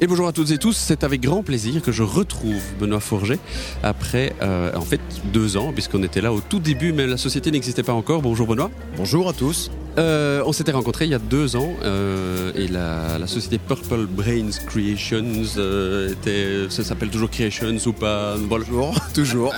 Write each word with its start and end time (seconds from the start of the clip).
Et 0.00 0.06
bonjour 0.06 0.26
à 0.26 0.32
toutes 0.32 0.50
et 0.50 0.58
tous, 0.58 0.76
c'est 0.76 1.04
avec 1.04 1.20
grand 1.20 1.42
plaisir 1.42 1.82
que 1.82 1.92
je 1.92 2.02
retrouve 2.02 2.62
Benoît 2.78 3.00
Forget 3.00 3.38
après 3.82 4.34
euh, 4.42 4.74
en 4.74 4.82
fait 4.82 5.00
deux 5.32 5.56
ans, 5.56 5.72
puisqu'on 5.72 6.02
était 6.02 6.20
là 6.20 6.32
au 6.32 6.40
tout 6.40 6.58
début, 6.58 6.92
mais 6.92 7.06
la 7.06 7.16
société 7.16 7.50
n'existait 7.50 7.82
pas 7.82 7.94
encore. 7.94 8.22
Bonjour 8.22 8.46
Benoît. 8.46 8.70
Bonjour 8.96 9.28
à 9.28 9.32
tous. 9.32 9.70
Euh, 9.98 10.42
on 10.44 10.52
s'était 10.52 10.72
rencontrés 10.72 11.06
il 11.06 11.10
y 11.10 11.14
a 11.14 11.18
deux 11.18 11.56
ans 11.56 11.72
euh, 11.82 12.52
et 12.54 12.68
la, 12.68 13.18
la 13.18 13.26
société 13.26 13.58
Purple 13.58 14.06
Brains 14.06 14.50
Creations 14.66 15.24
euh, 15.56 16.12
était, 16.12 16.70
ça 16.70 16.84
s'appelle 16.84 17.08
toujours 17.08 17.30
Creations 17.30 17.76
ou 17.86 17.92
pas 17.92 18.36
voilà. 18.36 18.66
Toujours, 18.66 18.94
toujours. 19.14 19.54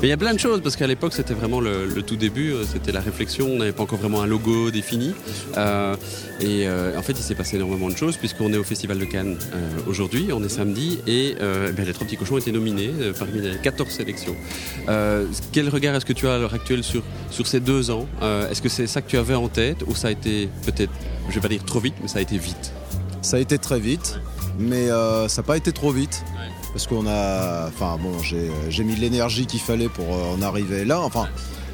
Mais 0.00 0.08
il 0.08 0.08
y 0.08 0.12
a 0.12 0.16
plein 0.16 0.34
de 0.34 0.40
choses 0.40 0.60
parce 0.62 0.74
qu'à 0.74 0.86
l'époque 0.88 1.12
c'était 1.12 1.34
vraiment 1.34 1.60
le, 1.60 1.86
le 1.86 2.02
tout 2.02 2.16
début, 2.16 2.54
c'était 2.70 2.90
la 2.90 3.00
réflexion, 3.00 3.46
on 3.46 3.58
n'avait 3.58 3.72
pas 3.72 3.84
encore 3.84 3.98
vraiment 3.98 4.22
un 4.22 4.26
logo 4.26 4.70
défini. 4.70 5.14
Et 6.40 6.66
en 6.68 7.02
fait 7.02 7.12
il 7.12 7.22
s'est 7.22 7.34
passé 7.34 7.56
énormément 7.56 7.88
de 7.88 7.96
choses 7.96 8.16
puisqu'on 8.16 8.52
est 8.52 8.58
au 8.58 8.64
Festival 8.64 8.98
de 8.98 9.04
Cannes 9.04 9.36
aujourd'hui, 9.86 10.30
on 10.32 10.42
est 10.42 10.48
samedi 10.48 10.98
et 11.06 11.36
ben, 11.38 11.84
les 11.86 11.92
trois 11.92 12.06
petits 12.06 12.16
cochons 12.16 12.34
ont 12.34 12.38
été 12.38 12.52
nominés 12.52 12.90
parmi 13.18 13.40
les 13.40 13.56
14 13.62 13.88
sélections. 13.90 14.34
Quel 15.52 15.68
regard 15.68 15.94
est-ce 15.94 16.06
que 16.06 16.12
tu 16.12 16.26
as 16.26 16.34
à 16.34 16.38
l'heure 16.38 16.54
actuelle 16.54 16.82
sur, 16.82 17.02
sur 17.30 17.46
ces 17.46 17.60
deux 17.60 17.90
ans? 17.90 18.06
Est-ce 18.50 18.62
que 18.62 18.68
c'est 18.68 18.86
ça 18.86 19.02
que 19.02 19.08
tu 19.08 19.16
avais 19.16 19.34
en 19.34 19.48
tête? 19.48 19.67
Ou 19.86 19.94
ça 19.94 20.08
a 20.08 20.10
été 20.10 20.48
peut-être, 20.64 20.92
je 21.28 21.34
vais 21.34 21.40
pas 21.40 21.48
dire 21.48 21.64
trop 21.64 21.80
vite, 21.80 21.94
mais 22.00 22.08
ça 22.08 22.18
a 22.18 22.22
été 22.22 22.38
vite 22.38 22.72
Ça 23.22 23.36
a 23.36 23.40
été 23.40 23.58
très 23.58 23.80
vite, 23.80 24.18
mais 24.58 24.90
euh, 24.90 25.28
ça 25.28 25.42
n'a 25.42 25.46
pas 25.46 25.56
été 25.56 25.72
trop 25.72 25.90
vite. 25.90 26.24
Parce 26.72 26.86
qu'on 26.86 27.06
a. 27.06 27.68
Enfin 27.68 27.98
bon, 28.00 28.18
j'ai 28.22 28.50
j'ai 28.68 28.84
mis 28.84 28.94
l'énergie 28.94 29.46
qu'il 29.46 29.60
fallait 29.60 29.88
pour 29.88 30.04
euh, 30.04 30.34
en 30.36 30.42
arriver 30.42 30.84
là. 30.84 31.00
Enfin, 31.00 31.26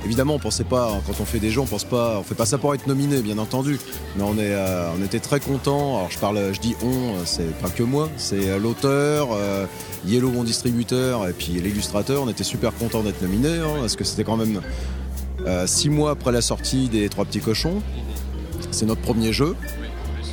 évidemment, 0.04 0.34
on 0.34 0.38
pensait 0.38 0.64
pas, 0.64 1.00
quand 1.06 1.20
on 1.20 1.24
fait 1.24 1.40
des 1.40 1.50
jeux, 1.50 1.60
on 1.60 1.66
pense 1.66 1.84
pas. 1.84 2.18
On 2.20 2.22
fait 2.22 2.34
pas 2.36 2.46
ça 2.46 2.58
pour 2.58 2.74
être 2.74 2.86
nominé, 2.86 3.20
bien 3.20 3.38
entendu. 3.38 3.78
Mais 4.16 4.22
on, 4.22 4.34
est, 4.34 4.54
euh, 4.54 4.88
on 4.98 5.02
était 5.04 5.18
très 5.18 5.40
contents. 5.40 5.96
Alors 5.98 6.10
je 6.10 6.18
parle, 6.18 6.52
je 6.52 6.60
dis 6.60 6.76
on, 6.82 6.86
euh, 6.86 7.22
c'est 7.24 7.52
pas 7.58 7.70
que 7.70 7.82
moi, 7.82 8.08
c'est 8.16 8.48
euh, 8.48 8.58
l'auteur, 8.58 9.28
euh, 9.32 9.66
Yellow, 10.06 10.30
mon 10.30 10.44
distributeur, 10.44 11.28
et 11.28 11.32
puis 11.32 11.52
l'illustrateur. 11.52 12.22
On 12.22 12.28
était 12.28 12.44
super 12.44 12.72
contents 12.72 13.02
d'être 13.02 13.20
nominés, 13.20 13.58
hein, 13.58 13.80
parce 13.80 13.96
que 13.96 14.04
c'était 14.04 14.24
quand 14.24 14.36
même 14.36 14.60
euh, 15.46 15.66
six 15.66 15.90
mois 15.90 16.10
après 16.12 16.32
la 16.32 16.40
sortie 16.42 16.88
des 16.88 17.08
Trois 17.08 17.24
Petits 17.24 17.40
Cochons. 17.40 17.82
C'est 18.70 18.86
notre 18.86 19.02
premier 19.02 19.32
jeu. 19.32 19.54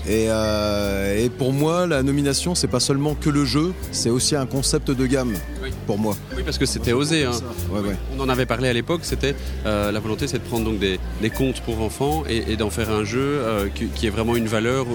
Et, 0.07 0.25
euh, 0.29 1.23
et 1.23 1.29
pour 1.29 1.53
moi, 1.53 1.85
la 1.85 2.01
nomination, 2.01 2.55
c'est 2.55 2.67
pas 2.67 2.79
seulement 2.79 3.13
que 3.13 3.29
le 3.29 3.45
jeu, 3.45 3.71
c'est 3.91 4.09
aussi 4.09 4.35
un 4.35 4.47
concept 4.47 4.89
de 4.89 5.05
gamme 5.05 5.35
Oui. 5.61 5.69
pour 5.85 5.99
moi. 5.99 6.15
Oui, 6.35 6.41
parce 6.43 6.57
que 6.57 6.65
c'était 6.65 6.91
osé. 6.93 7.25
Hein. 7.25 7.31
Ouais, 7.71 7.81
ouais. 7.81 7.95
On 8.17 8.19
en 8.19 8.27
avait 8.27 8.47
parlé 8.47 8.67
à 8.67 8.73
l'époque, 8.73 9.01
c'était 9.03 9.35
euh, 9.67 9.91
la 9.91 9.99
volonté, 9.99 10.27
c'est 10.27 10.39
de 10.39 10.43
prendre 10.43 10.65
donc 10.65 10.79
des, 10.79 10.99
des 11.21 11.29
contes 11.29 11.61
pour 11.61 11.79
enfants 11.81 12.23
et, 12.27 12.51
et 12.51 12.57
d'en 12.57 12.71
faire 12.71 12.89
un 12.89 13.03
jeu 13.03 13.19
euh, 13.21 13.67
qui, 13.73 13.85
qui 13.87 14.07
ait 14.07 14.09
vraiment 14.09 14.35
une 14.35 14.47
valeur 14.47 14.87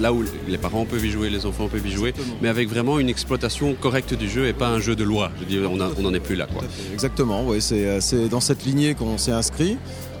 là 0.00 0.12
où 0.12 0.24
les 0.48 0.58
parents 0.58 0.84
peuvent 0.84 1.04
y 1.04 1.10
jouer, 1.10 1.30
les 1.30 1.46
enfants 1.46 1.68
peuvent 1.68 1.86
y 1.86 1.92
jouer, 1.92 2.14
mais 2.42 2.48
avec 2.48 2.68
vraiment 2.68 2.98
une 2.98 3.08
exploitation 3.08 3.74
correcte 3.74 4.14
du 4.14 4.28
jeu 4.28 4.46
et 4.46 4.52
pas 4.52 4.68
un 4.68 4.80
jeu 4.80 4.96
de 4.96 5.04
loi. 5.04 5.30
Je 5.36 5.40
veux 5.40 5.60
dire, 5.60 5.70
on 5.70 5.76
n'en 5.76 6.14
est 6.14 6.20
plus 6.20 6.36
là. 6.36 6.46
Quoi. 6.52 6.64
Exactement, 6.92 7.46
c'est 7.60 7.86
euh, 7.86 8.00
c'est 8.00 8.28
dans 8.28 8.40
cette 8.40 8.64
lignée 8.64 8.94
qu'on 8.94 9.18
s'est 9.18 9.32
inscrit. 9.32 9.76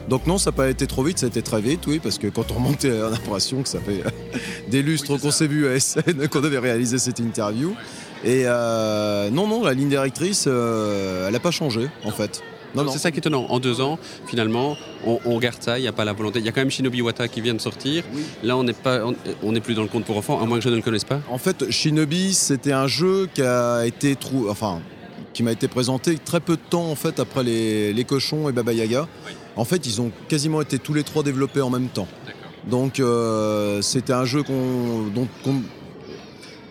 Donc 0.08 0.26
non, 0.26 0.36
ça 0.38 0.50
n'a 0.50 0.56
pas 0.56 0.68
été 0.68 0.86
trop 0.86 1.02
vite, 1.02 1.18
ça 1.18 1.26
a 1.26 1.28
été 1.28 1.42
très 1.42 1.60
vite, 1.60 1.86
oui, 1.86 1.98
parce 1.98 2.18
que 2.18 2.26
quand 2.26 2.50
on 2.50 2.54
remontait, 2.54 2.92
on 2.92 3.06
a 3.06 3.10
l'impression 3.10 3.62
que 3.62 3.68
ça 3.68 3.80
fait 3.80 4.02
euh, 4.04 4.38
des 4.68 4.82
lustres 4.82 5.18
qu'on 5.18 5.30
s'est 5.30 5.46
vu 5.46 5.66
à 5.66 5.80
SN, 5.80 6.28
qu'on 6.30 6.44
avait 6.44 6.58
réalisé 6.58 6.98
cette 6.98 7.20
interview. 7.20 7.74
Et 8.22 8.42
euh, 8.46 9.30
non, 9.30 9.46
non, 9.46 9.64
la 9.64 9.74
ligne 9.74 9.88
directrice, 9.88 10.44
euh, 10.46 11.26
elle 11.26 11.32
n'a 11.32 11.40
pas 11.40 11.50
changé, 11.50 11.88
en 12.04 12.10
fait. 12.10 12.42
Non, 12.74 12.84
non. 12.84 12.92
C'est 12.92 12.98
ça 12.98 13.10
qui 13.10 13.16
est 13.16 13.20
étonnant. 13.20 13.46
En 13.48 13.58
deux 13.60 13.80
ans, 13.80 13.98
finalement, 14.26 14.76
on, 15.06 15.18
on 15.24 15.38
garde 15.38 15.62
ça, 15.62 15.78
il 15.78 15.82
n'y 15.82 15.88
a 15.88 15.92
pas 15.92 16.04
la 16.04 16.12
volonté. 16.12 16.38
Il 16.40 16.44
y 16.44 16.48
a 16.48 16.52
quand 16.52 16.60
même 16.60 16.70
Shinobi 16.70 17.02
Wata 17.02 17.28
qui 17.28 17.40
vient 17.40 17.54
de 17.54 17.60
sortir. 17.60 18.04
Là, 18.42 18.56
on 18.56 18.64
n'est 18.64 18.72
pas, 18.72 19.00
on- 19.04 19.60
plus 19.60 19.74
dans 19.74 19.82
le 19.82 19.88
conte 19.88 20.04
pour 20.04 20.16
enfants, 20.16 20.40
à 20.42 20.46
moins 20.46 20.58
que 20.58 20.64
je 20.64 20.68
ne 20.68 20.76
le 20.76 20.82
connaisse 20.82 21.04
pas. 21.04 21.20
En 21.30 21.38
fait, 21.38 21.70
Shinobi, 21.70 22.34
c'était 22.34 22.72
un 22.72 22.86
jeu 22.86 23.28
qui 23.32 23.42
a 23.42 23.86
été 23.86 24.16
trou... 24.16 24.46
enfin, 24.50 24.80
qui 25.32 25.42
m'a 25.42 25.52
été 25.52 25.66
présenté 25.68 26.16
très 26.18 26.38
peu 26.40 26.54
de 26.56 26.62
temps 26.70 26.88
en 26.90 26.94
fait 26.94 27.18
après 27.18 27.42
les, 27.42 27.92
les 27.92 28.04
cochons 28.04 28.48
et 28.48 28.52
Baba 28.52 28.72
Yaga. 28.72 29.08
En 29.56 29.64
fait, 29.64 29.84
ils 29.86 30.00
ont 30.00 30.12
quasiment 30.28 30.60
été 30.60 30.78
tous 30.78 30.94
les 30.94 31.02
trois 31.02 31.22
développés 31.22 31.60
en 31.60 31.70
même 31.70 31.88
temps. 31.88 32.06
Donc, 32.68 32.98
euh, 33.00 33.82
c'était 33.82 34.12
un 34.12 34.24
jeu 34.24 34.42
qu'on, 34.42 35.06
dont 35.14 35.26
qu'on- 35.42 35.62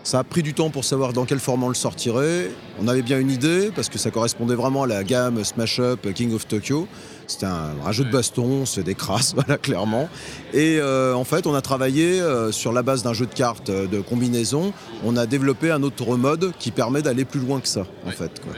ça 0.04 0.18
a 0.18 0.24
pris 0.24 0.42
du 0.42 0.52
temps 0.52 0.68
pour 0.70 0.84
savoir 0.84 1.14
dans 1.14 1.24
quel 1.24 1.40
format 1.40 1.66
on 1.66 1.70
le 1.70 1.74
sortirait. 1.74 2.50
On 2.80 2.88
avait 2.88 3.02
bien 3.02 3.18
une 3.18 3.30
idée 3.30 3.70
parce 3.74 3.88
que 3.88 3.98
ça 3.98 4.10
correspondait 4.10 4.54
vraiment 4.54 4.82
à 4.82 4.86
la 4.86 5.02
gamme 5.02 5.42
Smash 5.42 5.80
Up 5.80 6.06
King 6.14 6.34
of 6.34 6.46
Tokyo. 6.46 6.86
C'était 7.26 7.46
un, 7.46 7.70
un 7.84 7.92
jeu 7.92 8.04
de 8.04 8.10
baston, 8.10 8.66
c'est 8.66 8.82
des 8.82 8.94
crasses, 8.94 9.34
voilà, 9.34 9.56
clairement. 9.56 10.10
Et 10.52 10.78
euh, 10.78 11.14
en 11.14 11.24
fait, 11.24 11.46
on 11.46 11.54
a 11.54 11.62
travaillé 11.62 12.20
euh, 12.20 12.52
sur 12.52 12.72
la 12.72 12.82
base 12.82 13.02
d'un 13.02 13.14
jeu 13.14 13.24
de 13.24 13.32
cartes 13.32 13.70
euh, 13.70 13.86
de 13.86 14.00
combinaison. 14.00 14.74
On 15.04 15.16
a 15.16 15.24
développé 15.24 15.70
un 15.70 15.82
autre 15.82 16.16
mode 16.16 16.52
qui 16.58 16.70
permet 16.70 17.00
d'aller 17.00 17.24
plus 17.24 17.40
loin 17.40 17.60
que 17.60 17.68
ça, 17.68 17.86
en 18.06 18.10
fait. 18.10 18.40
quoi. 18.40 18.52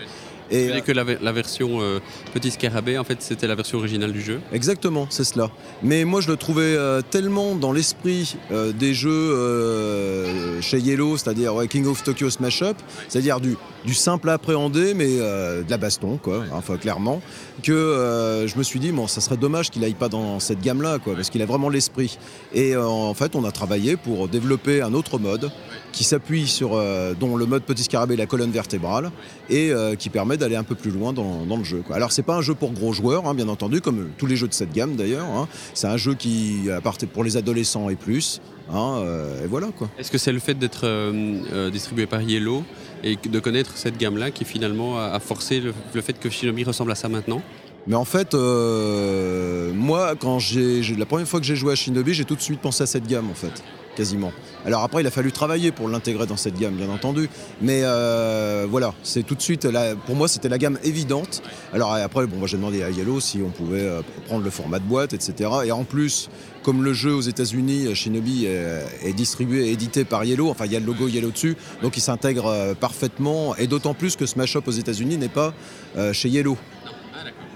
Et, 0.50 0.66
Et 0.76 0.80
que 0.80 0.92
la, 0.92 1.04
ver- 1.04 1.18
la 1.22 1.32
version 1.32 1.80
euh, 1.80 1.98
Petit 2.32 2.50
Scarabée, 2.50 2.98
en 2.98 3.04
fait, 3.04 3.18
c'était 3.20 3.46
la 3.46 3.54
version 3.54 3.78
originale 3.78 4.12
du 4.12 4.20
jeu. 4.20 4.40
Exactement, 4.52 5.06
c'est 5.10 5.24
cela. 5.24 5.50
Mais 5.82 6.04
moi, 6.04 6.20
je 6.20 6.28
le 6.28 6.36
trouvais 6.36 6.62
euh, 6.76 7.02
tellement 7.02 7.54
dans 7.54 7.72
l'esprit 7.72 8.36
euh, 8.52 8.72
des 8.72 8.94
jeux 8.94 10.60
chez 10.60 10.78
Yellow, 10.78 11.16
c'est-à-dire 11.16 11.54
ouais, 11.54 11.68
King 11.68 11.86
of 11.86 12.02
Tokyo 12.02 12.30
Smash 12.30 12.62
Up, 12.62 12.76
c'est-à-dire 13.08 13.40
du, 13.40 13.56
du 13.86 13.94
simple 13.94 14.28
à 14.28 14.34
appréhender, 14.34 14.94
mais 14.94 15.06
euh, 15.08 15.62
de 15.62 15.70
la 15.70 15.78
baston, 15.78 16.18
quoi, 16.20 16.44
enfin 16.52 16.76
clairement, 16.76 17.22
que 17.62 17.72
euh, 17.72 18.48
je 18.48 18.58
me 18.58 18.64
suis 18.64 18.80
dit, 18.80 18.90
bon, 18.90 19.06
ça 19.06 19.20
serait 19.20 19.36
dommage 19.36 19.70
qu'il 19.70 19.84
aille 19.84 19.94
pas 19.94 20.08
dans 20.08 20.40
cette 20.40 20.60
gamme-là, 20.60 20.98
parce 20.98 21.30
qu'il 21.30 21.40
a 21.40 21.46
vraiment 21.46 21.68
l'esprit. 21.68 22.18
Et 22.52 22.74
euh, 22.74 22.84
en 22.84 23.14
fait, 23.14 23.36
on 23.36 23.44
a 23.44 23.52
travaillé 23.52 23.96
pour 23.96 24.26
développer 24.26 24.82
un 24.82 24.92
autre 24.92 25.18
mode 25.18 25.52
qui 25.92 26.02
s'appuie 26.02 26.46
sur, 26.46 26.78
dont 27.18 27.36
le 27.36 27.46
mode 27.46 27.62
Petit 27.62 27.84
Scarabée 27.84 28.16
la 28.16 28.26
colonne 28.26 28.50
vertébrale, 28.50 29.10
et 29.48 29.72
qui 29.98 30.10
permet 30.10 30.36
d'aller 30.36 30.56
un 30.56 30.64
peu 30.64 30.74
plus 30.74 30.90
loin 30.90 31.14
dans, 31.14 31.56
le 31.56 31.64
jeu. 31.64 31.82
Quoi. 31.86 31.96
Alors 31.96 32.12
c'est 32.12 32.22
pas 32.22 32.34
un 32.34 32.42
jeu 32.42 32.54
pour 32.54 32.72
gros 32.72 32.92
joueurs, 32.92 33.26
hein, 33.26 33.34
bien 33.34 33.48
entendu, 33.48 33.80
comme 33.80 34.10
tous 34.18 34.26
les 34.26 34.36
jeux 34.36 34.48
de 34.48 34.52
cette 34.52 34.72
gamme 34.72 34.96
d'ailleurs. 34.96 35.24
hein. 35.24 35.48
C'est 35.72 35.86
un 35.86 35.96
jeu 35.96 36.12
qui 36.12 36.68
part 36.82 36.98
pour 37.14 37.24
les 37.24 37.38
adolescents 37.38 37.88
et 37.88 37.96
plus. 37.96 38.42
Hein, 38.70 38.98
euh, 39.00 39.44
et 39.44 39.46
voilà 39.46 39.68
quoi. 39.76 39.88
Est-ce 39.98 40.10
que 40.10 40.18
c'est 40.18 40.32
le 40.32 40.38
fait 40.40 40.54
d'être 40.54 40.84
euh, 40.84 41.40
euh, 41.52 41.70
distribué 41.70 42.06
par 42.06 42.20
Yellow 42.22 42.64
et 43.04 43.16
de 43.16 43.40
connaître 43.40 43.76
cette 43.76 43.98
gamme-là 43.98 44.30
qui 44.30 44.44
finalement 44.44 44.98
a, 44.98 45.18
forcé 45.20 45.60
le, 45.60 45.72
le 45.94 46.00
fait 46.00 46.18
que 46.18 46.28
Shinobi 46.30 46.64
ressemble 46.64 46.92
à 46.92 46.94
ça 46.94 47.08
maintenant? 47.08 47.42
Mais 47.86 47.94
en 47.94 48.04
fait, 48.04 48.34
euh, 48.34 49.72
moi, 49.74 50.14
quand 50.18 50.38
j'ai- 50.40 50.82
la 50.96 51.06
première 51.06 51.28
fois 51.28 51.38
que 51.40 51.46
j'ai 51.46 51.54
joué 51.56 51.72
à 51.72 51.76
Shinobi, 51.76 52.14
j'ai 52.14 52.24
tout 52.24 52.34
de 52.34 52.40
suite 52.40 52.60
pensé 52.60 52.82
à 52.82 52.86
cette 52.86 53.06
gamme 53.06 53.30
en 53.30 53.34
fait, 53.34 53.62
quasiment. 53.96 54.32
Alors 54.64 54.82
après, 54.84 55.02
il 55.02 55.06
a 55.06 55.10
fallu 55.10 55.32
travailler 55.32 55.72
pour 55.72 55.88
l'intégrer 55.88 56.26
dans 56.26 56.36
cette 56.36 56.56
gamme, 56.58 56.74
bien 56.74 56.88
entendu. 56.90 57.28
Mais 57.60 57.80
euh, 57.82 58.66
voilà, 58.70 58.94
c'est 59.02 59.24
tout 59.24 59.34
de 59.34 59.42
suite, 59.42 59.64
la- 59.64 59.96
pour 59.96 60.14
moi, 60.14 60.28
c'était 60.28 60.48
la 60.48 60.58
gamme 60.58 60.78
évidente. 60.84 61.42
Alors 61.72 61.92
après, 61.94 62.26
bon, 62.26 62.36
moi 62.36 62.46
j'ai 62.46 62.56
demandé 62.58 62.82
à 62.82 62.90
Yellow 62.90 63.18
si 63.20 63.40
on 63.44 63.50
pouvait 63.50 63.80
euh, 63.82 64.02
prendre 64.26 64.44
le 64.44 64.50
format 64.50 64.78
de 64.78 64.84
boîte, 64.84 65.12
etc. 65.14 65.50
Et 65.64 65.72
en 65.72 65.82
plus, 65.84 66.28
comme 66.62 66.84
le 66.84 66.92
jeu 66.92 67.12
aux 67.14 67.20
États-Unis, 67.20 67.86
euh, 67.86 67.94
Shinobi 67.94 68.46
est, 68.46 68.84
est 69.02 69.12
distribué 69.12 69.68
et 69.68 69.72
édité 69.72 70.04
par 70.04 70.24
Yellow, 70.24 70.50
enfin 70.50 70.66
il 70.66 70.72
y 70.72 70.76
a 70.76 70.80
le 70.80 70.86
logo 70.86 71.08
Yellow 71.08 71.30
dessus, 71.30 71.56
donc 71.82 71.96
il 71.96 72.00
s'intègre 72.00 72.74
parfaitement. 72.78 73.56
Et 73.56 73.66
d'autant 73.66 73.94
plus 73.94 74.14
que 74.16 74.26
Smash 74.26 74.56
Up 74.56 74.68
aux 74.68 74.72
États-Unis 74.72 75.16
n'est 75.16 75.28
pas 75.28 75.54
euh, 75.96 76.12
chez 76.12 76.28
Yellow. 76.28 76.56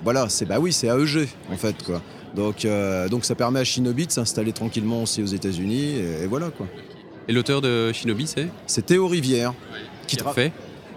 Voilà, 0.03 0.29
c'est 0.31 0.47
bah 0.47 0.59
oui, 0.59 0.73
c'est 0.73 0.87
AEG 0.87 1.29
en 1.53 1.57
fait 1.57 1.83
quoi. 1.85 2.01
Donc, 2.37 2.65
euh, 2.65 3.09
donc 3.09 3.25
ça 3.25 3.35
permet 3.35 3.61
à 3.61 3.65
Shinobi 3.65 4.07
de 4.07 4.13
s'installer 4.13 4.53
tranquillement 4.53 5.03
aussi 5.03 5.23
aux 5.23 5.27
États-Unis 5.27 5.97
et, 5.97 6.23
et 6.23 6.27
voilà 6.27 6.51
quoi. 6.51 6.67
Et 7.29 7.33
l'auteur 7.33 7.61
de 7.61 7.93
Shinobi, 7.93 8.27
c'est? 8.27 8.49
C'est 8.67 8.87
Théo 8.87 9.07
Rivière 9.09 9.53
Qui 10.07 10.17
Qui 10.17 10.23
tra- 10.25 10.33
fait 10.35 10.53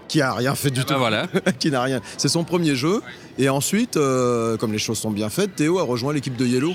qui 0.10 0.22
a 0.22 0.34
rien 0.34 0.54
fait 0.54 0.70
du 0.70 0.82
Ah 0.82 0.84
tout, 0.84 0.94
bah 0.94 1.00
voilà. 1.00 1.28
qui 1.60 1.72
n'a 1.72 1.82
rien. 1.82 2.00
C'est 2.18 2.28
son 2.28 2.44
premier 2.44 2.76
jeu 2.76 3.02
et 3.40 3.50
ensuite, 3.50 3.98
euh, 3.98 4.58
comme 4.58 4.72
les 4.72 4.78
choses 4.78 5.00
sont 5.00 5.10
bien 5.10 5.30
faites, 5.30 5.56
Théo 5.56 5.80
a 5.80 5.84
rejoint 5.84 6.14
l'équipe 6.14 6.36
de 6.36 6.46
Yellow 6.46 6.74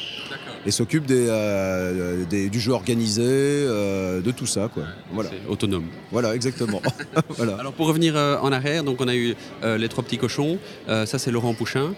et 0.67 0.71
s'occupe 0.71 1.07
des, 1.07 1.27
euh, 1.29 2.25
des- 2.29 2.49
du 2.51 2.61
jeu 2.61 2.73
organisé, 2.73 3.23
euh, 3.25 4.21
de 4.21 4.31
tout 4.31 4.47
ça 4.47 4.69
quoi. 4.73 4.85
Voilà, 5.13 5.31
autonome. 5.49 5.85
voilà 6.13 6.35
exactement. 6.35 6.81
voilà. 7.37 7.57
Alors 7.57 7.73
pour 7.73 7.87
revenir 7.87 8.17
euh, 8.17 8.37
en 8.41 8.53
arrière, 8.53 8.85
donc 8.85 9.01
on 9.01 9.09
a 9.09 9.15
eu 9.15 9.35
les 9.65 9.89
trois 9.89 10.05
petits 10.05 10.19
cochons. 10.19 10.59
Ça 10.87 11.19
c'est 11.19 11.31
Laurent 11.31 11.55
Pouchin 11.55 11.93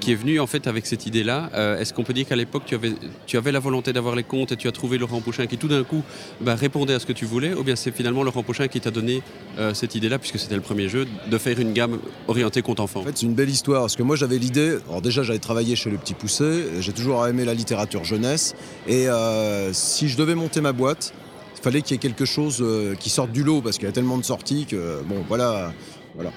qui 0.00 0.12
est 0.12 0.16
venu 0.16 0.40
en 0.40 0.46
fait 0.46 0.66
avec 0.66 0.86
cette 0.86 1.06
idée-là. 1.06 1.50
Est-ce 1.80 1.92
qu'on 1.94 2.04
peut 2.04 2.12
dire 2.12 2.26
qu'à 2.26 2.36
l'époque 2.36 2.62
tu 2.66 2.74
avais, 2.74 2.92
tu 3.26 3.36
avais 3.36 3.52
la 3.52 3.58
volonté 3.60 3.92
d'avoir 3.92 4.14
les 4.16 4.22
comptes 4.24 4.52
et 4.52 4.56
tu 4.56 4.68
as 4.68 4.72
trouvé 4.72 4.98
Laurent 4.98 5.20
Pouchin 5.20 5.46
qui 5.46 5.58
tout 5.58 5.68
d'un 5.68 5.84
coup 5.84 6.02
bah, 6.40 6.54
répondait 6.54 6.94
à 6.94 6.98
ce 6.98 7.06
que 7.06 7.12
tu 7.12 7.24
voulais, 7.24 7.54
ou 7.54 7.62
bien 7.62 7.76
c'est 7.76 7.90
finalement 7.94 8.22
Laurent 8.22 8.42
Pouchin 8.42 8.68
qui 8.68 8.80
t'a 8.80 8.90
donné 8.90 9.22
cette 9.74 9.94
idée-là 9.94 10.18
puisque 10.18 10.38
c'était 10.38 10.54
le 10.54 10.60
premier 10.60 10.88
jeu 10.88 11.06
de 11.30 11.38
faire 11.38 11.58
une 11.60 11.72
gamme 11.72 11.98
orientée 12.28 12.62
compte 12.62 12.80
enfant? 12.80 13.00
En 13.00 13.04
fait, 13.04 13.12
c'est 13.16 13.26
une 13.26 13.34
belle 13.34 13.50
histoire 13.50 13.82
parce 13.82 13.96
que 13.96 14.02
moi 14.02 14.16
j'avais 14.16 14.38
l'idée. 14.38 14.76
Alors 14.88 15.02
déjà, 15.02 15.22
j'avais 15.22 15.38
travaillé 15.38 15.76
chez 15.76 15.90
le 15.90 15.96
Petit 15.98 16.14
Poussé. 16.14 16.64
J'ai 16.80 16.92
toujours 16.92 17.26
aimé 17.26 17.44
la 17.44 17.54
littérature 17.54 17.95
jeunesse. 18.04 18.54
Et 18.86 19.08
euh, 19.08 19.72
si 19.72 20.08
je 20.08 20.16
devais 20.16 20.34
monter 20.34 20.60
ma 20.60 20.72
boîte, 20.72 21.12
il 21.56 21.62
fallait 21.62 21.82
qu'il 21.82 21.94
y 21.94 21.96
ait 21.96 22.00
quelque 22.00 22.24
chose 22.24 22.58
euh, 22.60 22.94
qui 22.94 23.10
sorte 23.10 23.32
du 23.32 23.42
lot 23.42 23.60
parce 23.60 23.76
qu'il 23.76 23.86
y 23.86 23.88
a 23.88 23.92
tellement 23.92 24.18
de 24.18 24.24
sorties 24.24 24.66
que 24.66 25.02
bon, 25.08 25.24
voilà, 25.28 25.72
voilà. 26.14 26.32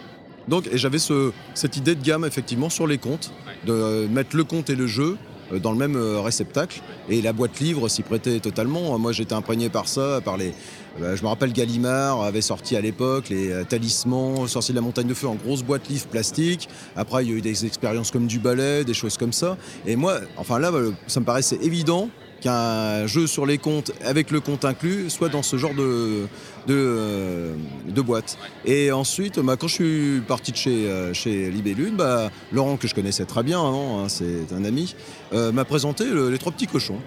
Donc, 0.47 0.67
et 0.71 0.77
j'avais 0.77 0.99
ce, 0.99 1.31
cette 1.53 1.77
idée 1.77 1.95
de 1.95 2.03
gamme 2.03 2.25
effectivement 2.25 2.69
sur 2.69 2.87
les 2.87 2.97
comptes, 2.97 3.31
de 3.65 3.73
euh, 3.73 4.07
mettre 4.07 4.35
le 4.35 4.43
compte 4.43 4.69
et 4.69 4.75
le 4.75 4.87
jeu 4.87 5.17
dans 5.57 5.71
le 5.71 5.77
même 5.77 5.95
euh, 5.95 6.21
réceptacle. 6.21 6.81
Et 7.09 7.21
la 7.21 7.33
boîte 7.33 7.59
livre 7.59 7.89
s'y 7.89 8.03
prêtait 8.03 8.39
totalement. 8.39 8.97
Moi, 8.99 9.11
j'étais 9.11 9.33
imprégné 9.33 9.69
par 9.69 9.87
ça, 9.87 10.21
par 10.23 10.37
les. 10.37 10.53
euh, 11.01 11.15
je 11.15 11.23
me 11.23 11.27
rappelle 11.27 11.53
Gallimard 11.53 12.23
avait 12.23 12.41
sorti 12.41 12.75
à 12.75 12.81
l'époque 12.81 13.29
les 13.29 13.51
euh, 13.51 13.63
talismans, 13.63 14.47
sorciers 14.47 14.73
de 14.73 14.79
la 14.79 14.83
montagne 14.83 15.07
de 15.07 15.13
feu 15.13 15.27
en 15.27 15.35
grosse 15.35 15.63
boîte 15.63 15.87
livre 15.89 16.07
plastique. 16.07 16.69
Après, 16.95 17.23
il 17.23 17.31
y 17.31 17.33
a 17.33 17.37
eu 17.37 17.41
des 17.41 17.65
expériences 17.65 18.11
comme 18.11 18.27
du 18.27 18.39
ballet, 18.39 18.83
des 18.83 18.93
choses 18.93 19.17
comme 19.17 19.33
ça. 19.33 19.57
Et 19.85 19.95
moi, 19.95 20.19
enfin 20.37 20.59
là, 20.59 20.71
euh, 20.71 20.91
ça 21.07 21.19
me 21.19 21.25
paraissait 21.25 21.59
évident 21.61 22.09
qu'un 22.41 23.05
jeu 23.07 23.27
sur 23.27 23.45
les 23.45 23.57
comptes 23.57 23.91
avec 24.05 24.31
le 24.31 24.39
compte 24.39 24.65
inclus 24.65 25.09
soit 25.09 25.29
dans 25.29 25.43
ce 25.43 25.57
genre 25.57 25.73
de, 25.73 26.27
de, 26.67 26.73
euh, 26.75 27.53
de 27.87 28.01
boîte. 28.01 28.37
Et 28.65 28.91
ensuite, 28.91 29.39
bah, 29.39 29.55
quand 29.59 29.67
je 29.67 29.73
suis 29.75 30.21
parti 30.27 30.51
de 30.51 30.57
chez, 30.57 30.87
euh, 30.87 31.13
chez 31.13 31.49
Libellule, 31.51 31.95
bah, 31.95 32.31
Laurent, 32.51 32.77
que 32.77 32.87
je 32.87 32.95
connaissais 32.95 33.25
très 33.25 33.43
bien, 33.43 33.59
hein, 33.59 33.73
hein, 34.03 34.09
c'est 34.09 34.53
un 34.55 34.63
ami, 34.65 34.95
euh, 35.33 35.51
m'a 35.51 35.65
présenté 35.65 36.05
le- 36.05 36.29
les 36.29 36.37
trois 36.37 36.51
petits 36.51 36.67
cochons. 36.67 36.99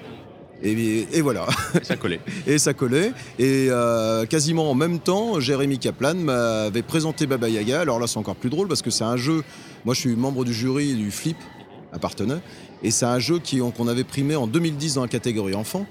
Et, 0.64 1.08
et 1.12 1.22
voilà, 1.22 1.46
Ça 1.82 1.96
collait. 1.96 2.20
et 2.46 2.56
ça 2.56 2.72
collait. 2.72 3.12
Et 3.40 3.66
euh, 3.70 4.26
quasiment 4.26 4.70
en 4.70 4.74
même 4.74 5.00
temps, 5.00 5.40
Jérémy 5.40 5.80
Kaplan 5.80 6.14
m'avait 6.14 6.82
présenté 6.82 7.26
Baba 7.26 7.48
Yaga. 7.48 7.80
Alors 7.80 7.98
là, 7.98 8.06
c'est 8.06 8.18
encore 8.18 8.36
plus 8.36 8.48
drôle 8.48 8.68
parce 8.68 8.80
que 8.80 8.90
c'est 8.90 9.02
un 9.02 9.16
jeu. 9.16 9.42
Moi, 9.84 9.92
je 9.94 10.00
suis 10.00 10.14
membre 10.14 10.44
du 10.44 10.54
jury 10.54 10.94
du 10.94 11.10
Flip 11.10 11.36
à 11.92 11.98
Partenay. 11.98 12.36
Et 12.82 12.90
c'est 12.90 13.06
un 13.06 13.18
jeu 13.18 13.40
qu'on 13.76 13.88
avait 13.88 14.04
primé 14.04 14.34
en 14.36 14.46
2010 14.46 14.94
dans 14.94 15.02
la 15.02 15.08
catégorie 15.08 15.54
enfant, 15.54 15.86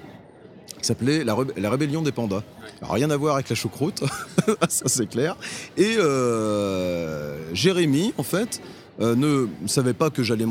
qui 0.79 0.85
s'appelait 0.85 1.23
la, 1.23 1.35
Rébellion 1.69 2.01
des 2.01 2.11
Pandas. 2.11 2.43
Rien 2.81 3.09
à 3.11 3.17
voir 3.17 3.35
avec 3.35 3.49
la 3.49 3.55
choucroute, 3.55 4.03
ça 4.69 4.85
c'est 4.87 5.07
clair. 5.07 5.37
Et 5.77 5.95
euh, 5.97 7.53
Jérémy, 7.53 8.13
en 8.17 8.23
fait, 8.23 8.61
euh, 9.01 9.15
ne 9.15 9.47
savait 9.67 9.93
pas 9.93 10.09
que 10.09 10.23
j'allais 10.23 10.45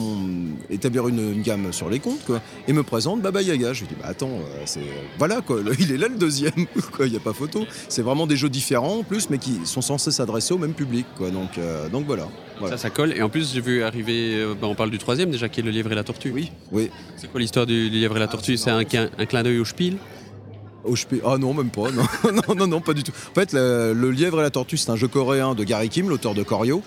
établir 0.70 1.08
une, 1.08 1.32
une 1.32 1.42
gamme 1.42 1.72
sur 1.72 1.88
les 1.88 1.98
comptes, 2.00 2.24
quoi, 2.26 2.40
et 2.68 2.72
me 2.72 2.82
présente 2.82 3.22
Baba 3.22 3.40
Yaga. 3.42 3.72
Je 3.72 3.80
lui 3.80 3.88
dis, 3.88 3.94
bah 4.00 4.08
attends, 4.08 4.28
euh, 4.30 4.62
c'est 4.66 4.80
voilà 5.18 5.40
quoi, 5.40 5.62
le- 5.62 5.72
il 5.80 5.92
est 5.92 5.96
là 5.96 6.08
le 6.08 6.16
deuxième, 6.16 6.52
il 7.00 7.10
n'y 7.10 7.16
a 7.16 7.20
pas 7.20 7.32
photo. 7.32 7.64
C'est 7.88 8.02
vraiment 8.02 8.26
des 8.26 8.36
jeux 8.36 8.48
différents 8.48 8.98
en 8.98 9.02
plus, 9.02 9.30
mais 9.30 9.38
qui 9.38 9.60
sont 9.64 9.80
censés 9.82 10.10
s'adresser 10.10 10.52
au 10.54 10.58
même 10.58 10.74
public, 10.74 11.06
quoi. 11.16 11.30
Donc, 11.30 11.58
euh, 11.58 11.88
donc 11.88 12.06
voilà. 12.06 12.28
voilà. 12.58 12.76
Ça, 12.76 12.82
ça 12.84 12.90
colle. 12.90 13.12
Et 13.16 13.22
en 13.22 13.28
plus, 13.28 13.52
j'ai 13.54 13.60
vu 13.60 13.82
arriver. 13.82 14.44
bah, 14.60 14.66
on 14.68 14.74
parle 14.74 14.90
du 14.90 14.98
troisième 14.98 15.30
déjà, 15.30 15.48
qui 15.48 15.60
est 15.60 15.62
le 15.62 15.70
lièvre 15.70 15.92
et 15.92 15.94
la 15.94 16.04
tortue. 16.04 16.30
Oui, 16.34 16.50
oui. 16.72 16.90
C'est 17.16 17.30
quoi 17.30 17.40
l'histoire 17.40 17.66
du 17.66 17.88
lièvre 17.88 18.16
et 18.16 18.20
la 18.20 18.28
tortue? 18.28 18.56
C'est 18.56 18.70
un, 18.70 18.82
clin- 18.82 19.10
un 19.18 19.26
clin 19.26 19.42
d'œil 19.42 19.58
au 19.60 19.64
Spiel? 19.64 19.96
Au 20.82 20.96
Spe- 20.96 21.20
Ah 21.26 21.36
non, 21.38 21.52
même 21.54 21.70
pas. 21.70 21.90
Non, 21.92 22.32
non, 22.48 22.54
non, 22.56 22.66
non, 22.66 22.80
pas 22.80 22.94
du 22.94 23.02
tout. 23.02 23.12
En 23.30 23.34
fait, 23.34 23.52
le, 23.52 23.92
le 23.94 24.10
lièvre 24.10 24.40
et 24.40 24.42
la 24.42 24.50
tortue, 24.50 24.76
c'est 24.78 24.90
un 24.90 24.96
jeu 24.96 25.08
coréen 25.08 25.54
de 25.54 25.62
Gary 25.62 25.88
Kim, 25.90 26.08
l'auteur 26.08 26.34
de 26.34 26.42
Corio. 26.42 26.82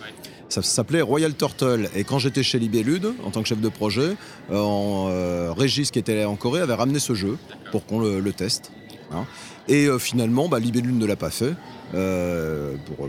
Ça 0.53 0.61
s'appelait 0.61 1.01
Royal 1.01 1.33
Turtle. 1.33 1.89
Et 1.95 2.03
quand 2.03 2.19
j'étais 2.19 2.44
chez 2.44 2.59
Libellude, 2.59 3.11
en 3.25 3.31
tant 3.31 3.41
que 3.41 3.47
chef 3.47 3.59
de 3.59 3.69
projet, 3.69 4.15
euh, 4.51 4.55
euh, 4.55 5.51
Régis, 5.51 5.89
qui 5.89 5.97
était 5.97 6.25
en 6.25 6.35
Corée, 6.35 6.61
avait 6.61 6.75
ramené 6.75 7.00
ce 7.00 7.15
jeu 7.15 7.39
pour 7.71 7.88
qu'on 7.88 8.00
le, 8.00 8.33
teste. 8.33 8.71
hein. 9.11 9.25
Et 9.67 9.88
euh, 9.88 9.97
finalement, 9.97 10.50
bah, 10.50 10.59
Libellule 10.59 10.95
ne 10.95 11.07
l'a 11.07 11.15
pas 11.15 11.31
fait, 11.31 11.55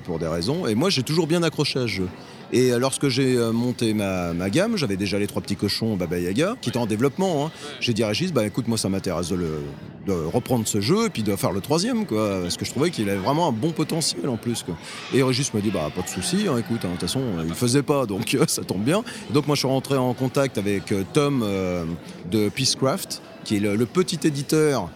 pour 0.07 0.19
des 0.19 0.27
raisons. 0.27 0.67
Et 0.67 0.75
moi, 0.75 0.89
j'ai 0.89 1.03
toujours 1.03 1.27
bien 1.27 1.43
accroché 1.43 1.81
à 1.81 1.83
ce 1.83 1.89
jeu. 1.89 2.09
Et 2.55 2.71
euh, 2.71 2.79
lorsque 2.79 3.09
j'ai 3.09 3.37
euh, 3.37 3.51
monté 3.53 3.95
ma, 3.95 4.33
ma 4.33 4.49
gamme, 4.49 4.77
j'avais 4.77 4.97
déjà 4.97 5.19
les 5.19 5.27
trois 5.27 5.43
petits 5.43 5.57
cochons 5.57 5.97
Baba 5.97 6.21
Yaga, 6.21 6.55
qui 6.61 6.69
étaient 6.69 6.79
en 6.79 6.87
développement. 6.87 7.47
hein. 7.47 7.51
J'ai 7.81 7.93
dit 7.93 8.05
à 8.05 8.09
Régis, 8.09 8.33
bah, 8.33 8.47
écoute, 8.47 8.69
moi, 8.69 8.79
ça 8.79 8.89
m'intéresse 8.89 9.31
de, 9.31 10.15
reprendre 10.33 10.67
ce 10.69 10.81
jeu 10.81 11.07
et 11.07 11.11
puis 11.11 11.25
de 11.25 11.35
faire 11.35 11.51
le 11.51 11.61
troisième, 11.61 12.07
quoi, 12.07 12.43
parce 12.43 12.57
que 12.57 12.65
je 12.65 12.71
trouvais 12.71 12.91
qu'il 12.91 13.09
avait 13.11 13.19
vraiment 13.19 13.49
un 13.49 13.53
bon 13.53 13.73
potentiel 13.73 14.29
en 14.29 14.37
plus. 14.37 14.63
Quoi. 14.63 14.77
Et 15.13 15.23
Régis 15.23 15.53
m'a 15.53 15.61
dit, 15.61 15.71
bah, 15.71 15.91
pas 15.95 16.03
de 16.03 16.09
souci, 16.09 16.47
hein, 16.49 16.57
écoute, 16.57 16.85
hein, 16.85 16.89
de 16.89 16.93
toute 16.93 17.01
façon, 17.01 17.21
euh, 17.21 17.43
il 17.43 17.49
ne 17.49 17.55
faisait 17.55 17.83
pas, 17.83 18.07
donc 18.07 18.37
ça 18.47 18.63
tombe 18.63 18.85
bien. 18.85 19.03
Donc 19.31 19.49
moi, 19.49 19.57
je 19.57 19.61
suis 19.61 19.69
rentré 19.69 19.97
en 19.97 20.15
contact 20.15 20.57
avec 20.57 20.95
Tom 21.13 21.43
euh, 21.43 21.85
de 22.31 22.49
Peacecraft, 22.51 23.21
qui 23.43 23.57
est 23.57 23.61
le, 23.61 23.75
le 23.75 23.87
petit 23.87 24.21
éditeur 24.25 24.91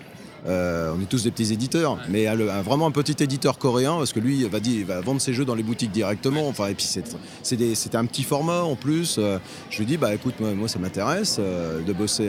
euh, 0.46 0.92
on 0.96 1.00
est 1.02 1.06
tous 1.06 1.24
des 1.24 1.30
petits 1.30 1.52
éditeurs, 1.52 1.98
mais 2.08 2.26
un- 2.26 2.62
vraiment 2.62 2.86
un 2.86 2.90
petit 2.92 3.16
éditeur 3.22 3.58
coréen, 3.58 3.96
parce 3.98 4.12
que 4.12 4.20
lui 4.20 4.38
il 4.40 4.46
va, 4.48 4.60
dire, 4.60 4.74
il 4.78 4.84
va 4.84 5.00
vendre 5.00 5.20
ses 5.20 5.32
jeux 5.32 5.44
dans 5.44 5.54
les 5.54 5.62
boutiques 5.62 5.90
directement. 5.90 6.48
Enfin, 6.48 6.68
et 6.68 6.74
puis 6.74 6.86
c'est- 6.86 7.94
un 7.94 8.04
petit 8.06 8.22
format 8.22 8.62
en 8.62 8.76
plus. 8.76 9.16
Euh, 9.18 9.38
je 9.70 9.78
lui 9.78 9.86
dis, 9.86 9.96
bah 9.96 10.14
écoute, 10.14 10.34
moi, 10.40 10.52
moi, 10.54 10.68
ça 10.68 10.78
m'intéresse 10.78 11.36
euh, 11.40 11.82
de 11.82 11.92
bosser. 11.92 12.28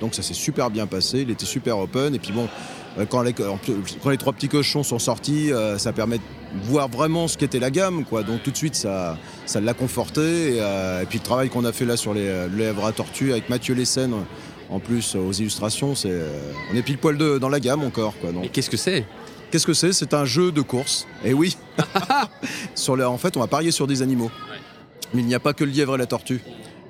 donc 0.00 0.14
ça 0.14 0.22
s'est 0.22 0.34
super 0.34 0.70
bien 0.70 0.86
passé, 0.86 1.20
il 1.22 1.30
était 1.30 1.46
super 1.46 1.78
open. 1.78 2.14
Et 2.14 2.18
puis 2.18 2.32
bon, 2.32 2.48
quand 3.08 3.22
les, 3.22 3.32
quand 3.32 3.58
trois 4.18 4.32
petits 4.32 4.48
cochons 4.48 4.82
sont 4.82 4.98
sortis, 4.98 5.50
ça 5.78 5.92
permet 5.92 6.18
de 6.18 6.22
voir 6.64 6.88
vraiment 6.88 7.28
ce 7.28 7.36
qu'était 7.36 7.58
la 7.58 7.70
gamme. 7.70 8.04
Quoi. 8.04 8.22
Donc 8.22 8.42
tout 8.42 8.50
de 8.50 8.56
suite, 8.56 8.74
ça 8.74 9.18
ça 9.46 9.60
l'a 9.60 9.74
conforté. 9.74 10.20
Et, 10.54 10.58
et 10.58 11.06
puis 11.08 11.18
le 11.18 11.24
travail 11.24 11.48
qu'on 11.48 11.64
a 11.64 11.72
fait 11.72 11.84
là 11.84 11.96
sur 11.96 12.14
les 12.14 12.48
lèvres 12.56 12.84
à 12.84 12.92
tortue 12.92 13.32
avec 13.32 13.48
Mathieu 13.48 13.74
Lessen. 13.74 14.12
En 14.70 14.80
plus, 14.80 15.14
aux 15.14 15.32
illustrations, 15.32 15.94
c'est, 15.94 16.10
euh, 16.10 16.52
on 16.72 16.76
est 16.76 16.82
pile 16.82 16.98
poil 16.98 17.16
de- 17.16 17.38
dans 17.38 17.48
la 17.48 17.58
gamme 17.60 17.82
encore. 17.82 18.14
Quoi. 18.20 18.32
Donc, 18.32 18.50
qu'est-ce 18.52 18.68
que 18.70 18.76
c'est? 18.76 19.04
Qu'est-ce 19.50 19.66
que 19.66 19.72
c'est? 19.72 19.92
C'est 19.94 20.12
un 20.12 20.26
jeu 20.26 20.52
de 20.52 20.60
course. 20.60 21.06
Et 21.24 21.32
oui, 21.32 21.56
sur 22.74 22.96
les- 22.96 23.04
en 23.04 23.16
fait, 23.18 23.36
on 23.36 23.40
va 23.40 23.46
parier 23.46 23.70
sur 23.70 23.86
des 23.86 24.02
animaux. 24.02 24.30
Mais 25.14 25.22
il 25.22 25.26
n'y 25.26 25.34
a 25.34 25.40
pas 25.40 25.54
que 25.54 25.64
le 25.64 25.70
lièvre 25.70 25.94
et 25.94 25.98
la 25.98 26.06
tortue. 26.06 26.42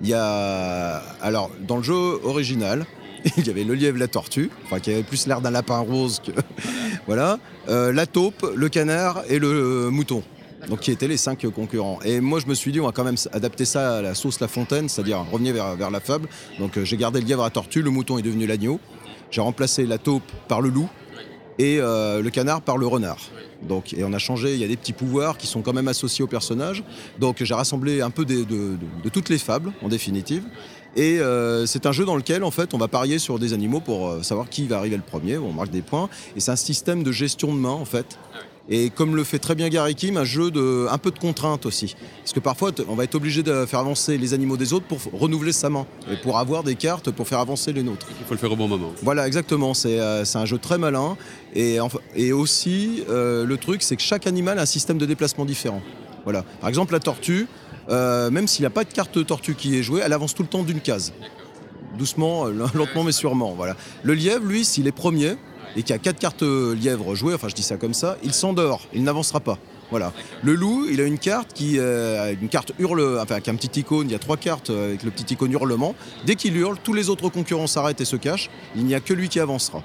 Il 0.02 0.08
y 0.08 0.14
a, 0.14 0.96
alors, 1.22 1.50
dans 1.60 1.76
le 1.76 1.82
jeu 1.84 1.94
original, 2.24 2.84
il 3.36 3.46
y 3.46 3.50
avait 3.50 3.62
le 3.64 3.74
lièvre 3.74 3.96
et 3.96 4.00
la 4.00 4.08
tortue, 4.08 4.50
enfin 4.64 4.80
qui 4.80 4.90
avait 4.90 5.02
plus 5.04 5.26
l'air 5.28 5.40
d'un 5.40 5.50
lapin 5.52 5.78
rose 5.78 6.20
que 6.24 6.32
voilà, 7.06 7.38
euh, 7.68 7.92
la 7.92 8.06
taupe, 8.06 8.44
le 8.56 8.68
canard 8.68 9.22
et 9.28 9.38
le 9.38 9.48
euh, 9.86 9.90
mouton. 9.90 10.22
Donc 10.66 10.80
qui 10.80 10.90
étaient 10.90 11.08
les 11.08 11.16
cinq 11.16 11.46
concurrents. 11.50 12.00
Et 12.04 12.20
moi 12.20 12.40
je 12.40 12.46
me 12.46 12.54
suis 12.54 12.72
dit 12.72 12.80
on 12.80 12.86
va 12.86 12.92
quand 12.92 13.04
même 13.04 13.16
adapter 13.32 13.64
ça 13.64 13.98
à 13.98 14.02
la 14.02 14.14
sauce 14.14 14.40
La 14.40 14.48
Fontaine, 14.48 14.88
c'est-à-dire 14.88 15.24
revenir 15.30 15.54
vers, 15.54 15.90
la 15.90 16.00
fable. 16.00 16.28
Donc 16.58 16.76
euh, 16.76 16.84
j'ai 16.84 16.96
gardé 16.96 17.20
le 17.20 17.26
lièvre 17.26 17.44
à 17.44 17.50
tortue, 17.50 17.82
le 17.82 17.90
mouton 17.90 18.18
est 18.18 18.22
devenu 18.22 18.46
l'agneau. 18.46 18.80
J'ai 19.30 19.40
remplacé 19.40 19.86
la 19.86 19.98
taupe 19.98 20.30
par 20.48 20.60
le 20.60 20.70
loup 20.70 20.88
et 21.58 21.78
euh, 21.80 22.22
le 22.22 22.30
canard 22.30 22.62
par 22.62 22.76
le 22.76 22.86
renard. 22.86 23.18
Donc, 23.62 23.92
et 23.92 24.04
on 24.04 24.12
a 24.12 24.18
changé, 24.18 24.54
il 24.54 24.60
y 24.60 24.64
a 24.64 24.68
des 24.68 24.76
petits 24.76 24.92
pouvoirs 24.92 25.36
qui 25.36 25.48
sont 25.48 25.62
quand 25.62 25.72
même 25.72 25.88
associés 25.88 26.22
au 26.22 26.28
personnage. 26.28 26.84
Donc 27.18 27.42
j'ai 27.42 27.54
rassemblé 27.54 28.00
un 28.00 28.10
peu 28.10 28.24
de, 28.24 28.46
toutes 29.12 29.28
les 29.28 29.38
fables, 29.38 29.72
en 29.82 29.88
définitive. 29.88 30.44
Et 30.96 31.20
euh, 31.20 31.66
c'est 31.66 31.86
un 31.86 31.92
jeu 31.92 32.04
dans 32.04 32.16
lequel, 32.16 32.44
en 32.44 32.50
fait, 32.50 32.72
on 32.74 32.78
va 32.78 32.88
parier 32.88 33.18
sur 33.18 33.38
des 33.38 33.52
animaux 33.52 33.80
pour 33.80 34.24
savoir 34.24 34.48
qui 34.48 34.66
va 34.66 34.78
arriver 34.78 34.96
le 34.96 35.02
premier. 35.02 35.38
On 35.38 35.52
marque 35.52 35.70
des 35.70 35.82
points. 35.82 36.08
Et 36.36 36.40
c'est 36.40 36.52
un 36.52 36.56
système 36.56 37.02
de 37.02 37.12
gestion 37.12 37.52
de 37.54 37.58
main, 37.58 37.70
en 37.70 37.84
fait. 37.84 38.18
Et 38.70 38.90
comme 38.90 39.16
le 39.16 39.24
fait 39.24 39.38
très 39.38 39.54
bien 39.54 39.68
Gary 39.68 39.94
Kim, 39.94 40.16
un 40.18 40.24
jeu 40.24 40.50
de 40.50 40.86
un 40.90 40.98
peu 40.98 41.10
de 41.10 41.18
contrainte 41.18 41.64
aussi. 41.64 41.96
Parce 42.18 42.32
que 42.32 42.40
parfois, 42.40 42.70
on 42.88 42.94
va 42.94 43.04
être 43.04 43.14
obligé 43.14 43.42
de 43.42 43.64
faire 43.64 43.80
avancer 43.80 44.18
les 44.18 44.34
animaux 44.34 44.58
des 44.58 44.74
autres 44.74 44.86
pour 44.86 45.00
renouveler 45.18 45.52
sa 45.52 45.70
main. 45.70 45.86
Et 46.10 46.16
pour 46.16 46.38
avoir 46.38 46.62
des 46.62 46.74
cartes 46.74 47.10
pour 47.10 47.26
faire 47.26 47.38
avancer 47.38 47.72
les 47.72 47.82
nôtres. 47.82 48.06
Il 48.20 48.26
faut 48.26 48.34
le 48.34 48.38
faire 48.38 48.52
au 48.52 48.56
bon 48.56 48.68
moment. 48.68 48.92
Voilà, 49.02 49.26
exactement. 49.26 49.74
C'est 49.74 49.98
euh, 49.98 50.24
un 50.34 50.44
jeu 50.44 50.58
très 50.58 50.76
malin. 50.76 51.16
Et, 51.54 51.78
et 52.14 52.32
aussi, 52.32 53.02
euh, 53.08 53.46
le 53.46 53.56
truc, 53.56 53.82
c'est 53.82 53.96
que 53.96 54.02
chaque 54.02 54.26
animal 54.26 54.58
a 54.58 54.62
un 54.62 54.66
système 54.66 54.98
de 54.98 55.06
déplacement 55.06 55.46
différent. 55.46 55.82
Voilà. 56.24 56.44
Par 56.60 56.68
exemple, 56.68 56.92
la 56.92 57.00
tortue, 57.00 57.46
euh, 57.88 58.30
même 58.30 58.46
s'il 58.46 58.62
n'y 58.62 58.66
a 58.66 58.70
pas 58.70 58.84
de 58.84 58.92
carte 58.92 59.24
tortue 59.24 59.54
qui 59.54 59.78
est 59.78 59.82
jouée, 59.82 60.02
elle 60.04 60.12
avance 60.12 60.34
tout 60.34 60.42
le 60.42 60.48
temps 60.48 60.62
d'une 60.62 60.80
case. 60.80 61.14
Doucement, 61.96 62.44
lentement, 62.74 63.02
mais 63.02 63.12
sûrement. 63.12 63.54
Voilà. 63.56 63.76
Le 64.02 64.12
lièvre, 64.12 64.44
lui, 64.44 64.64
s'il 64.64 64.86
est 64.86 64.92
premier 64.92 65.36
et 65.76 65.82
qu'il 65.82 65.90
y 65.90 65.92
a 65.94 65.98
quatre 65.98 66.18
cartes 66.18 66.42
euh, 66.42 66.74
lièvre 66.74 67.14
jouées, 67.14 67.34
enfin 67.34 67.48
je 67.48 67.54
dis 67.54 67.62
ça 67.62 67.76
comme 67.76 67.94
ça, 67.94 68.16
il 68.22 68.32
s'endort, 68.32 68.82
il 68.92 69.02
n'avancera 69.04 69.40
pas. 69.40 69.58
Voilà. 69.90 70.12
Le 70.42 70.54
loup, 70.54 70.86
il 70.90 71.00
a 71.00 71.04
une 71.04 71.18
carte 71.18 71.52
qui 71.54 71.78
euh, 71.78 72.22
a 72.22 72.30
une 72.32 72.48
carte 72.50 72.72
hurle, 72.78 73.18
enfin 73.22 73.36
avec 73.36 73.48
un 73.48 73.54
petit 73.54 73.80
icône, 73.80 74.08
il 74.08 74.12
y 74.12 74.14
a 74.14 74.18
trois 74.18 74.36
cartes 74.36 74.68
euh, 74.70 74.88
avec 74.88 75.02
le 75.02 75.10
petit 75.10 75.32
icône 75.32 75.52
hurlement. 75.52 75.94
Dès 76.26 76.34
qu'il 76.34 76.54
hurle, 76.56 76.76
tous 76.84 76.92
les 76.92 77.08
autres 77.08 77.28
concurrents 77.30 77.66
s'arrêtent 77.66 78.00
et 78.02 78.04
se 78.04 78.16
cachent. 78.16 78.50
Il 78.76 78.84
n'y 78.84 78.94
a 78.94 79.00
que 79.00 79.14
lui 79.14 79.28
qui 79.30 79.40
avancera. 79.40 79.82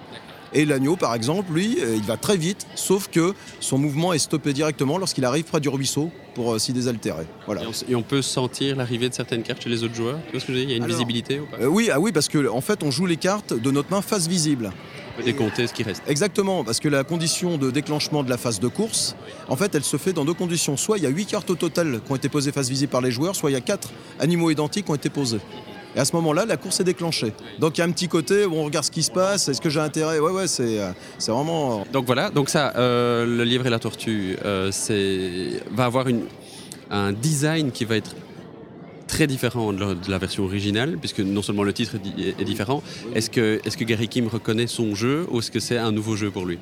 Et 0.55 0.65
l'agneau, 0.65 0.95
par 0.97 1.15
exemple, 1.15 1.51
lui, 1.51 1.79
il 1.81 2.03
va 2.03 2.15
très 2.15 2.37
vite, 2.37 2.67
sauf 2.75 3.07
que 3.07 3.33
son 3.59 3.79
mouvement 3.79 4.13
est 4.13 4.19
stoppé 4.19 4.53
directement 4.53 4.99
lorsqu'il 4.99 5.25
arrive 5.25 5.45
près 5.45 5.59
du 5.59 5.67
ruisseau 5.69 6.11
pour 6.35 6.53
euh, 6.53 6.59
s'y 6.59 6.73
désaltérer. 6.73 7.25
Voilà. 7.47 7.63
Et 7.63 7.65
on, 7.65 7.71
s- 7.71 7.85
et 7.89 7.95
on 7.95 8.03
peut 8.03 8.21
sentir 8.21 8.75
l'arrivée 8.75 9.09
de 9.09 9.15
certaines 9.15 9.41
cartes 9.41 9.63
chez 9.63 9.69
les 9.69 9.83
autres 9.83 9.95
joueurs? 9.95 10.19
Tu 10.27 10.31
vois 10.33 10.39
ce 10.41 10.45
que 10.45 10.53
je 10.53 10.57
dire? 10.59 10.67
Il 10.67 10.71
y 10.71 10.73
a 10.73 10.77
une 10.77 10.83
Alors, 10.83 10.95
visibilité 10.95 11.39
ou 11.39 11.45
pas? 11.47 11.57
Euh, 11.59 11.65
oui, 11.65 11.89
ah 11.91 11.99
oui, 11.99 12.11
parce 12.11 12.27
que 12.27 12.47
en 12.47 12.61
fait, 12.61 12.83
on 12.83 12.91
joue 12.91 13.07
les 13.07 13.17
cartes 13.17 13.53
de 13.53 13.71
notre 13.71 13.89
main 13.89 14.03
face 14.03 14.27
visible. 14.27 14.71
Peut 15.17 15.23
décompter 15.23 15.67
ce 15.67 15.73
qui 15.73 15.83
reste. 15.83 16.01
Exactement, 16.07 16.63
parce 16.63 16.79
que 16.79 16.89
la 16.89 17.03
condition 17.03 17.57
de 17.57 17.69
déclenchement 17.69 18.23
de 18.23 18.29
la 18.29 18.37
phase 18.37 18.59
de 18.59 18.67
course, 18.67 19.15
en 19.47 19.55
fait, 19.55 19.75
elle 19.75 19.83
se 19.83 19.97
fait 19.97 20.11
dans 20.11 20.25
deux 20.25 20.33
conditions. 20.33 20.75
Soit 20.75 20.97
il 20.97 21.03
y 21.03 21.07
a 21.07 21.09
huit 21.09 21.27
cartes 21.27 21.49
au 21.51 21.55
total 21.55 22.01
qui 22.03 22.11
ont 22.11 22.15
été 22.15 22.29
posées 22.29 22.51
face 22.51 22.69
visible 22.69 22.91
par 22.91 23.01
les 23.01 23.11
joueurs, 23.11 23.35
soit 23.35 23.51
il 23.51 23.53
y 23.53 23.57
a 23.57 23.61
quatre 23.61 23.91
animaux 24.19 24.49
identiques 24.49 24.85
qui 24.85 24.91
ont 24.91 24.95
été 24.95 25.09
posés. 25.09 25.39
Et 25.95 25.99
à 25.99 26.05
ce 26.05 26.15
moment-là, 26.15 26.45
la 26.45 26.57
course 26.57 26.79
est 26.79 26.83
déclenchée. 26.83 27.33
Donc 27.59 27.77
il 27.77 27.81
y 27.81 27.83
a 27.83 27.85
un 27.85 27.91
petit 27.91 28.07
côté 28.07 28.45
où 28.45 28.55
on 28.55 28.63
regarde 28.63 28.85
ce 28.85 28.91
qui 28.91 29.03
se 29.03 29.11
passe, 29.11 29.47
est-ce 29.47 29.61
que 29.61 29.69
j'ai 29.69 29.79
intérêt? 29.79 30.17
Ouais, 30.17 30.31
ouais, 30.31 30.47
c'est 30.47 30.79
euh, 30.79 30.91
c'est 31.19 31.31
vraiment. 31.31 31.85
Donc 31.93 32.05
voilà, 32.07 32.31
donc 32.31 32.49
ça, 32.49 32.73
euh, 32.75 33.25
le 33.25 33.43
lièvre 33.43 33.67
et 33.67 33.69
la 33.69 33.77
tortue, 33.79 34.35
euh, 34.43 34.71
c'est 34.71 35.61
va 35.71 35.85
avoir 35.85 36.07
une, 36.07 36.23
un 36.89 37.11
design 37.11 37.71
qui 37.71 37.85
va 37.85 37.97
être 37.97 38.15
très 39.13 39.27
différent 39.27 39.73
de 39.73 39.85
la, 40.09 40.17
version 40.17 40.43
originale, 40.43 40.97
puisque 40.99 41.19
non 41.19 41.41
seulement 41.41 41.63
le 41.63 41.73
titre 41.73 41.95
est, 41.95 41.99
di- 41.99 42.33
est 42.39 42.43
différent. 42.45 42.81
Est-ce 43.15 43.29
que, 43.29 43.59
est 43.63 43.75
que 43.75 43.83
Gary 43.83 44.07
Kim 44.07 44.27
reconnaît 44.27 44.67
son 44.67 44.95
jeu 44.95 45.25
ou 45.31 45.39
est-ce 45.39 45.51
que 45.51 45.59
c'est 45.59 45.77
un 45.77 45.91
nouveau 45.91 46.15
jeu 46.15 46.31
pour 46.31 46.45
lui? 46.45 46.57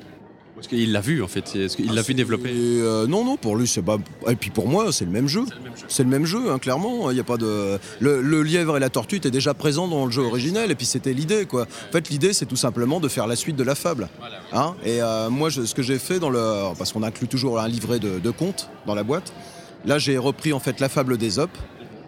Parce 0.54 0.68
qu'il 0.68 0.92
l'a 0.92 1.00
vu 1.00 1.22
en 1.24 1.28
fait, 1.28 1.56
est-ce 1.56 1.76
qu'il 1.76 1.92
l'a 1.92 2.02
vu 2.02 2.14
développer? 2.14 2.50
euh, 2.52 3.06
non, 3.08 3.24
non, 3.24 3.36
pour 3.36 3.56
lui, 3.56 3.66
c'est 3.66 3.82
pas. 3.82 3.96
Et 4.28 4.36
puis 4.36 4.50
pour 4.50 4.68
moi, 4.68 4.92
c'est 4.92 5.04
le 5.04 5.10
même 5.10 5.26
jeu. 5.26 5.42
C'est 5.88 6.04
le 6.04 6.08
même 6.08 6.24
jeu, 6.24 6.52
hein, 6.52 6.58
clairement. 6.60 7.10
Il 7.10 7.16
y 7.16 7.20
a 7.20 7.24
pas 7.24 7.36
de. 7.36 7.78
Le, 7.98 8.22
le 8.22 8.42
lièvre 8.44 8.76
et 8.76 8.80
la 8.80 8.88
tortue 8.90 9.16
étaient 9.16 9.32
déjà 9.32 9.54
présents 9.54 9.88
dans 9.88 10.04
le 10.06 10.12
jeu 10.12 10.22
originel, 10.22 10.70
et 10.70 10.74
puis 10.76 10.86
c'était 10.86 11.14
l'idée, 11.14 11.46
quoi. 11.46 11.62
En 11.88 11.92
fait, 11.92 12.08
l'idée, 12.10 12.32
c'est 12.32 12.46
tout 12.46 12.54
simplement 12.66 13.00
de 13.00 13.08
faire 13.08 13.26
la 13.26 13.34
suite 13.34 13.56
de 13.56 13.64
la 13.64 13.74
fable. 13.74 14.08
Hein 14.52 14.74
et 14.84 15.02
euh, 15.02 15.30
moi, 15.30 15.48
je- 15.48 15.62
ce 15.64 15.74
que 15.74 15.82
j'ai 15.82 15.98
fait 15.98 16.20
dans 16.20 16.30
le, 16.30 16.74
parce 16.78 16.92
qu'on 16.92 17.02
inclut 17.02 17.26
toujours 17.28 17.58
un 17.58 17.66
livret 17.66 17.98
de, 17.98 18.20
de 18.20 18.30
contes 18.30 18.68
dans 18.86 18.94
la 18.94 19.02
boîte. 19.02 19.32
Là, 19.84 19.98
j'ai 19.98 20.16
repris 20.16 20.52
en 20.52 20.60
fait 20.60 20.78
la 20.78 20.88
fable 20.88 21.16
d'Ésope, 21.18 21.58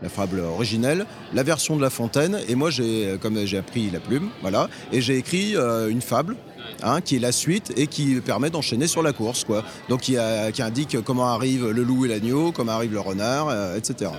la 0.02 0.08
fable 0.08 0.40
originelle, 0.40 1.06
la 1.32 1.42
version 1.42 1.76
de 1.76 1.82
La 1.82 1.90
Fontaine, 1.90 2.38
et 2.48 2.54
moi, 2.54 2.70
j'ai, 2.70 3.16
comme 3.20 3.44
j'ai 3.46 3.58
appris 3.58 3.90
la 3.90 4.00
plume, 4.00 4.28
voilà, 4.42 4.68
et 4.92 5.00
j'ai 5.00 5.16
écrit 5.16 5.56
euh, 5.56 5.88
une 5.88 6.02
fable. 6.02 6.36
hein, 6.82 7.00
qui 7.00 7.16
est 7.16 7.20
la 7.20 7.32
suite 7.32 7.72
et 7.76 7.86
qui 7.86 8.20
permet 8.20 8.50
d'enchaîner 8.50 8.86
sur 8.86 9.02
la 9.02 9.12
course, 9.12 9.44
quoi. 9.44 9.64
Donc 9.88 10.02
qui, 10.02 10.16
indique 10.16 11.00
comment 11.02 11.26
arrive 11.28 11.70
le 11.70 11.82
loup 11.82 12.04
et 12.04 12.08
l'agneau, 12.08 12.52
comment 12.52 12.72
arrive 12.72 12.92
le 12.92 13.00
renard, 13.00 13.48
euh, 13.48 13.76
etc. 13.76 14.10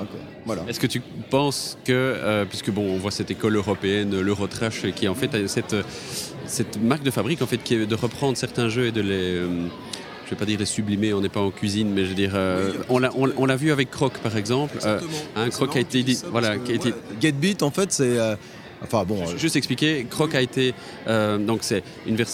Voilà. 0.46 0.64
Est-ce 0.68 0.80
que 0.80 0.88
tu 0.88 1.02
penses 1.30 1.78
que, 1.86 1.92
euh, 1.92 2.46
puisque 2.46 2.72
bon, 2.72 2.94
on 2.94 2.98
voit 2.98 3.12
cette 3.12 3.32
école 3.32 3.56
européenne, 3.56 4.20
l'Eurotrash, 4.20 4.86
qui 4.96 5.08
en 5.08 5.16
fait 5.16 5.48
cette, 5.48 5.76
cette 6.46 6.82
marque 6.82 7.04
de 7.04 7.12
fabrique 7.12 7.42
en 7.42 7.48
fait 7.48 7.58
qui 7.58 7.76
est 7.76 7.86
de 7.86 7.96
reprendre 7.96 8.38
certains 8.38 8.70
jeux 8.70 8.88
et 8.88 8.92
de 8.92 9.02
les, 9.02 9.36
euh, 9.36 9.68
je 10.26 10.32
vais 10.32 10.36
pas 10.36 10.46
dire 10.46 10.60
les 10.60 10.66
sublimer, 10.66 11.14
on 11.14 11.22
n'est 11.22 11.30
pas 11.30 11.40
en 11.42 11.52
cuisine, 11.52 11.92
mais 11.94 12.04
je 12.04 12.10
veux 12.10 12.16
dire, 12.16 12.32
euh, 12.36 12.72
Oui, 12.74 12.80
on 12.90 13.00
l'a 13.00 13.12
on, 13.16 13.30
on 13.38 13.46
l'a 13.46 13.56
vu 13.56 13.72
avec 13.72 13.92
Croc 13.92 14.14
par 14.20 14.36
exemple. 14.38 14.78
Euh, 14.86 15.00
un 15.36 15.50
Croc 15.50 15.76
a 15.76 15.80
été, 15.80 16.04
dit- 16.04 16.20
voilà, 16.32 16.58
qui 16.58 16.72
a 16.72 16.76
été 16.76 16.94
Get 17.22 17.32
Beat, 17.34 17.64
en 17.64 17.72
fait, 17.72 17.92
c'est. 17.92 18.18
euh, 18.20 18.36
enfin 18.84 19.04
bon. 19.06 19.26
Juste 19.38 19.56
expliquer, 19.56 20.06
Croc 20.10 20.36
a 20.36 20.42
été 20.42 20.74
euh, 21.08 21.38
donc 21.38 21.60
c'est 21.62 21.84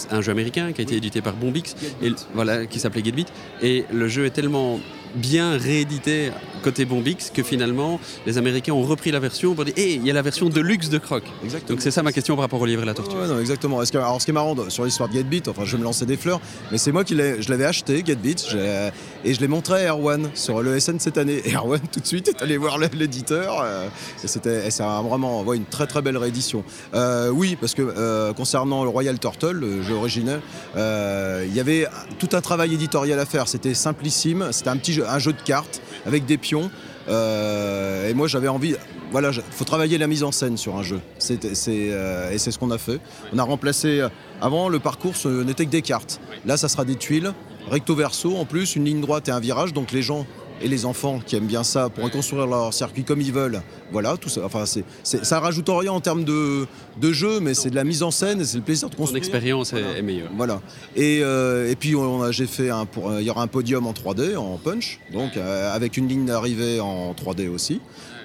un 0.10 0.22
jeu 0.22 0.32
américain 0.32 0.72
qui 0.74 0.82
a 0.82 0.84
été 0.84 0.96
édité 0.96 1.22
par 1.22 1.34
Bombix 1.36 1.76
et 2.02 2.12
voilà 2.34 2.66
qui 2.66 2.80
s'appelait 2.80 3.04
Get 3.04 3.12
Beat 3.12 3.28
et 3.62 3.86
le 3.94 4.08
jeu 4.08 4.26
est 4.26 4.32
tellement 4.32 4.80
bien 5.15 5.58
réédité 5.58 6.32
côté 6.63 6.86
Bombix 6.86 7.32
que 7.34 7.41
finalement 7.41 8.00
les 8.27 8.38
Américains 8.38 8.74
ont 8.74 8.84
repris 8.84 9.10
la 9.12 9.20
version 9.20 9.56
pour 9.56 9.65
dire 9.65 9.74
hé 9.77 9.94
il 9.96 10.06
y 10.06 10.12
a 10.12 10.13
la 10.13 10.22
version 10.22 10.48
de 10.50 10.62
luxe 10.62 10.89
de 10.89 11.00
Croc. 11.00 11.24
Exactement. 11.44 11.70
Donc 11.75 11.82
c'est 11.82 11.89
ça 11.91 12.03
ma 12.03 12.12
question 12.12 12.36
par 12.36 12.44
rapport 12.44 12.62
au 12.62 12.65
livre 12.65 12.84
et 12.84 12.86
la 12.86 12.94
tortue. 12.94 13.15
Ouais, 13.15 13.27
non, 13.27 13.39
exactement. 13.39 13.82
Est-ce 13.82 13.91
que- 13.91 13.98
alors, 13.98 14.20
ce 14.22 14.25
qui 14.25 14.32
est 14.32 14.34
marrant 14.34 14.56
sur 14.70 14.86
l'histoire 14.86 15.10
de 15.10 15.13
Get 15.15 15.24
Beat, 15.24 15.48
enfin, 15.48 15.63
je 15.65 15.72
vais 15.72 15.80
me 15.80 15.84
lancer 15.84 16.06
des 16.06 16.18
fleurs, 16.18 16.39
mais 16.72 16.77
c'est 16.77 16.91
moi 16.91 17.03
qui 17.03 17.15
je 17.15 17.50
l'avais 17.50 17.65
acheté, 17.65 18.03
Get 18.06 18.15
Beat, 18.15 18.46
j'ai- 18.51 18.89
et 19.25 19.34
je 19.34 19.39
l'ai 19.41 19.48
montré 19.48 19.88
à 19.88 19.94
Erwan 19.94 20.30
sur 20.36 20.62
le 20.62 20.80
SN 20.80 21.00
cette 21.00 21.18
année. 21.18 21.41
Et 21.46 21.53
Erwan, 21.56 21.80
tout 21.91 22.00
de 22.00 22.06
suite, 22.08 22.27
est 22.30 22.41
allé 22.44 22.58
voir 22.58 22.77
l'éditeur. 22.77 23.62
euh, 23.63 23.88
et 24.24 24.27
c'était, 24.27 24.70
vraiment 25.03 25.41
ouais, 25.44 25.58
une 25.58 25.65
très 25.65 25.88
très 25.88 26.01
belle 26.01 26.18
réédition. 26.18 26.63
Euh, 26.94 27.30
oui, 27.30 27.58
parce 27.60 27.74
que 27.74 27.82
euh, 27.82 28.34
concernant 28.34 28.84
le 28.84 28.89
Royal 28.89 29.18
Turtle, 29.20 29.51
le 29.58 29.82
jeu 29.82 29.94
originel, 29.96 30.41
euh, 30.75 31.46
il 31.48 31.56
y 31.56 31.60
avait 31.60 31.88
tout 32.20 32.30
un 32.34 32.41
travail 32.41 32.74
éditorial 32.74 33.20
à 33.20 33.25
faire. 33.25 33.48
C'était 33.48 33.74
simplissime. 33.74 34.48
C'était 34.51 34.70
un 34.70 34.77
petit 34.77 34.94
jeu, 34.94 35.00
un 35.08 35.20
jeu 35.20 35.34
de 35.34 35.41
cartes 35.41 35.81
avec 36.05 36.25
des 36.25 36.38
pions. 36.38 36.70
Euh, 37.10 38.10
et 38.10 38.13
moi, 38.13 38.27
j'avais 38.27 38.48
envie. 38.48 38.75
Voilà, 39.12 39.31
il 39.31 39.41
faut 39.51 39.65
travailler 39.65 39.98
la 39.98 40.08
mise 40.08 40.24
en 40.24 40.31
scène 40.31 40.55
sur 40.55 40.77
un 40.77 40.84
jeu. 40.84 41.01
C'est, 41.17 41.39
euh, 41.67 42.31
et 42.31 42.38
c'est 42.38 42.51
ce 42.51 42.60
qu'on 42.60 42.72
a 42.72 42.77
fait. 42.77 43.00
On 43.34 43.38
a 43.38 43.43
remplacé. 43.43 44.00
euh, 44.00 44.10
Avant, 44.39 44.70
le 44.70 44.79
parcours 44.79 45.15
ce 45.15 45.27
n'était 45.43 45.65
que 45.65 45.72
des 45.72 45.81
cartes. 45.81 46.22
Là, 46.46 46.58
ça 46.58 46.67
sera 46.70 46.86
des 46.86 46.96
tuiles, 46.96 47.34
recto 47.70 47.93
verso 47.96 48.38
en 48.38 48.46
plus, 48.46 48.75
une 48.75 48.86
ligne 48.86 49.01
droite 49.01 49.27
et 49.27 49.31
un 49.31 49.39
virage. 49.39 49.74
Donc 49.74 49.91
les 49.91 50.01
gens 50.01 50.25
et 50.63 50.68
les 50.68 50.86
enfants 50.86 51.20
qui 51.25 51.36
aiment 51.36 51.48
bien 51.48 51.63
ça 51.63 51.89
pourraient 51.89 52.12
construire 52.12 52.48
leur 52.48 52.74
circuit 52.74 53.03
comme 53.03 53.22
ils 53.22 53.32
veulent. 53.34 53.62
Voilà, 53.91 54.15
tout 54.18 54.30
ça. 54.30 54.41
Enfin, 54.46 54.65
c'est, 54.65 54.84
c'est- 55.03 55.24
ça 55.25 55.39
rajoute 55.39 55.68
rien 55.70 55.91
en 55.91 56.00
termes 56.01 56.24
de, 56.24 56.65
de 57.01 57.12
jeu, 57.13 57.39
mais 57.39 57.53
c'est 57.53 57.70
de 57.70 57.75
la 57.75 57.84
mise 57.84 58.03
en 58.03 58.12
scène 58.12 58.41
et 58.41 58.46
c'est 58.46 58.58
le 58.58 58.63
plaisir 58.63 58.89
de 58.89 58.94
Ton 58.96 59.01
construire. 59.01 59.18
expérience 59.24 59.74
est- 59.74 59.82
Voilà. 59.82 59.98
est 59.98 60.01
meilleure. 60.01 60.30
Voilà. 60.36 60.62
Et, 60.96 61.20
euh, 61.24 61.70
et 61.70 61.75
puis 61.75 61.96
on 61.96 62.22
a, 62.24 62.32
j'ai 62.32 62.48
fait 62.48 62.70
un, 62.70 62.86
pour- 62.86 63.12
il 63.20 63.25
y 63.25 63.30
aura 63.30 63.41
un 63.44 63.48
podium 63.48 63.86
en 63.88 63.94
3D, 63.94 64.36
en 64.38 64.58
punch, 64.58 65.00
donc 65.13 65.36
euh, 65.38 65.74
avec 65.75 65.98
une 65.98 66.08
ligne 66.08 66.25
d'arrivée 66.25 66.80
en 66.80 67.13
3D 67.13 67.48
aussi. 67.50 67.82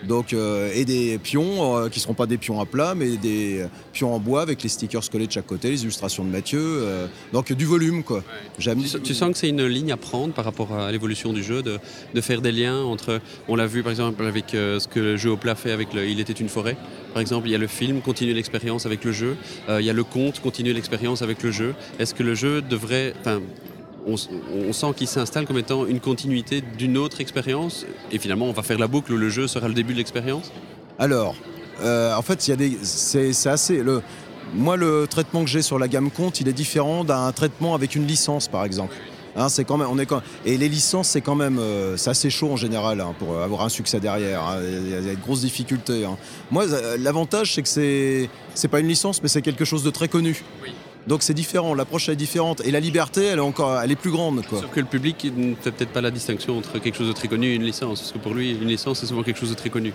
Donc 0.07 0.35
euh, 0.35 0.71
et 0.75 0.85
des 0.85 1.19
pions 1.19 1.77
euh, 1.79 1.89
qui 1.89 2.01
seront 2.01 2.13
pas 2.15 2.27
des 2.27 2.37
pions 2.37 2.61
à 2.61 2.67
plat, 2.67 2.95
mais 2.95 3.17
des 3.17 3.65
pions 3.95 4.15
en 4.15 4.19
bois 4.21 4.43
avec 4.43 4.63
les 4.63 4.69
stickers 4.69 5.09
collés 5.11 5.27
de 5.27 5.33
chaque 5.33 5.47
côté, 5.47 5.71
les 5.71 5.83
illustrations 5.83 6.23
de 6.23 6.29
Mathieu. 6.31 6.61
euh, 6.63 7.07
donc 7.33 7.51
du 7.53 7.65
volume 7.65 8.05
quoi. 8.05 8.23
J'aime. 8.59 8.83
Tu, 8.85 9.01
tu 9.01 9.15
sens 9.15 9.33
que 9.33 9.39
c'est 9.39 9.49
une 9.49 9.65
ligne 9.67 9.91
à 9.93 9.97
prendre 9.97 10.35
par 10.35 10.45
rapport 10.45 10.73
à 10.75 10.93
l'évolution 10.93 11.33
du 11.33 11.43
jeu, 11.43 11.63
de, 11.63 11.79
de 12.15 12.21
faire 12.27 12.43
des 12.43 12.53
liens 12.53 12.83
entre. 12.83 13.21
On 13.49 13.57
l'a 13.57 13.67
vu 13.67 13.83
par 13.83 13.91
exemple 13.91 14.25
avec 14.27 14.55
euh, 14.55 14.79
ce 14.79 14.89
que 14.89 15.01
le 15.01 15.17
jeu 15.17 15.31
au 15.31 15.37
plat 15.37 15.55
fait 15.55 15.73
avec 15.73 15.95
le 15.95 16.07
Il 16.07 16.21
était 16.21 16.33
une 16.33 16.49
forêt. 16.49 16.77
Par 17.15 17.21
exemple, 17.23 17.49
il 17.49 17.53
y 17.53 17.55
a 17.55 17.59
le 17.59 17.67
film, 17.67 18.01
continuer 18.03 18.35
l'expérience 18.35 18.85
avec 18.85 19.05
le 19.05 19.13
jeu. 19.13 19.37
Euh, 19.69 19.81
il 19.81 19.87
y 19.87 19.91
a 19.91 19.95
le 19.95 20.05
conte, 20.05 20.41
continuer 20.41 20.75
l'expérience 20.75 21.23
avec 21.23 21.43
le 21.43 21.51
jeu. 21.51 21.75
Est-ce 21.99 22.15
que 22.15 22.23
le 22.23 22.35
jeu 22.35 22.61
devrait. 22.63 23.15
On, 24.09 24.15
on 24.69 24.73
sent 24.73 24.93
qu'il 24.97 25.09
s'installe 25.09 25.47
comme 25.47 25.59
étant 25.59 25.85
une 25.87 26.01
continuité 26.01 26.61
d'une 26.61 26.97
autre 26.97 27.21
expérience? 27.21 27.87
Et 28.13 28.19
finalement 28.19 28.47
on 28.47 28.53
va 28.53 28.63
faire 28.63 28.79
la 28.79 28.87
boucle 28.87 29.13
où 29.13 29.17
le 29.17 29.29
jeu 29.31 29.49
sera 29.49 29.67
le 29.67 29.75
début 29.75 29.95
de 29.95 29.99
l'expérience? 29.99 30.53
Alors, 30.99 31.35
euh, 31.83 32.15
en 32.15 32.23
fait, 32.23 32.47
il 32.47 32.51
y 32.51 32.53
a 32.53 32.57
des, 32.57 32.79
c'est, 32.83 33.49
assez. 33.49 33.83
Moi, 34.55 34.77
le 34.77 35.07
traitement 35.09 35.43
que 35.45 35.51
j'ai 35.51 35.63
sur 35.63 35.79
la 35.79 35.89
gamme 35.89 36.11
compte, 36.11 36.41
il 36.41 36.49
est 36.49 36.53
différent 36.53 37.05
d'un 37.05 37.31
traitement 37.33 37.75
avec 37.75 37.95
une 37.97 38.07
licence, 38.07 38.49
par 38.49 38.65
exemple. 38.65 38.95
Hein, 39.37 39.49
c'est 39.51 39.65
quand 39.65 39.77
même, 39.77 39.89
on 39.91 39.99
est 39.99 40.07
quand, 40.07 40.23
et 40.47 40.57
les 40.57 40.69
licences, 40.69 41.09
c'est 41.09 41.21
quand 41.21 41.35
même, 41.35 41.59
euh, 41.59 41.97
c'est 41.97 42.11
assez 42.11 42.31
chaud 42.31 42.51
en 42.51 42.57
général 42.57 43.01
hein, 43.01 43.15
pour 43.19 43.39
avoir 43.39 43.63
un 43.63 43.69
succès 43.69 44.01
derrière. 44.01 44.43
hein. 44.43 44.61
Il 44.63 44.91
y 44.91 44.95
a- 44.95 44.99
il 45.01 45.07
y 45.07 45.11
a 45.11 45.15
de 45.15 45.21
grosses 45.21 45.43
difficultés. 45.43 46.07
Moi, 46.51 46.65
euh, 46.71 46.97
l'avantage, 46.99 47.55
c'est 47.55 47.63
que 47.63 47.69
c'est, 47.69 48.31
c'est 48.55 48.69
pas 48.69 48.81
une 48.81 48.89
licence, 48.89 49.23
mais 49.23 49.29
c'est 49.29 49.43
quelque 49.43 49.65
chose 49.67 49.83
de 49.83 49.91
très 49.91 50.09
connu. 50.09 50.43
Donc 51.07 51.23
c'est 51.23 51.35
différent, 51.35 51.75
l'approche 51.75 52.09
est 52.09 52.17
différente 52.17 52.63
et 52.65 52.71
la 52.73 52.81
liberté, 52.81 53.25
elle 53.27 53.39
est 53.39 53.43
encore, 53.43 53.79
elle 53.81 53.93
est 53.93 53.97
plus 53.97 54.11
grande, 54.11 54.45
quoi. 54.47 54.61
Sauf 54.63 54.71
que 54.73 54.81
le 54.81 54.87
public 54.87 55.31
ne 55.37 55.55
fait 55.55 55.71
peut-être 55.71 55.93
pas 55.93 56.01
la 56.01 56.11
distinction 56.11 56.59
entre 56.59 56.79
quelque 56.81 56.97
chose 56.99 57.07
de 57.07 57.13
très 57.13 57.29
connu 57.29 57.49
et 57.53 57.55
une 57.55 57.63
licence. 57.63 58.01
Parce 58.01 58.13
que 58.13 58.19
pour 58.19 58.35
lui, 58.35 58.51
une 58.53 58.67
licence, 58.67 59.01
c'est 59.01 59.07
souvent 59.07 59.23
quelque 59.23 59.39
chose 59.39 59.51
de 59.51 59.55
très 59.55 59.71
connu. 59.71 59.93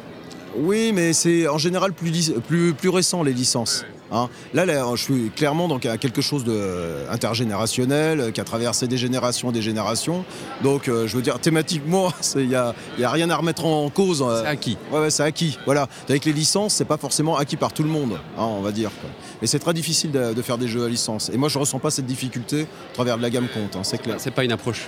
Oui, 0.55 0.91
mais 0.93 1.12
c'est 1.13 1.48
en 1.50 1.57
général 1.57 1.91
plus, 1.93 2.31
plus, 2.48 2.74
plus 2.74 2.89
récent 2.89 3.24
les 3.24 3.33
licences. 3.33 3.83
Hein. 4.12 4.30
Là, 4.53 4.65
là, 4.65 4.86
je 4.96 5.01
suis 5.03 5.30
clairement 5.36 5.68
dans 5.68 5.80
quelque 5.80 6.22
chose 6.22 6.44
d'intergénérationnel 6.46 8.32
qui 8.32 8.41
a 8.41 8.44
traversé 8.44 8.88
des 8.88 8.98
générations 8.98 9.50
et 9.50 9.53
des 9.53 9.62
générations. 9.62 10.24
Donc, 10.63 10.88
euh, 10.88 11.08
je 11.08 11.15
veux 11.15 11.22
dire, 11.22 11.39
thématiquement, 11.39 12.12
il 12.36 12.48
n'y 12.48 12.56
a, 12.56 12.74
y 12.98 13.03
a 13.03 13.10
rien 13.10 13.30
à 13.30 13.36
remettre 13.36 13.65
en 13.65 13.89
cause. 13.89 14.24
euh. 14.25 14.41
C'est 14.44 14.48
acquis. 14.48 14.77
Ouais, 14.91 15.00
ouais, 15.00 15.10
c'est 15.10 15.24
acquis. 15.24 15.58
Voilà. 15.65 15.88
Avec 16.10 16.25
les 16.25 16.34
licences, 16.34 16.74
c'est 16.75 16.86
pas 16.86 16.98
forcément 16.98 17.38
acquis 17.38 17.56
par 17.58 17.74
tout 17.74 17.84
le 17.84 17.89
monde, 17.89 18.13
hein, 18.38 18.44
on 18.44 18.62
va 18.62 18.72
dire. 18.72 18.91
quoi. 19.01 19.10
Mais 19.41 19.48
c'est 19.48 19.60
très 19.60 19.74
difficile 19.74 20.12
de, 20.12 20.34
de 20.34 20.41
faire 20.41 20.58
des 20.58 20.68
jeux 20.68 20.86
à 20.86 20.89
licence. 20.89 21.30
Et 21.34 21.38
moi, 21.38 21.50
je 21.50 21.58
ressens 21.58 21.80
pas 21.80 21.91
cette 21.91 22.06
difficulté 22.06 22.63
au 22.91 22.94
travers 22.94 23.18
de 23.18 23.22
la 23.22 23.30
gamme 23.30 23.48
compte, 23.48 23.75
hein, 23.75 23.84
c'est 23.84 23.98
clair. 24.01 24.15
C'est 24.20 24.32
pas 24.32 24.44
une 24.44 24.51
approche 24.51 24.88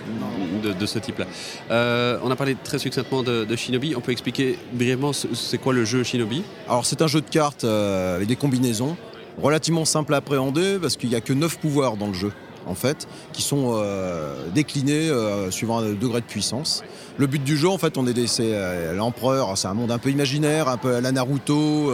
de, 0.64 0.74
de 0.74 0.86
ce 0.86 1.00
type-là. 1.00 1.26
Euh, 1.72 2.18
on 2.24 2.32
a 2.32 2.36
parlé 2.36 2.56
très 2.64 2.80
succinctement 2.80 3.24
de, 3.24 3.46
de 3.46 3.56
Shinobi. 3.56 3.96
On 3.96 4.02
peut 4.02 4.12
expliquer 4.12 4.58
brièvement 4.74 5.14
ce- 5.14 5.28
c'est 5.34 5.58
quoi 5.58 5.74
le 5.74 5.86
jeu 5.86 6.04
Shinobi? 6.04 6.44
Alors 6.68 6.86
c'est 6.86 7.02
un 7.02 7.08
jeu 7.08 7.22
de 7.22 7.30
cartes 7.30 7.64
euh, 7.64 8.16
avec 8.16 8.28
des 8.28 8.36
combinaisons, 8.36 8.96
relativement 9.42 9.86
simple 9.86 10.14
à 10.14 10.18
appréhender 10.18 10.78
parce 10.82 10.98
qu'il 10.98 11.10
n'y 11.10 11.16
a 11.16 11.22
que 11.22 11.34
9 11.34 11.60
pouvoirs 11.60 11.98
dans 11.98 12.08
le 12.08 12.14
jeu 12.14 12.32
en 12.66 12.76
fait, 12.76 13.08
qui 13.32 13.42
sont 13.42 13.74
euh, 13.76 14.36
déclinés 14.54 15.10
euh, 15.10 15.52
suivant 15.52 15.80
un 15.80 15.94
degré 15.94 16.22
de 16.22 16.26
puissance. 16.26 16.84
Le 17.18 17.28
but 17.28 17.44
du 17.44 17.58
jeu 17.58 17.68
en 17.68 17.78
fait, 17.78 17.98
on 17.98 18.08
est 18.08 18.14
c'est 18.28 18.54
euh, 18.54 18.94
l'empereur, 18.94 19.58
c'est 19.58 19.68
un 19.68 19.74
monde 19.74 19.92
un 19.92 19.98
peu 19.98 20.10
imaginaire, 20.10 20.68
un 20.70 20.78
peu 20.78 20.96
à 20.96 21.02
la 21.02 21.12
Naruto, 21.12 21.92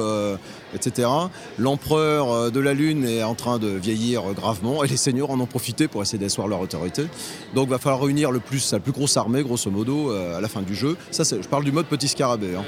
etc. 0.76 1.10
L'empereur 1.58 2.52
de 2.52 2.60
la 2.60 2.74
lune 2.74 3.06
est 3.06 3.24
en 3.24 3.36
train 3.36 3.58
de 3.58 3.68
vieillir 3.68 4.24
gravement 4.34 4.84
et 4.84 4.88
les 4.88 4.98
seigneurs 4.98 5.32
en 5.32 5.40
ont 5.40 5.46
profité 5.46 5.88
pour 5.88 6.02
essayer 6.02 6.20
d'asseoir 6.20 6.48
leur 6.48 6.60
autorité. 6.60 7.04
Donc 7.56 7.68
il 7.68 7.72
va 7.72 7.80
falloir 7.80 8.04
réunir 8.04 8.32
le 8.32 8.40
plus, 8.40 8.72
la 8.74 8.80
plus 8.80 8.92
grosse 8.92 9.18
armée 9.18 9.44
grosso 9.44 9.72
modo 9.72 10.12
à 10.12 10.42
la 10.42 10.48
fin 10.48 10.62
du 10.62 10.76
jeu. 10.76 10.98
Je 11.12 11.48
parle 11.48 11.64
du 11.64 11.72
mode 11.72 11.86
petit 11.86 12.08
scarabée. 12.08 12.56
hein. 12.56 12.66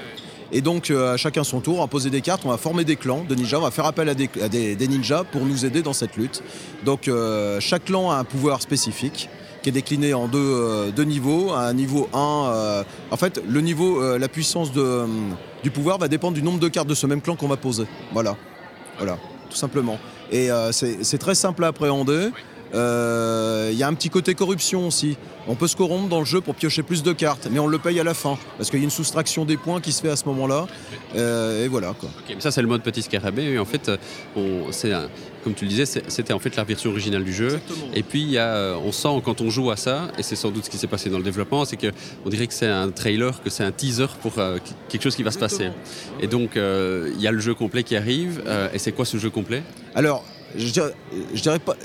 Et 0.54 0.62
donc, 0.62 0.90
euh, 0.90 1.14
à 1.14 1.18
chacun 1.18 1.44
son 1.44 1.62
tour, 1.62 1.78
on 1.78 1.82
va 1.82 1.88
poser 1.88 2.10
des 2.10 2.22
cartes, 2.22 2.42
on 2.46 2.50
va 2.50 2.58
former 2.58 2.84
des 2.84 2.98
clans 2.98 3.24
de 3.28 3.36
ninjas, 3.36 3.58
on 3.58 3.62
va 3.62 3.72
faire 3.72 3.86
appel 3.86 4.10
à 4.10 4.16
des, 4.16 4.88
ninjas 4.88 5.24
pour 5.24 5.46
nous 5.46 5.66
aider 5.66 5.82
dans 5.82 5.94
cette 5.94 6.18
lutte. 6.18 6.44
Donc, 6.84 7.08
euh, 7.08 7.60
chaque 7.60 7.86
clan 7.86 8.12
a 8.12 8.16
un 8.16 8.24
pouvoir 8.24 8.62
spécifique 8.62 9.30
qui 9.64 9.70
est 9.70 9.72
décliné 9.72 10.14
en 10.14 10.28
deux, 10.28 10.40
euh, 10.40 11.06
niveaux. 11.06 11.52
Un 11.52 11.74
niveau 11.74 12.10
1, 12.14 12.18
euh, 12.18 12.84
en 13.12 13.18
fait, 13.18 13.42
le 13.48 13.62
niveau, 13.62 14.18
la 14.18 14.28
puissance 14.28 14.72
du 14.72 15.72
pouvoir 15.72 15.98
va 16.00 16.08
dépendre 16.08 16.34
du 16.34 16.44
nombre 16.44 16.60
de 16.60 16.68
cartes 16.68 16.88
de 16.88 16.96
ce 16.96 17.08
même 17.08 17.22
clan 17.22 17.36
qu'on 17.36 17.48
va 17.48 17.58
poser. 17.58 17.86
Voilà, 18.12 18.36
voilà, 18.98 19.18
tout 19.50 19.58
simplement. 19.58 20.00
Et 20.32 20.50
c'est 20.72 21.18
très 21.18 21.36
simple 21.36 21.64
à 21.64 21.68
appréhender. 21.68 22.30
Euh, 22.74 23.70
Il 23.72 23.78
y 23.78 23.84
a 23.84 23.88
un 23.88 23.94
petit 23.94 24.10
côté 24.10 24.36
corruption 24.36 24.88
aussi. 24.88 25.18
On 25.48 25.56
peut 25.56 25.68
se 25.68 25.76
corrompre 25.76 26.08
dans 26.10 26.20
le 26.20 26.26
jeu 26.26 26.42
pour 26.42 26.56
piocher 26.56 26.84
plus 26.84 27.02
de 27.04 27.14
cartes, 27.14 27.48
mais 27.52 27.58
on 27.60 27.68
le 27.68 27.80
paye 27.80 28.00
à 28.00 28.04
la 28.04 28.14
fin 28.14 28.38
parce 28.58 28.70
qu'il 28.70 28.80
y 28.80 28.84
a 28.84 28.86
une 28.86 28.92
soustraction 28.92 29.44
des 29.46 29.58
points 29.58 29.82
qui 29.82 29.92
se 29.92 30.02
fait 30.02 30.10
à 30.10 30.16
ce 30.16 30.26
moment-là. 30.26 30.68
Euh, 31.16 31.66
et 31.66 31.68
voilà 31.68 31.94
quoi. 32.00 32.10
Mais 32.30 32.36
Ça, 32.40 32.52
c'est 32.52 32.62
le 32.62 32.68
mode 32.68 32.82
petit 32.84 33.02
scarabée. 33.02 33.44
Et 33.46 33.58
en 33.60 33.66
fait, 33.66 33.90
euh, 33.90 33.98
on- 34.36 34.72
c'est 34.72 34.92
un- 34.94 35.08
comme 35.44 35.54
tu 35.56 35.66
le 35.66 35.70
disais, 35.70 35.86
c'était 35.86 36.34
en 36.34 36.40
fait 36.40 36.56
la 36.56 36.64
version 36.64 36.92
originale 36.92 37.24
du 37.24 37.34
jeu. 37.34 37.60
Et 37.96 38.04
puis, 38.04 38.22
il 38.22 38.30
y 38.30 38.38
a, 38.38 38.46
euh, 38.48 38.76
on 38.86 38.92
sent 38.92 39.22
quand 39.26 39.42
on 39.42 39.50
joue 39.50 39.72
à 39.72 39.78
ça, 39.78 40.10
et 40.18 40.24
c'est 40.24 40.36
sans 40.36 40.52
doute 40.52 40.66
ce 40.66 40.70
qui 40.70 40.78
s'est 40.78 40.86
passé 40.88 41.10
dans 41.10 41.18
le 41.18 41.24
développement, 41.24 41.66
c'est 41.66 41.78
qu'on 41.78 42.30
dirait 42.30 42.46
que 42.48 42.54
c'est 42.54 42.68
un 42.68 42.90
trailer, 42.92 43.42
que 43.42 43.50
c'est 43.50 43.64
un 43.64 43.72
teaser 43.72 44.06
pour 44.22 44.34
euh, 44.38 44.60
quelque 44.90 45.02
chose 45.02 45.16
qui 45.16 45.24
va 45.24 45.32
se 45.32 45.40
passer. 45.40 45.70
Et 46.20 46.28
donc, 46.28 46.58
euh, 46.58 47.12
il 47.16 47.22
y 47.22 47.28
a 47.28 47.32
le 47.32 47.40
jeu 47.40 47.54
complet 47.56 47.84
qui 47.84 47.96
arrive. 47.96 48.42
euh, 48.46 48.68
et 48.74 48.78
c'est 48.80 48.92
quoi 48.92 49.06
ce 49.06 49.18
jeu 49.18 49.30
complet? 49.30 49.64
Alors, 49.96 50.24
je 50.56 50.72
dirais, 50.72 50.94
dirais 51.36 51.60
pas, 51.60 51.76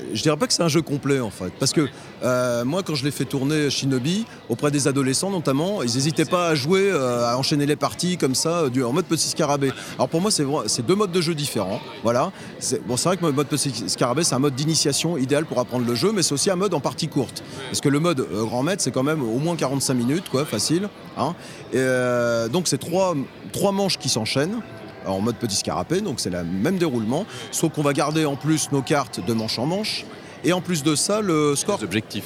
que 0.47 0.53
c'est 0.53 0.63
un 0.63 0.67
jeu 0.67 0.81
complet 0.81 1.19
en 1.19 1.29
fait, 1.29 1.51
parce 1.59 1.71
que 1.73 1.87
euh, 2.23 2.65
moi 2.65 2.83
quand 2.83 2.95
je 2.95 3.03
l'ai 3.05 3.11
fait 3.11 3.25
tourner 3.25 3.69
Shinobi 3.69 4.25
auprès 4.49 4.71
des 4.71 4.87
adolescents 4.87 5.29
notamment, 5.29 5.83
ils 5.83 5.93
n'hésitaient 5.93 6.25
pas 6.25 6.47
à 6.49 6.55
jouer, 6.55 6.89
euh, 6.91 7.27
à 7.27 7.37
enchaîner 7.37 7.65
les 7.65 7.75
parties 7.75 8.17
comme 8.17 8.35
ça, 8.35 8.69
du, 8.69 8.83
en 8.83 8.93
mode 8.93 9.05
petit 9.05 9.27
scarabée. 9.29 9.71
Alors 9.95 10.09
pour 10.09 10.21
moi 10.21 10.31
c'est 10.31 10.85
deux 10.85 10.95
modes 10.95 11.11
de 11.11 11.21
jeu 11.21 11.35
différents, 11.35 11.79
voilà. 12.03 12.31
C'est- 12.59 12.81
vrai 12.87 13.17
que 13.17 13.25
le 13.25 13.31
mode 13.31 13.47
petit 13.47 13.71
scarabée 13.87 14.23
c'est 14.23 14.35
un 14.35 14.39
mode 14.39 14.55
d'initiation 14.55 15.17
idéal 15.17 15.45
pour 15.45 15.59
apprendre 15.59 15.85
le 15.85 15.95
jeu, 15.95 16.11
mais 16.13 16.23
c'est 16.23 16.33
aussi 16.33 16.49
un 16.49 16.55
mode 16.55 16.73
en 16.73 16.79
partie 16.79 17.07
courte, 17.07 17.43
parce 17.69 17.81
que 17.81 17.89
le 17.89 17.99
mode 17.99 18.19
euh, 18.19 18.43
grand 18.43 18.63
maître 18.63 18.81
c'est 18.83 18.91
quand 18.91 19.03
même 19.03 19.21
au 19.21 19.39
moins 19.39 19.55
45 19.55 19.93
minutes 19.93 20.29
quoi, 20.29 20.45
facile. 20.45 20.89
hein. 21.17 21.35
Euh, 21.75 22.47
donc 22.47 22.67
c'est 22.67 22.77
trois 22.77 23.71
manches 23.71 23.97
qui 23.97 24.09
s'enchaînent 24.09 24.59
en 25.07 25.21
mode 25.21 25.37
petit 25.37 25.55
scarapé, 25.55 26.01
donc 26.01 26.19
c'est 26.19 26.29
le 26.29 26.43
même 26.43 26.77
déroulement, 26.77 27.25
sauf 27.51 27.73
qu'on 27.73 27.83
va 27.83 27.93
garder 27.93 28.25
en 28.25 28.35
plus 28.35 28.71
nos 28.71 28.81
cartes 28.81 29.25
de 29.25 29.33
manche 29.33 29.59
en 29.59 29.65
manche. 29.65 30.05
Et 30.43 30.53
en 30.53 30.61
plus 30.61 30.83
de 30.83 30.95
ça, 30.95 31.21
le 31.21 31.55
score, 31.55 31.79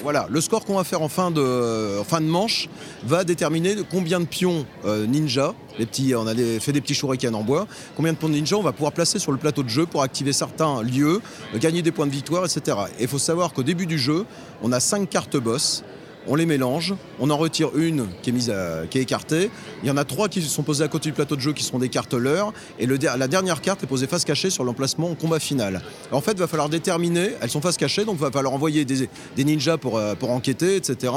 voilà, 0.04 0.28
le 0.30 0.42
score 0.42 0.66
qu'on 0.66 0.76
va 0.76 0.84
faire 0.84 1.02
en 1.02 1.08
fin 1.08 1.32
de, 1.32 2.00
en 2.00 2.04
fin 2.04 2.20
de 2.20 2.26
manche 2.26 2.68
va 3.06 3.24
déterminer 3.24 3.76
combien 3.90 4.20
de 4.20 4.26
pions 4.26 4.66
euh, 4.86 5.08
ninja, 5.08 5.54
les 5.80 5.86
petits, 5.86 6.14
on 6.16 6.28
a 6.28 6.36
fait 6.36 6.74
des 6.74 6.82
petits 6.82 6.94
shurikens 6.94 7.34
en 7.34 7.44
bois, 7.44 7.68
combien 7.96 8.12
de 8.12 8.18
pions 8.18 8.28
ninja 8.28 8.58
on 8.58 8.62
va 8.62 8.74
pouvoir 8.74 8.92
placer 8.92 9.18
sur 9.18 9.32
le 9.32 9.38
plateau 9.38 9.64
de 9.64 9.70
jeu 9.70 9.86
pour 9.86 10.04
activer 10.04 10.34
certains 10.34 10.84
lieux, 10.84 11.22
gagner 11.56 11.82
des 11.82 11.92
points 11.92 12.06
de 12.06 12.12
victoire, 12.12 12.44
etc. 12.44 12.78
Et 13.00 13.04
il 13.04 13.08
faut 13.08 13.18
savoir 13.18 13.54
qu'au 13.54 13.64
début 13.64 13.86
du 13.86 13.98
jeu, 13.98 14.26
on 14.62 14.74
a 14.74 14.80
cinq 14.82 15.10
cartes 15.10 15.38
boss. 15.38 15.84
On 16.28 16.36
les 16.36 16.46
mélange, 16.46 16.94
on 17.20 17.30
en 17.30 17.38
retire 17.38 17.70
une 17.76 18.08
qui 18.22 18.30
est, 18.30 18.34
mise 18.34 18.54
qui 18.90 19.00
est 19.00 19.02
écartée. 19.02 19.50
Il 19.84 19.88
y 19.88 19.92
en 19.92 19.98
a 19.98 20.06
trois 20.06 20.30
qui 20.30 20.42
sont 20.42 20.64
posées 20.64 20.84
à 20.84 20.88
côté 20.88 21.10
du 21.10 21.14
plateau 21.14 21.36
de 21.36 21.42
jeu 21.42 21.54
qui 21.54 21.64
seront 21.64 21.80
des 21.80 21.90
cartes 21.90 22.14
leurres. 22.14 22.54
Et 22.80 22.86
la 22.86 23.28
dernière 23.28 23.62
carte 23.62 23.84
est 23.84 23.88
posée 23.88 24.08
face 24.08 24.24
cachée 24.24 24.50
sur 24.50 24.64
l'emplacement 24.64 25.12
au 25.12 25.16
combat 25.16 25.40
final. 25.40 25.82
En 26.12 26.22
fait, 26.22 26.34
il 26.34 26.40
va 26.40 26.48
falloir 26.48 26.70
déterminer, 26.70 27.32
elles 27.42 27.50
sont 27.50 27.62
face 27.62 27.78
cachée, 27.78 28.06
donc 28.06 28.16
il 28.16 28.22
va 28.22 28.32
falloir 28.32 28.54
envoyer 28.54 28.86
des, 28.86 29.10
ninjas 29.38 29.78
pour, 29.78 29.98
euh, 29.98 30.14
enquêter, 30.22 30.76
etc. 30.76 31.14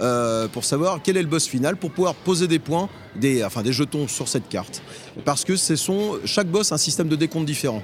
euh, 0.00 0.48
pour 0.48 0.64
savoir 0.64 1.00
quel 1.02 1.16
est 1.16 1.22
le 1.22 1.28
boss 1.28 1.46
final, 1.46 1.76
pour 1.76 1.90
pouvoir 1.90 2.14
poser 2.14 2.48
des 2.48 2.58
points, 2.58 2.88
des, 3.14 3.44
enfin 3.44 3.62
des 3.62 3.72
jetons 3.72 4.08
sur 4.08 4.28
cette 4.28 4.48
carte. 4.48 4.82
Parce 5.24 5.44
que 5.44 5.54
chaque 6.24 6.48
boss 6.48 6.72
a 6.72 6.76
un 6.76 6.78
système 6.78 7.08
de 7.08 7.16
décompte 7.16 7.46
différent. 7.46 7.82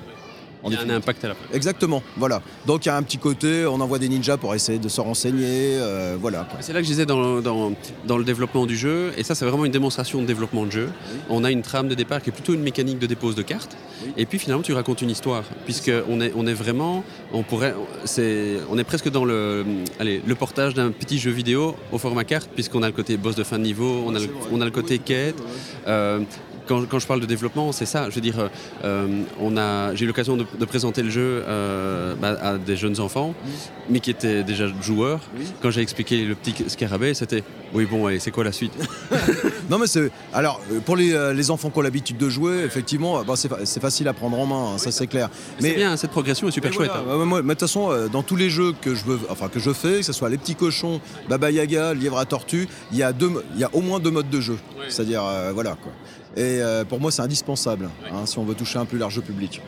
Il 0.65 0.73
y 0.73 0.77
a 0.77 0.81
un 0.81 0.91
impact 0.91 1.25
à 1.25 1.29
la 1.29 1.35
fin. 1.35 1.45
Exactement, 1.53 2.03
voilà. 2.17 2.43
Donc 2.67 2.85
il 2.85 2.89
y 2.89 2.91
a 2.91 2.97
un 2.97 3.03
petit 3.03 3.19
côté, 3.19 3.67
on 3.67 3.81
envoie 3.81 3.99
des 3.99 4.09
ninjas 4.09 4.37
pour 4.37 4.55
essayer 4.55 4.79
de 4.79 4.89
se 4.89 5.01
renseigner, 5.01 5.77
euh, 5.79 6.17
voilà. 6.21 6.47
C'est 6.61 6.73
là 6.73 6.81
que 6.81 6.87
je 6.87 6.91
disais 6.91 7.07
dans, 7.07 7.41
dans, 7.41 7.73
dans 8.07 8.19
le 8.19 8.25
développement 8.25 8.67
du 8.67 8.77
jeu, 8.77 9.13
et 9.17 9.25
ça 9.25 9.35
c'est 9.35 9.45
vraiment 9.45 9.65
une 9.65 9.73
démonstration 9.73 10.21
de 10.21 10.27
développement 10.27 10.65
de 10.65 10.71
jeu. 10.71 10.89
On 11.29 11.45
a 11.45 11.51
une 11.51 11.63
trame 11.63 11.89
de 11.89 11.95
départ 11.95 12.23
qui 12.23 12.31
est 12.31 12.33
plutôt 12.33 12.55
une 12.55 12.63
mécanique 12.63 12.99
de 12.99 13.07
dépose 13.07 13.35
de 13.35 13.43
cartes, 13.43 13.77
et 14.17 14.27
puis 14.27 14.39
finalement 14.39 14.63
tu 14.63 14.73
racontes 14.73 15.03
une 15.03 15.11
histoire, 15.11 15.45
puisque 15.65 15.91
on 16.09 16.21
est, 16.21 16.33
on 16.37 16.47
est 16.47 16.55
vraiment, 16.55 17.05
on 17.33 17.43
pourrait, 17.43 17.75
c'est, 18.05 18.59
on 18.71 18.79
est 18.79 18.85
presque 18.85 19.11
dans 19.11 19.25
le, 19.25 19.65
allez, 19.99 20.23
le 20.25 20.35
portage 20.35 20.75
d'un 20.75 20.91
petit 20.91 21.19
jeu 21.19 21.31
vidéo 21.31 21.75
au 21.91 21.99
format 21.99 22.25
carte, 22.25 22.51
puisqu'on 22.55 22.83
a 22.83 22.87
le 22.87 22.93
côté 22.93 23.17
boss 23.17 23.35
de 23.35 23.45
fin 23.45 23.59
de 23.59 23.65
niveau, 23.65 24.05
on 24.07 24.15
a 24.15 24.21
le, 24.21 24.29
on 24.53 24.61
a 24.61 24.65
le 24.65 24.71
côté 24.71 24.99
quête. 24.99 25.37
Euh, 25.87 26.21
quand, 26.67 26.89
quand 26.89 27.01
je 27.01 27.07
parle 27.09 27.21
de 27.21 27.27
développement, 27.27 27.73
c'est 27.73 27.87
ça. 27.87 28.09
Je 28.09 28.15
veux 28.15 28.21
dire, 28.21 28.49
euh, 28.85 29.23
on 29.41 29.57
a, 29.57 29.95
j'ai 29.95 30.05
eu 30.05 30.07
l'occasion 30.07 30.37
de, 30.37 30.47
de 30.59 30.65
présenter 30.65 31.03
le 31.03 31.11
jeu 31.11 31.43
euh, 31.47 32.15
bah, 32.15 32.37
à 32.43 32.59
des 32.59 32.77
jeunes 32.77 33.01
enfants, 33.01 33.35
mais 33.89 34.01
qui 34.01 34.11
étaient 34.11 34.43
déjà 34.43 34.67
joueurs. 34.81 35.21
Quand 35.63 35.71
j'ai 35.71 35.81
expliqué 35.81 36.25
le 36.25 36.35
petit 36.35 36.55
scarabée, 36.69 37.15
c'était 37.15 37.43
oui, 37.75 37.87
bon, 37.87 38.07
allez, 38.07 38.19
c'est 38.19 38.31
quoi 38.31 38.45
la 38.45 38.53
suite? 38.53 38.73
Non 39.71 39.79
mais 39.79 39.87
c'est 39.87 40.11
alors 40.35 40.61
euh, 40.71 40.81
pour 40.81 40.97
les, 40.97 41.15
euh, 41.15 41.33
les 41.33 41.51
enfants 41.51 41.71
qui 41.71 41.79
ont 41.79 41.83
l'habitude 41.83 42.19
de 42.19 42.29
jouer, 42.29 42.63
effectivement, 42.65 43.23
bah, 43.25 43.35
c'est 43.37 43.49
fa- 43.49 43.65
c'est 43.65 43.81
facile 43.81 44.09
à 44.09 44.13
prendre 44.13 44.39
en 44.39 44.45
main, 44.45 44.75
hein, 44.75 44.79
ça 44.79 44.91
c'est 44.91 45.07
clair. 45.07 45.31
C'est 45.59 45.75
bien, 45.75 45.97
cette 45.97 46.11
progression 46.11 46.49
est 46.49 46.51
super 46.51 46.71
mais 46.71 46.77
chouette. 46.77 46.91
voilà, 47.05 47.23
hein. 47.23 47.25
moi, 47.25 47.41
mais 47.43 47.49
de 47.49 47.53
toute 47.53 47.61
façon, 47.61 47.91
euh, 47.91 48.09
dans 48.09 48.23
tous 48.23 48.37
les 48.37 48.51
jeux 48.51 48.73
que 48.79 48.95
je 48.95 49.05
veux, 49.05 49.21
enfin 49.31 49.49
que 49.49 49.61
je 49.61 49.73
fais, 49.73 49.99
que 49.99 50.03
ce 50.03 50.13
soit 50.13 50.29
les 50.29 50.37
petits 50.37 50.57
cochons, 50.57 51.01
Baba 51.29 51.51
Yaga, 51.51 51.95
Lièvre 51.95 52.19
à 52.19 52.27
Tortue, 52.27 52.69
il 52.91 52.99
y 52.99 53.03
a 53.03 53.13
deux, 53.13 53.29
mo- 53.29 53.43
il 53.55 53.61
y 53.61 53.65
a 53.65 53.71
au 53.73 53.81
moins 53.81 54.01
deux 54.01 54.11
modes 54.11 54.29
de 54.29 54.41
jeu. 54.41 54.59
C'est-à-dire, 54.89 55.23
voilà 55.55 55.77
quoi. 55.81 55.93
Et 56.37 56.61
pour 56.89 57.01
moi, 57.01 57.11
c'est 57.13 57.23
indispensable 57.23 57.89
hein, 58.13 58.27
si 58.27 58.39
on 58.39 58.45
veut 58.45 58.55
toucher 58.55 58.79
un 58.79 58.85
plus 58.85 58.99
large 58.99 59.21
public. 59.21 59.63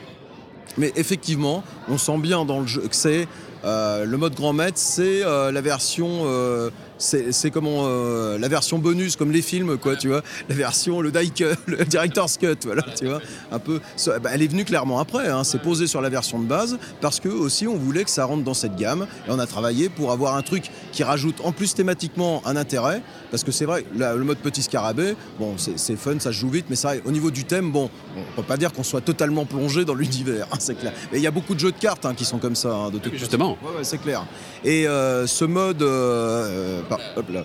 Mais 0.78 0.92
effectivement, 0.96 1.62
on 1.88 1.98
sent 1.98 2.18
bien 2.18 2.44
dans 2.44 2.60
le 2.60 2.66
jeu 2.66 2.82
que 2.82 2.96
c'est 2.96 3.28
euh, 3.64 4.04
le 4.04 4.16
mode 4.18 4.34
grand 4.34 4.52
maître, 4.52 4.78
c'est 4.78 5.24
euh, 5.24 5.50
la 5.50 5.60
version, 5.62 6.24
euh, 6.24 6.70
c'est 6.98 7.32
c'est 7.32 7.50
comment 7.50 7.84
euh, 7.86 8.38
la 8.38 8.48
version 8.48 8.78
bonus 8.78 9.16
comme 9.16 9.32
les 9.32 9.42
films 9.42 9.76
quoi, 9.78 9.96
tu 9.96 10.08
vois, 10.08 10.22
la 10.48 10.54
version 10.54 11.00
le 11.00 11.10
die 11.10 11.32
le 11.66 11.84
director's 11.84 12.36
cut, 12.38 12.56
voilà, 12.64 12.82
tu 12.98 13.06
vois, 13.06 13.20
un 13.52 13.58
peu. 13.58 13.80
ça- 13.96 14.18
bah, 14.18 14.30
elle 14.32 14.42
est 14.42 14.46
venue 14.48 14.64
clairement 14.64 14.98
après, 15.00 15.28
hein, 15.28 15.44
c'est 15.44 15.60
posé 15.60 15.86
sur 15.86 16.00
la 16.00 16.08
version 16.08 16.38
de 16.38 16.46
base 16.46 16.78
parce 17.00 17.20
que 17.20 17.28
aussi 17.28 17.66
on 17.66 17.76
voulait 17.76 18.04
que 18.04 18.10
ça 18.10 18.24
rentre 18.24 18.44
dans 18.44 18.54
cette 18.54 18.76
gamme 18.76 19.06
et 19.26 19.30
on 19.30 19.38
a 19.38 19.46
travaillé 19.46 19.88
pour 19.88 20.12
avoir 20.12 20.36
un 20.36 20.42
truc 20.42 20.70
qui 20.92 21.02
rajoute 21.02 21.36
en 21.44 21.52
plus 21.52 21.74
thématiquement 21.74 22.42
un 22.46 22.56
intérêt 22.56 23.02
parce 23.30 23.42
que 23.42 23.50
c'est 23.52 23.64
vrai, 23.64 23.84
la- 23.96 24.14
le 24.14 24.22
mode 24.24 24.38
petit 24.38 24.62
scarabée, 24.62 25.16
bon, 25.40 25.56
c'est 25.58 25.96
fun, 25.96 26.18
ça 26.20 26.30
se 26.30 26.38
joue 26.38 26.50
vite, 26.50 26.66
mais 26.70 26.76
c'est 26.76 26.86
vrai, 26.86 27.02
au 27.04 27.10
niveau 27.10 27.30
du 27.32 27.44
thème, 27.44 27.72
bon, 27.72 27.90
on 28.16 28.40
peut 28.42 28.46
pas 28.46 28.56
dire 28.56 28.72
qu'on 28.72 28.84
soit 28.84 29.00
totalement 29.00 29.44
plongé 29.44 29.84
dans 29.84 29.94
l'univers, 29.94 30.46
hein, 30.52 30.56
c'est 30.60 30.76
clair. 30.78 30.92
Mais 31.10 31.18
il 31.18 31.22
y 31.22 31.26
a 31.26 31.32
beaucoup 31.32 31.54
de 31.54 31.58
jeux 31.60 31.72
de 31.72 31.76
cartes 31.78 32.06
hein, 32.06 32.14
qui 32.16 32.24
sont 32.24 32.38
comme 32.38 32.54
ça, 32.54 32.90
de 32.92 32.98
toute. 32.98 33.14
Justement. 33.16 33.58
Ouais, 33.62 33.78
ouais, 33.78 33.84
c'est 33.84 33.98
clair. 33.98 34.24
Et 34.64 34.86
euh, 34.86 35.26
ce 35.26 35.44
mode, 35.44 35.82
euh, 35.82 36.80
par- 36.84 37.00
hop 37.16 37.26
là, 37.30 37.44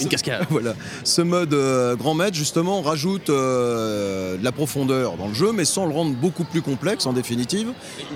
Une 0.00 0.08
cascade. 0.08 0.46
voilà, 0.50 0.74
ce 1.04 1.22
mode 1.22 1.54
euh, 1.54 1.96
grand 1.96 2.14
maître 2.14 2.36
justement 2.36 2.82
rajoute 2.82 3.30
euh, 3.30 4.36
de 4.36 4.44
la 4.44 4.52
profondeur 4.52 5.16
dans 5.16 5.28
le 5.28 5.34
jeu, 5.34 5.52
mais 5.52 5.64
sans 5.64 5.86
le 5.86 5.92
rendre 5.92 6.12
beaucoup 6.14 6.44
plus 6.44 6.62
complexe 6.62 7.06
en 7.06 7.12
définitive. 7.12 7.68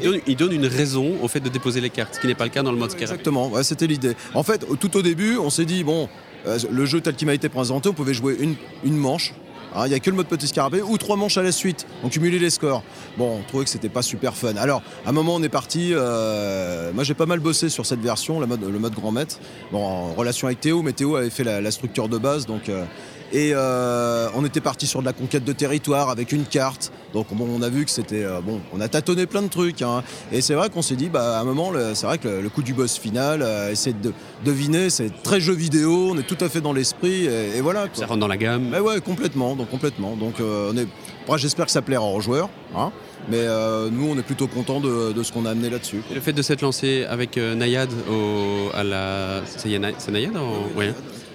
Il 0.02 0.10
donne, 0.10 0.20
il 0.26 0.36
donne 0.36 0.52
une 0.52 0.66
raison 0.66 1.14
au 1.22 1.28
fait 1.28 1.40
de 1.40 1.48
déposer 1.48 1.80
les 1.80 1.90
cartes, 1.90 2.14
ce 2.14 2.20
qui 2.20 2.26
n'est 2.26 2.34
pas 2.34 2.44
le 2.44 2.50
cas 2.50 2.62
dans 2.62 2.72
le 2.72 2.78
mode 2.78 2.90
scarabée. 2.90 3.12
Exactement, 3.12 3.48
ouais, 3.48 3.62
c'était 3.64 3.86
l'idée. 3.86 4.14
En 4.34 4.42
fait, 4.42 4.64
tout 4.80 4.96
au 4.96 5.02
début, 5.02 5.38
on 5.38 5.50
s'est 5.50 5.64
dit 5.64 5.84
bon, 5.84 6.08
euh, 6.46 6.58
le 6.70 6.86
jeu 6.86 7.00
tel 7.00 7.14
qu'il 7.14 7.26
m'a 7.26 7.34
été 7.34 7.48
présenté, 7.48 7.88
on 7.88 7.92
pouvait 7.92 8.14
jouer 8.14 8.36
une, 8.40 8.54
une 8.84 8.96
manche. 8.96 9.34
Hein, 9.76 9.86
Il 9.86 9.90
n'y 9.90 9.94
a 9.94 10.00
que 10.00 10.10
le 10.10 10.16
mode 10.16 10.26
petit 10.26 10.46
scarabée 10.48 10.82
ou 10.82 10.98
trois 10.98 11.16
manches 11.16 11.36
à 11.38 11.42
la 11.42 11.52
suite, 11.52 11.86
on 12.02 12.08
cumulait 12.08 12.38
les 12.38 12.50
scores. 12.50 12.82
Bon, 13.18 13.38
on 13.38 13.42
trouvait 13.42 13.64
que 13.64 13.70
c'était 13.70 13.88
pas 13.88 14.02
super 14.02 14.34
fun. 14.34 14.56
Alors, 14.56 14.82
à 15.04 15.10
un 15.10 15.12
moment, 15.12 15.34
on 15.34 15.42
est 15.42 15.48
parti. 15.48 15.90
euh, 15.92 16.92
moi, 16.92 17.04
j'ai 17.04 17.14
pas 17.14 17.26
mal 17.26 17.40
bossé 17.40 17.68
sur 17.68 17.86
cette 17.86 18.00
version, 18.00 18.40
le 18.40 18.46
mode, 18.46 18.94
grand 18.94 19.12
maître. 19.12 19.38
Bon, 19.72 19.84
en 19.84 20.14
relation 20.14 20.46
avec 20.48 20.60
Théo, 20.60 20.82
mais 20.82 20.92
Théo 20.92 21.16
avait 21.16 21.30
fait 21.30 21.44
la, 21.44 21.60
la 21.60 21.70
structure 21.70 22.08
de 22.08 22.18
base, 22.18 22.46
donc. 22.46 22.68
euh, 22.68 22.84
et 23.32 23.52
euh, 23.54 24.28
on 24.34 24.44
était 24.44 24.60
parti 24.60 24.86
sur 24.86 25.00
de 25.00 25.04
la 25.06 25.12
conquête 25.12 25.44
de 25.44 25.52
territoire 25.52 26.10
avec 26.10 26.32
une 26.32 26.44
carte. 26.44 26.92
Donc 27.12 27.26
bon, 27.32 27.48
on 27.50 27.62
a 27.62 27.68
vu 27.68 27.84
que 27.84 27.90
c'était 27.90 28.24
euh, 28.24 28.40
bon, 28.40 28.60
on 28.72 28.80
a 28.80 28.88
tâtonné 28.88 29.26
plein 29.26 29.42
de 29.42 29.48
trucs. 29.48 29.82
hein. 29.82 30.02
Et 30.32 30.40
c'est 30.40 30.54
vrai 30.54 30.70
qu'on 30.70 30.82
s'est 30.82 30.96
dit, 30.96 31.08
bah 31.08 31.38
à 31.38 31.40
un 31.40 31.44
moment, 31.44 31.72
c'est 31.94 32.06
vrai 32.06 32.18
que 32.18 32.28
le, 32.28 32.40
le 32.42 32.48
coup 32.48 32.62
du 32.62 32.74
boss 32.74 32.98
final, 32.98 33.42
euh, 33.42 33.70
essayer 33.70 33.94
de 34.00 34.12
deviner, 34.44 34.90
c'est 34.90 35.10
très 35.22 35.40
jeu 35.40 35.52
vidéo. 35.54 36.10
On 36.12 36.18
est 36.18 36.26
tout 36.26 36.38
à 36.44 36.48
fait 36.48 36.60
dans 36.60 36.72
l'esprit 36.72 37.26
et, 37.26 37.56
et 37.56 37.60
voilà. 37.60 37.88
quoi. 37.88 37.94
Ça 37.94 38.06
rentre 38.06 38.20
dans 38.20 38.28
la 38.28 38.36
gamme. 38.36 38.68
Mais 38.70 38.80
ouais, 38.80 39.00
complètement, 39.00 39.56
donc 39.56 39.70
complètement. 39.70 40.16
Donc 40.16 40.40
euh, 40.40 40.70
on 40.72 40.76
est. 40.76 40.86
Après, 41.24 41.38
j'espère 41.38 41.66
que 41.66 41.72
ça 41.72 41.82
plaira 41.82 42.04
aux 42.04 42.20
joueurs. 42.20 42.48
hein. 42.76 42.92
Mais 43.28 43.38
euh, 43.40 43.88
nous, 43.90 44.06
on 44.08 44.16
est 44.16 44.22
plutôt 44.22 44.46
content 44.46 44.78
de, 44.78 45.12
de 45.12 45.22
ce 45.24 45.32
qu'on 45.32 45.46
a 45.46 45.50
amené 45.50 45.68
là-dessus. 45.70 46.00
Et 46.12 46.14
le 46.14 46.20
fait 46.20 46.32
de 46.32 46.42
s'être 46.42 46.62
lancé 46.62 47.04
avec 47.08 47.36
euh, 47.38 47.56
Nayad 47.56 47.88
au, 48.08 48.70
à 48.72 48.84
la. 48.84 49.40
C'est 49.46 49.68
Nayad 50.10 50.36
en... 50.36 50.78
ouais. 50.78 50.86
Je- 50.86 50.90
je- 50.92 51.25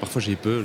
Parfois 0.00 0.20
j'ai 0.20 0.36
peur. 0.36 0.62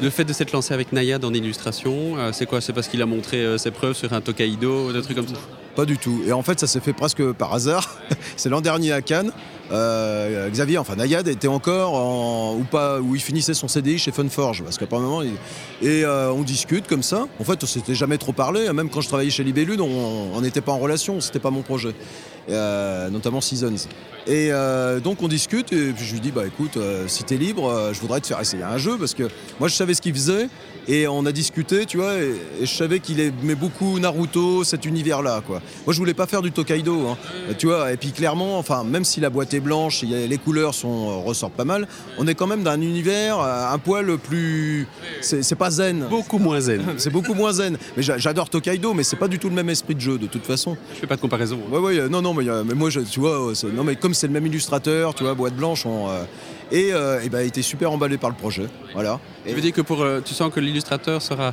Le 0.00 0.10
fait 0.10 0.24
de 0.24 0.32
s'être 0.32 0.52
lancé 0.52 0.74
avec 0.74 0.92
Nayad 0.92 1.24
en 1.24 1.32
illustration, 1.32 2.16
euh, 2.18 2.30
c'est 2.32 2.46
quoi? 2.46 2.60
C'est 2.60 2.72
parce 2.72 2.88
qu'il 2.88 3.02
a 3.02 3.06
montré 3.06 3.38
euh, 3.38 3.58
ses 3.58 3.70
preuves 3.70 3.94
sur 3.94 4.12
un 4.12 4.20
Tokaido, 4.20 4.92
des 4.92 5.02
trucs 5.02 5.16
comme 5.16 5.28
ça? 5.28 5.34
Pas 5.74 5.84
du 5.84 5.96
tout. 5.96 6.22
Et 6.26 6.32
en 6.32 6.42
fait, 6.42 6.60
ça 6.60 6.66
s'est 6.66 6.80
fait 6.80 6.92
presque 6.92 7.32
par 7.32 7.54
hasard. 7.54 7.96
C'est 8.36 8.50
l'an 8.50 8.60
dernier 8.60 8.92
à 8.92 9.00
Cannes. 9.00 9.32
Euh, 9.70 10.50
Xavier, 10.50 10.76
enfin 10.76 10.96
Nayad, 10.96 11.28
était 11.28 11.48
encore 11.48 11.94
en, 11.94 12.56
ou 12.56 12.64
pas, 12.64 13.00
où 13.00 13.14
il 13.14 13.22
finissait 13.22 13.54
son 13.54 13.68
CDI 13.68 13.98
chez 13.98 14.12
Funforge, 14.12 14.62
parce 14.62 14.76
qu'à 14.76 14.86
et 15.80 16.04
on 16.04 16.42
discute 16.42 16.86
comme 16.86 17.02
ça. 17.02 17.26
En 17.40 17.44
fait, 17.44 17.62
on 17.62 17.66
s'était 17.66 17.94
jamais 17.94 18.18
trop 18.18 18.32
parlé. 18.32 18.70
Même 18.70 18.90
quand 18.90 19.00
je 19.00 19.08
travaillais 19.08 19.30
chez 19.30 19.44
Libellule, 19.44 19.80
on 19.80 20.12
on 20.34 20.40
n'était 20.40 20.60
pas 20.60 20.72
en 20.72 20.78
relation. 20.78 21.20
C'était 21.20 21.38
pas 21.38 21.50
mon 21.50 21.62
projet, 21.62 21.94
Euh, 22.50 23.08
notamment 23.10 23.40
Seasons. 23.40 23.86
Et 24.26 24.52
euh, 24.52 25.00
donc 25.00 25.20
on 25.22 25.26
discute 25.28 25.72
et 25.72 25.90
puis 25.92 26.04
je 26.04 26.12
lui 26.12 26.20
dis 26.20 26.30
bah 26.30 26.46
écoute, 26.46 26.76
euh, 26.76 27.08
si 27.08 27.24
t'es 27.24 27.36
libre, 27.36 27.68
euh, 27.68 27.92
je 27.92 28.00
voudrais 28.00 28.20
te 28.20 28.28
faire 28.28 28.40
essayer 28.40 28.62
un 28.62 28.78
jeu 28.78 28.96
parce 28.96 29.14
que 29.14 29.24
moi 29.58 29.68
je 29.68 29.74
savais 29.74 29.94
ce 29.94 30.00
qu'il 30.00 30.14
faisait 30.14 30.48
et 30.86 31.06
on 31.08 31.26
a 31.26 31.32
discuté, 31.32 31.86
tu 31.86 31.96
vois, 31.98 32.14
et, 32.18 32.34
et 32.60 32.66
je 32.66 32.72
savais 32.74 32.98
qu'il 33.00 33.18
aimait 33.20 33.54
beaucoup 33.56 33.98
Naruto, 34.00 34.62
cet 34.64 34.84
univers-là, 34.84 35.40
quoi. 35.46 35.60
Moi 35.86 35.92
je 35.92 35.98
voulais 35.98 36.14
pas 36.14 36.26
faire 36.26 36.42
du 36.42 36.50
Tokaido, 36.52 37.08
hein, 37.08 37.16
tu 37.58 37.66
vois. 37.66 37.92
Et 37.92 37.96
puis 37.96 38.10
clairement, 38.12 38.58
enfin 38.58 38.84
même 38.84 39.04
si 39.04 39.18
la 39.20 39.28
boîte 39.30 39.54
est 39.54 39.60
blanche, 39.60 40.02
les 40.02 40.38
couleurs 40.38 40.74
sont 40.74 41.20
ressortent 41.22 41.54
pas 41.54 41.64
mal, 41.64 41.88
on 42.18 42.26
est 42.28 42.34
quand 42.36 42.46
même 42.48 42.62
d'un 42.62 42.80
univers 42.80 43.40
un 43.40 43.78
poil 43.78 44.18
plus, 44.18 44.86
c'est 45.20 45.54
pas 45.56 45.70
zen. 45.72 46.06
Beaucoup 46.08 46.38
moins 46.38 46.60
zen. 46.60 46.82
C'est 46.96 47.10
beaucoup 47.10 47.34
moins 47.34 47.52
zen. 47.52 47.76
Mais 47.96 48.02
j'a- 48.04 48.18
j'adore 48.18 48.48
Tokaido, 48.50 48.94
mais 48.94 49.02
c'est 49.02 49.16
pas 49.16 49.28
du 49.28 49.38
tout 49.40 49.48
le 49.48 49.54
même 49.56 49.68
esprit 49.68 49.94
de 49.96 50.00
jeu 50.00 50.16
de 50.18 50.26
toute 50.26 50.44
façon. 50.46 50.76
Je 50.94 51.00
fais 51.00 51.06
pas 51.08 51.16
de 51.16 51.20
comparaison. 51.20 51.58
Ouais, 51.70 51.78
ouais, 51.80 51.98
euh, 51.98 52.08
non, 52.08 52.22
non, 52.32 52.40
mais, 52.40 52.48
euh, 52.48 52.64
mais 52.66 52.74
moi, 52.74 52.90
je- 52.90 53.00
tu 53.00 53.20
vois, 53.20 53.50
euh, 53.50 53.54
non, 53.74 53.84
mais 53.84 53.96
comme 53.96 54.14
c'est 54.14 54.26
le 54.26 54.32
même 54.32 54.46
illustrateur, 54.46 55.14
tu 55.14 55.24
vois, 55.24 55.34
boîte 55.34 55.54
blanche, 55.54 55.84
on, 55.86 56.08
euh, 56.08 56.24
et, 56.70 56.88
et 57.24 57.28
ben, 57.28 57.42
il 57.42 57.48
était 57.48 57.62
super 57.62 57.92
emballé 57.92 58.16
par 58.18 58.30
le 58.30 58.36
projet, 58.36 58.66
voilà. 58.94 59.20
Ça 59.46 59.54
veut 59.54 59.60
dire 59.60 59.72
que 59.72 59.82
pour, 59.82 60.04
tu 60.24 60.32
sens 60.34 60.52
que 60.52 60.60
l'illustrateur 60.60 61.20
sera. 61.20 61.52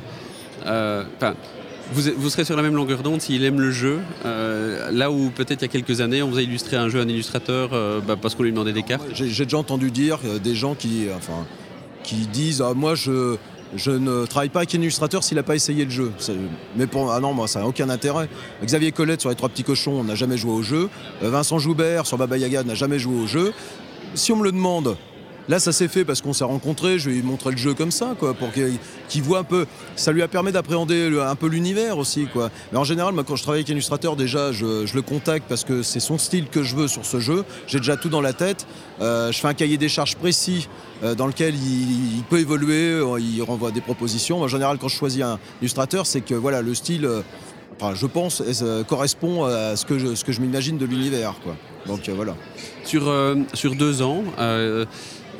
vous, 1.92 2.02
vous 2.16 2.30
serez 2.30 2.44
sur 2.44 2.56
la 2.56 2.62
même 2.62 2.74
longueur 2.76 3.02
d'onde 3.02 3.20
s'il 3.20 3.44
aime 3.44 3.60
le 3.60 3.70
jeu. 3.70 3.98
Euh, 4.24 4.90
là 4.92 5.10
où 5.10 5.30
peut-être 5.30 5.60
il 5.62 5.64
y 5.64 5.64
a 5.64 5.68
quelques 5.68 6.00
années, 6.00 6.22
on 6.22 6.30
vous 6.30 6.38
a 6.38 6.42
illustré 6.42 6.76
un 6.76 6.88
jeu, 6.88 7.00
un 7.00 7.08
illustrateur, 7.08 7.70
euh, 7.72 8.00
bah, 8.00 8.16
parce 8.20 8.34
qu'on 8.34 8.44
lui 8.44 8.52
demandait 8.52 8.72
des 8.72 8.82
cartes. 8.84 9.04
J'ai 9.12 9.28
j'ai 9.28 9.44
déjà 9.44 9.58
entendu 9.58 9.90
dire 9.90 10.18
euh, 10.24 10.38
des 10.38 10.54
gens 10.54 10.74
qui, 10.74 11.06
enfin, 11.16 11.44
qui 12.02 12.26
disent 12.26 12.62
ah, 12.62 12.72
Moi, 12.74 12.94
je, 12.94 13.36
je 13.74 13.90
ne 13.90 14.26
travaille 14.26 14.48
pas 14.48 14.60
avec 14.60 14.74
un 14.74 14.78
illustrateur 14.78 15.22
s'il 15.22 15.36
n'a 15.36 15.42
pas 15.42 15.54
essayé 15.54 15.84
le 15.84 15.90
jeu. 15.90 16.12
Mais 16.76 16.86
pour, 16.86 17.12
ah 17.12 17.20
non, 17.20 17.32
moi, 17.32 17.48
ça 17.48 17.60
n'a 17.60 17.66
aucun 17.66 17.88
intérêt. 17.88 18.28
Xavier 18.64 18.92
Colette 18.92 19.20
sur 19.20 19.30
Les 19.30 19.36
Trois 19.36 19.48
Petits 19.48 19.64
Cochons 19.64 20.02
n'a 20.04 20.14
jamais 20.14 20.36
joué 20.36 20.52
au 20.52 20.62
jeu. 20.62 20.88
Euh, 21.22 21.30
Vincent 21.30 21.58
Joubert 21.58 22.06
sur 22.06 22.18
Baba 22.18 22.36
Yaga 22.36 22.64
n'a 22.64 22.74
jamais 22.74 22.98
joué 22.98 23.22
au 23.22 23.26
jeu. 23.26 23.52
Si 24.14 24.32
on 24.32 24.36
me 24.36 24.44
le 24.44 24.52
demande, 24.52 24.96
Là, 25.48 25.58
ça 25.58 25.72
s'est 25.72 25.88
fait 25.88 26.04
parce 26.04 26.20
qu'on 26.20 26.32
s'est 26.32 26.44
rencontrés. 26.44 26.98
Je 26.98 27.10
lui 27.10 27.18
ai 27.18 27.22
montré 27.22 27.50
le 27.50 27.56
jeu 27.56 27.74
comme 27.74 27.90
ça, 27.90 28.14
quoi, 28.18 28.34
pour 28.34 28.50
qu'il 28.52 29.22
voit 29.22 29.40
un 29.40 29.44
peu. 29.44 29.66
Ça 29.96 30.12
lui 30.12 30.22
a 30.22 30.28
permis 30.28 30.52
d'appréhender 30.52 31.18
un 31.20 31.34
peu 31.34 31.48
l'univers 31.48 31.98
aussi, 31.98 32.26
quoi. 32.26 32.50
Mais 32.72 32.78
en 32.78 32.84
général, 32.84 33.14
moi, 33.14 33.24
quand 33.24 33.36
je 33.36 33.42
travaille 33.42 33.60
avec 33.60 33.68
illustrateur, 33.68 34.16
déjà, 34.16 34.52
je, 34.52 34.94
le 34.94 35.02
contacte 35.02 35.46
parce 35.48 35.64
que 35.64 35.82
c'est 35.82 36.00
son 36.00 36.18
style 36.18 36.48
que 36.48 36.62
je 36.62 36.76
veux 36.76 36.88
sur 36.88 37.04
ce 37.04 37.20
jeu. 37.20 37.44
J'ai 37.66 37.78
déjà 37.78 37.96
tout 37.96 38.08
dans 38.08 38.20
la 38.20 38.32
tête. 38.32 38.66
Euh, 39.00 39.32
je 39.32 39.40
fais 39.40 39.48
un 39.48 39.54
cahier 39.54 39.76
des 39.76 39.88
charges 39.88 40.16
précis 40.16 40.68
euh, 41.02 41.14
dans 41.14 41.26
lequel 41.26 41.54
il, 41.56 42.22
peut 42.28 42.38
évoluer. 42.38 42.92
euh, 42.92 43.18
Il 43.18 43.42
renvoie 43.42 43.70
des 43.70 43.80
propositions. 43.80 44.42
En 44.42 44.48
général, 44.48 44.78
quand 44.78 44.88
je 44.88 44.96
choisis 44.96 45.22
un 45.22 45.38
illustrateur, 45.62 46.06
c'est 46.06 46.20
que 46.20 46.34
voilà, 46.34 46.62
le 46.62 46.74
style. 46.74 47.08
Enfin, 47.80 47.94
je 47.94 48.06
pense, 48.06 48.42
correspond 48.88 49.44
à 49.44 49.74
ce 49.74 49.86
que 49.86 49.98
je, 49.98 50.08
je 50.14 50.40
m'imagine 50.40 50.76
de 50.76 50.84
l'univers. 50.84 51.34
quoi. 51.42 51.56
Donc 51.86 52.08
voilà. 52.10 52.36
Sur, 52.84 53.10
sur 53.54 53.74
deux 53.74 54.02
ans, 54.02 54.22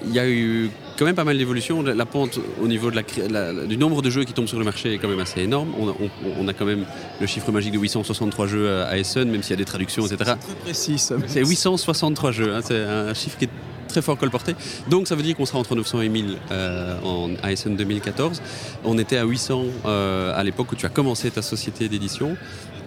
il 0.06 0.12
y 0.14 0.18
a 0.18 0.28
eu 0.28 0.70
quand 0.98 1.04
même 1.04 1.14
pas 1.14 1.24
mal 1.24 1.38
d'évolution. 1.38 1.82
La, 1.82 2.06
pente 2.06 2.38
au 2.62 2.66
niveau 2.68 2.90
de 2.90 2.96
la, 2.96 3.02
cré- 3.02 3.28
la- 3.28 3.52
du 3.66 3.76
nombre 3.76 4.02
de 4.02 4.10
jeux 4.10 4.24
qui 4.24 4.32
tombent 4.32 4.46
sur 4.48 4.58
le 4.58 4.64
marché 4.64 4.92
est 4.94 4.98
quand 4.98 5.08
même 5.08 5.20
assez 5.20 5.40
énorme. 5.40 5.72
On 5.78 5.88
a, 5.88 5.92
on- 6.00 6.10
on 6.44 6.48
a 6.48 6.52
quand 6.52 6.64
même 6.66 6.84
le 7.20 7.26
chiffre 7.26 7.50
magique 7.52 7.72
de 7.72 7.78
863 7.78 8.46
jeux 8.46 8.82
à 8.82 8.98
Essen, 8.98 9.30
même 9.30 9.42
s'il 9.42 9.50
y 9.50 9.54
a 9.54 9.56
des 9.56 9.64
traductions, 9.64 10.06
etc. 10.06 10.32
Très 10.40 10.54
précis, 10.64 10.98
ça. 10.98 11.16
C'est 11.26 11.40
863 11.44 12.32
jeux, 12.32 12.54
hein, 12.54 12.60
c'est 12.64 12.82
un 12.82 13.14
chiffre 13.14 13.38
qui 13.38 13.44
est 13.46 13.50
très 13.88 14.02
fort 14.02 14.16
colporté. 14.16 14.54
Donc 14.88 15.08
ça 15.08 15.16
veut 15.16 15.22
dire 15.22 15.36
qu'on 15.36 15.46
sera 15.46 15.58
entre 15.58 15.74
900 15.74 16.02
et 16.02 16.08
1000 16.08 16.36
euh, 16.52 16.94
en 17.02 17.30
ASN 17.42 17.74
2014. 17.76 18.40
On 18.84 18.96
était 18.98 19.16
à 19.16 19.24
800 19.24 19.64
euh, 19.84 20.32
à 20.38 20.44
l'époque 20.44 20.70
où 20.72 20.76
tu 20.76 20.86
as 20.86 20.90
commencé 20.90 21.28
ta 21.30 21.42
société 21.42 21.88
d'édition. 21.88 22.36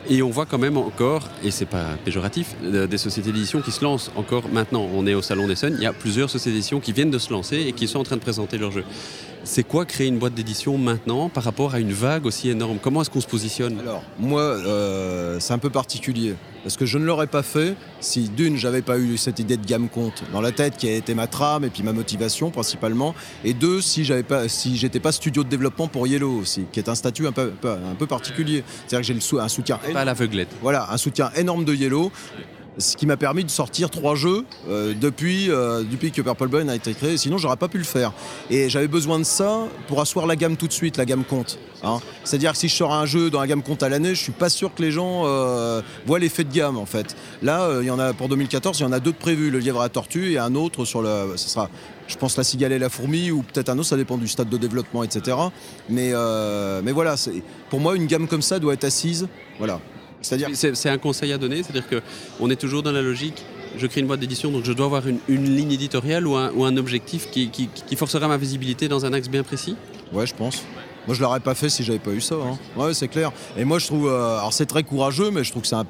Et 0.10 0.22
on 0.22 0.30
voit 0.30 0.46
quand 0.46 0.58
même 0.58 0.78
encore, 0.78 1.30
et 1.44 1.52
c'est 1.52 1.66
pas 1.66 1.96
péjoratif, 2.04 2.56
euh, 2.64 2.88
des 2.88 2.98
sociétés 2.98 3.32
d'édition 3.32 3.62
qui 3.62 3.72
se 3.72 3.84
lancent 3.84 4.12
encore 4.18 4.50
maintenant. 4.50 4.86
On 4.94 5.08
est 5.08 5.14
au 5.14 5.22
Salon 5.22 5.48
des 5.48 5.56
Sun, 5.56 5.76
il 5.78 5.84
y 5.84 5.86
a 5.86 5.94
plusieurs 5.94 6.30
sociétés 6.30 6.56
d'édition 6.56 6.82
qui 6.82 6.92
viennent 6.92 7.12
de 7.12 7.18
se 7.18 7.32
lancer 7.32 7.58
et 7.68 7.72
qui 7.72 7.88
sont 7.88 8.00
en 8.00 8.04
train 8.04 8.18
de 8.18 8.22
présenter 8.22 8.58
leurs 8.58 8.72
jeux. 8.72 8.84
C'est 9.46 9.64
quoi 9.64 9.86
créer 9.86 10.08
une 10.08 10.20
boîte 10.20 10.34
d'édition 10.34 10.78
maintenant 10.78 11.30
par 11.30 11.44
rapport 11.44 11.74
à 11.74 11.80
une 11.80 11.94
vague 11.94 12.26
aussi 12.26 12.50
énorme? 12.50 12.80
Comment 12.82 13.02
est-ce 13.02 13.10
qu'on 13.10 13.22
se 13.22 13.28
positionne? 13.28 13.80
Alors, 13.80 14.04
moi, 14.20 14.42
euh, 14.42 15.38
c'est 15.40 15.54
un 15.54 15.58
peu 15.58 15.70
particulier. 15.70 16.36
Parce 16.64 16.78
que 16.78 16.86
je 16.86 16.98
ne 16.98 17.06
l'aurais 17.06 17.28
pas 17.28 17.44
fait 17.44 17.76
si, 18.00 18.30
d'une, 18.30 18.56
j'avais 18.58 18.82
pas 18.82 18.98
eu 18.98 19.18
cette 19.18 19.40
idée 19.40 19.58
de 19.58 19.66
gamme 19.66 19.90
compte 19.90 20.24
dans 20.32 20.40
la 20.42 20.52
tête 20.52 20.78
qui 20.78 20.88
a 20.88 20.94
été 20.94 21.14
ma 21.14 21.28
trame 21.28 21.66
et 21.66 21.70
puis 21.70 21.84
ma 21.84 21.92
motivation 21.92 22.52
principalement. 22.52 23.14
Et 23.44 23.54
deux, 23.54 23.82
si 23.82 24.06
j'avais 24.06 24.24
pas, 24.24 24.48
si 24.48 24.78
j'étais 24.78 25.02
pas 25.02 25.12
studio 25.12 25.44
de 25.44 25.50
développement 25.50 25.88
pour 25.88 26.08
Yellow 26.08 26.32
aussi, 26.40 26.66
qui 26.72 26.80
est 26.80 26.88
un 26.88 26.96
statut 26.96 27.28
un 27.28 27.34
peu, 27.34 27.52
un 27.64 27.96
peu- 27.96 28.08
particulier. 28.08 28.64
C'est-à-dire 28.88 29.08
que 29.16 29.22
j'ai 29.30 29.38
un 29.40 29.48
soutien 29.50 29.78
Pas 29.92 30.02
à 30.02 30.06
l'aveuglette. 30.06 30.50
voilà, 30.62 30.88
un 30.92 30.98
soutien 30.98 31.32
énorme 31.36 31.66
de 31.66 31.74
Yellow, 31.76 32.12
ce 32.78 32.98
qui 32.98 33.06
m'a 33.06 33.18
permis 33.18 33.44
de 33.44 33.50
sortir 33.50 33.90
trois 33.90 34.16
jeux 34.16 34.46
euh, 34.70 34.94
depuis, 35.00 35.50
euh, 35.50 35.84
depuis 35.84 36.12
que 36.12 36.22
Purple 36.22 36.48
Bone 36.48 36.70
a 36.70 36.76
été 36.76 36.94
créé. 36.94 37.18
Sinon, 37.18 37.38
j'aurais 37.38 37.58
pas 37.58 37.68
pu 37.68 37.78
le 37.78 37.84
faire. 37.84 38.14
Et 38.50 38.70
j'avais 38.70 38.88
besoin 38.88 39.20
de 39.20 39.24
ça 39.24 39.68
pour 39.88 40.02
asseoir 40.02 40.26
la 40.26 40.36
gamme 40.36 40.58
tout 40.58 40.68
de 40.68 40.74
suite, 40.74 40.98
la 40.98 41.06
gamme 41.06 41.24
compte. 41.24 41.60
hein. 41.84 42.00
C'est-à-dire 42.24 42.54
que 42.54 42.58
si 42.58 42.68
je 42.68 42.76
sors 42.76 42.94
un 42.94 43.06
jeu 43.06 43.30
dans 43.30 43.40
la 43.40 43.48
gamme 43.48 43.64
compte 43.64 43.84
à 43.84 43.90
l'année, 43.90 44.16
je 44.16 44.22
suis 44.22 44.32
pas 44.32 44.50
sûr 44.50 44.74
que 44.74 44.82
les 44.82 44.92
gens 44.92 45.24
euh, 45.26 45.82
voient 46.06 46.20
l'effet 46.20 46.44
de 46.44 46.52
gamme 46.52 46.78
en 46.78 46.86
fait. 46.86 47.16
Là, 47.42 47.70
il 47.82 47.88
y 47.88 47.92
en 47.92 48.00
a 48.00 48.14
pour 48.14 48.30
2014, 48.30 48.80
il 48.80 48.84
y 48.84 48.86
en 48.86 48.92
a 48.92 49.00
deux 49.00 49.12
de 49.12 49.18
prévus, 49.18 49.52
le 49.52 49.60
lièvre 49.60 49.82
à 49.82 49.90
tortue 49.90 50.32
et 50.34 50.38
un 50.40 50.56
autre 50.56 50.86
sur 50.86 51.02
le, 51.02 51.34
ce 51.36 51.50
sera, 51.50 51.70
je 52.08 52.16
pense 52.18 52.38
la 52.38 52.44
cigale 52.44 52.72
et 52.72 52.80
la 52.80 52.90
fourmi 52.90 53.32
ou 53.32 53.44
peut-être 53.44 53.70
un 53.70 53.78
autre, 53.78 53.90
ça 53.90 53.98
dépend 53.98 54.18
du 54.18 54.28
stade 54.28 54.50
de 54.50 54.58
développement, 54.58 55.04
etc. 55.04 55.38
Mais, 55.90 56.14
mais 56.84 56.92
voilà, 56.92 57.16
pour 57.70 57.80
moi, 57.80 57.96
une 57.96 58.08
gamme 58.08 58.28
comme 58.28 58.42
ça 58.42 58.60
doit 58.60 58.74
être 58.74 58.84
assise, 58.84 59.28
voilà. 59.60 59.80
C'est-à-dire 60.24 60.50
C'est 60.54 60.90
un 60.90 60.98
conseil 60.98 61.32
à 61.34 61.38
donner, 61.38 61.58
c'est-à-dire 61.64 61.86
qu'on 61.88 62.50
est 62.50 62.56
toujours 62.56 62.82
dans 62.82 62.92
la 62.92 63.02
logique, 63.04 63.44
je 63.78 63.86
crée 63.88 64.02
une 64.02 64.08
boîte 64.08 64.20
d'édition, 64.22 64.50
donc 64.52 64.64
je 64.66 64.72
dois 64.74 64.86
avoir 64.88 65.08
une, 65.08 65.20
une 65.28 65.56
ligne 65.56 65.72
éditoriale 65.72 66.26
ou 66.26 66.36
un, 66.36 66.52
ou 66.54 66.64
un 66.66 66.76
objectif 66.78 67.30
qui, 67.30 67.50
qui- 67.50 67.68
qui 67.68 67.96
forcera 67.96 68.28
ma 68.28 68.38
visibilité 68.38 68.88
dans 68.88 69.06
un 69.06 69.14
axe 69.14 69.28
bien 69.30 69.44
précis? 69.44 69.76
Ouais, 70.12 70.26
je 70.26 70.34
pense. 70.34 70.64
Moi, 71.06 71.16
je 71.16 71.22
l'aurais 71.22 71.42
pas 71.42 71.54
fait 71.56 71.68
si 71.70 71.84
j'avais 71.84 72.00
pas 72.00 72.12
eu 72.12 72.22
ça. 72.22 72.36
hein. 72.36 72.58
Ouais, 72.78 72.94
c'est 72.94 73.10
clair. 73.10 73.32
Et 73.58 73.66
moi, 73.66 73.78
je 73.80 73.88
trouve. 73.88 74.08
euh, 74.08 74.38
alors, 74.38 74.54
c'est 74.54 74.66
très 74.66 74.84
courageux, 74.84 75.32
mais 75.32 75.44
je 75.44 75.52
trouve 75.52 75.64
que 75.64 75.68
c'est 75.68 75.76
un. 75.76 75.86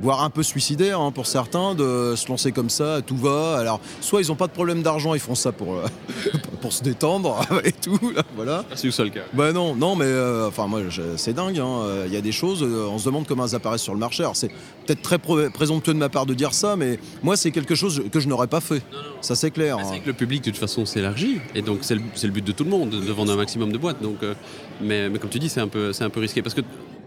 Voire 0.00 0.22
un 0.22 0.30
peu 0.30 0.42
suicidaire 0.42 1.00
hein, 1.00 1.10
pour 1.10 1.26
certains 1.26 1.74
de 1.74 2.14
se 2.16 2.28
lancer 2.28 2.52
comme 2.52 2.70
ça, 2.70 3.00
tout 3.04 3.16
va. 3.16 3.56
Alors, 3.58 3.80
soit 4.00 4.20
ils 4.22 4.28
n'ont 4.28 4.34
pas 4.36 4.46
de 4.46 4.52
problème 4.52 4.82
d'argent, 4.82 5.14
ils 5.14 5.20
font 5.20 5.34
ça 5.34 5.52
pour, 5.52 5.74
euh, 5.74 5.84
pour 6.60 6.72
se 6.72 6.82
détendre 6.82 7.40
et 7.64 7.72
tout, 7.72 7.98
là, 8.14 8.22
voilà. 8.34 8.64
C'est 8.74 8.86
le 8.98 9.10
cas. 9.10 9.20
Bah 9.32 9.52
non, 9.52 9.74
non, 9.74 9.96
mais 9.96 10.04
euh, 10.06 10.48
enfin 10.48 10.66
moi 10.66 10.80
c'est 11.16 11.32
dingue. 11.34 11.58
hein. 11.58 11.80
Euh, 11.84 12.04
Il 12.06 12.12
y 12.14 12.16
a 12.16 12.20
des 12.20 12.32
choses, 12.32 12.62
on 12.62 12.98
se 12.98 13.04
demande 13.06 13.26
comment 13.26 13.46
elles 13.46 13.54
apparaissent 13.54 13.82
sur 13.82 13.94
le 13.94 14.00
marché. 14.00 14.22
Alors 14.22 14.36
c'est 14.36 14.48
peut-être 14.86 15.02
très 15.02 15.18
pré- 15.18 15.50
présomptueux 15.50 15.94
de 15.94 15.98
ma 15.98 16.08
part 16.08 16.26
de 16.26 16.34
dire 16.34 16.54
ça, 16.54 16.76
mais 16.76 16.98
moi 17.22 17.36
c'est 17.36 17.50
quelque 17.50 17.74
chose 17.74 18.02
que 18.12 18.20
je 18.20 18.28
n'aurais 18.28 18.46
pas 18.48 18.60
fait. 18.60 18.82
Ça 19.20 19.34
c'est 19.34 19.50
clair. 19.50 19.76
Bah, 19.76 19.82
hein. 19.84 19.90
c'est 19.92 20.00
que 20.00 20.06
le 20.06 20.12
public, 20.12 20.44
de 20.44 20.50
toute 20.50 20.58
façon, 20.60 20.86
s'élargit. 20.86 21.38
Et 21.54 21.62
donc, 21.62 21.78
c'est 21.82 21.94
le, 21.94 22.02
le 22.22 22.28
but 22.30 22.44
de 22.44 22.52
tout 22.52 22.64
le 22.64 22.70
monde, 22.70 22.90
de 22.90 23.12
vendre 23.12 23.32
un 23.32 23.36
maximum 23.36 23.72
de 23.72 23.78
boîtes. 23.78 24.00
Donc, 24.02 24.22
euh, 24.22 24.34
mais, 24.80 25.08
mais 25.08 25.18
comme 25.18 25.30
tu 25.30 25.38
dis, 25.38 25.48
c'est 25.48 25.60
un, 25.60 25.68
peu, 25.68 25.90
un 25.98 26.10
peu 26.10 26.20
risqué. 26.20 26.42
Parce 26.42 26.54
que, 26.54 26.60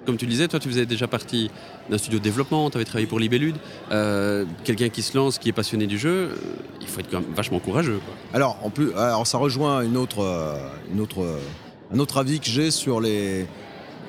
comme 0.09 0.17
tu 0.17 0.25
disais, 0.25 0.47
toi, 0.47 0.59
tu 0.59 0.67
faisais 0.67 0.87
déjà 0.87 1.07
partie 1.07 1.51
d'un 1.87 1.99
studio 1.99 2.17
de 2.17 2.23
développement, 2.23 2.71
tu 2.71 2.77
avais 2.77 2.83
travaillé 2.83 3.05
pour 3.05 3.19
Libellude. 3.19 3.57
Euh, 3.91 4.43
Quelqu'un 4.63 4.89
qui 4.89 5.03
se 5.03 5.15
lance, 5.15 5.37
qui 5.37 5.49
est 5.49 5.53
passionné 5.53 5.85
du 5.85 5.99
jeu, 5.99 6.09
euh, 6.09 6.35
il 6.81 6.87
faut 6.87 6.99
être 6.99 7.11
quand 7.11 7.21
même 7.21 7.29
vachement 7.35 7.59
courageux. 7.59 7.99
Alors, 8.33 8.57
en 8.63 8.71
plus, 8.71 8.91
alors 8.95 9.27
ça 9.27 9.37
rejoint 9.37 9.83
une 9.83 9.97
autre, 9.97 10.23
euh, 10.23 10.57
une 10.91 10.99
autre, 10.99 11.23
un 11.93 11.99
autre 11.99 12.17
avis 12.17 12.39
que 12.39 12.47
j'ai 12.47 12.71
sur 12.71 12.99
les. 13.01 13.45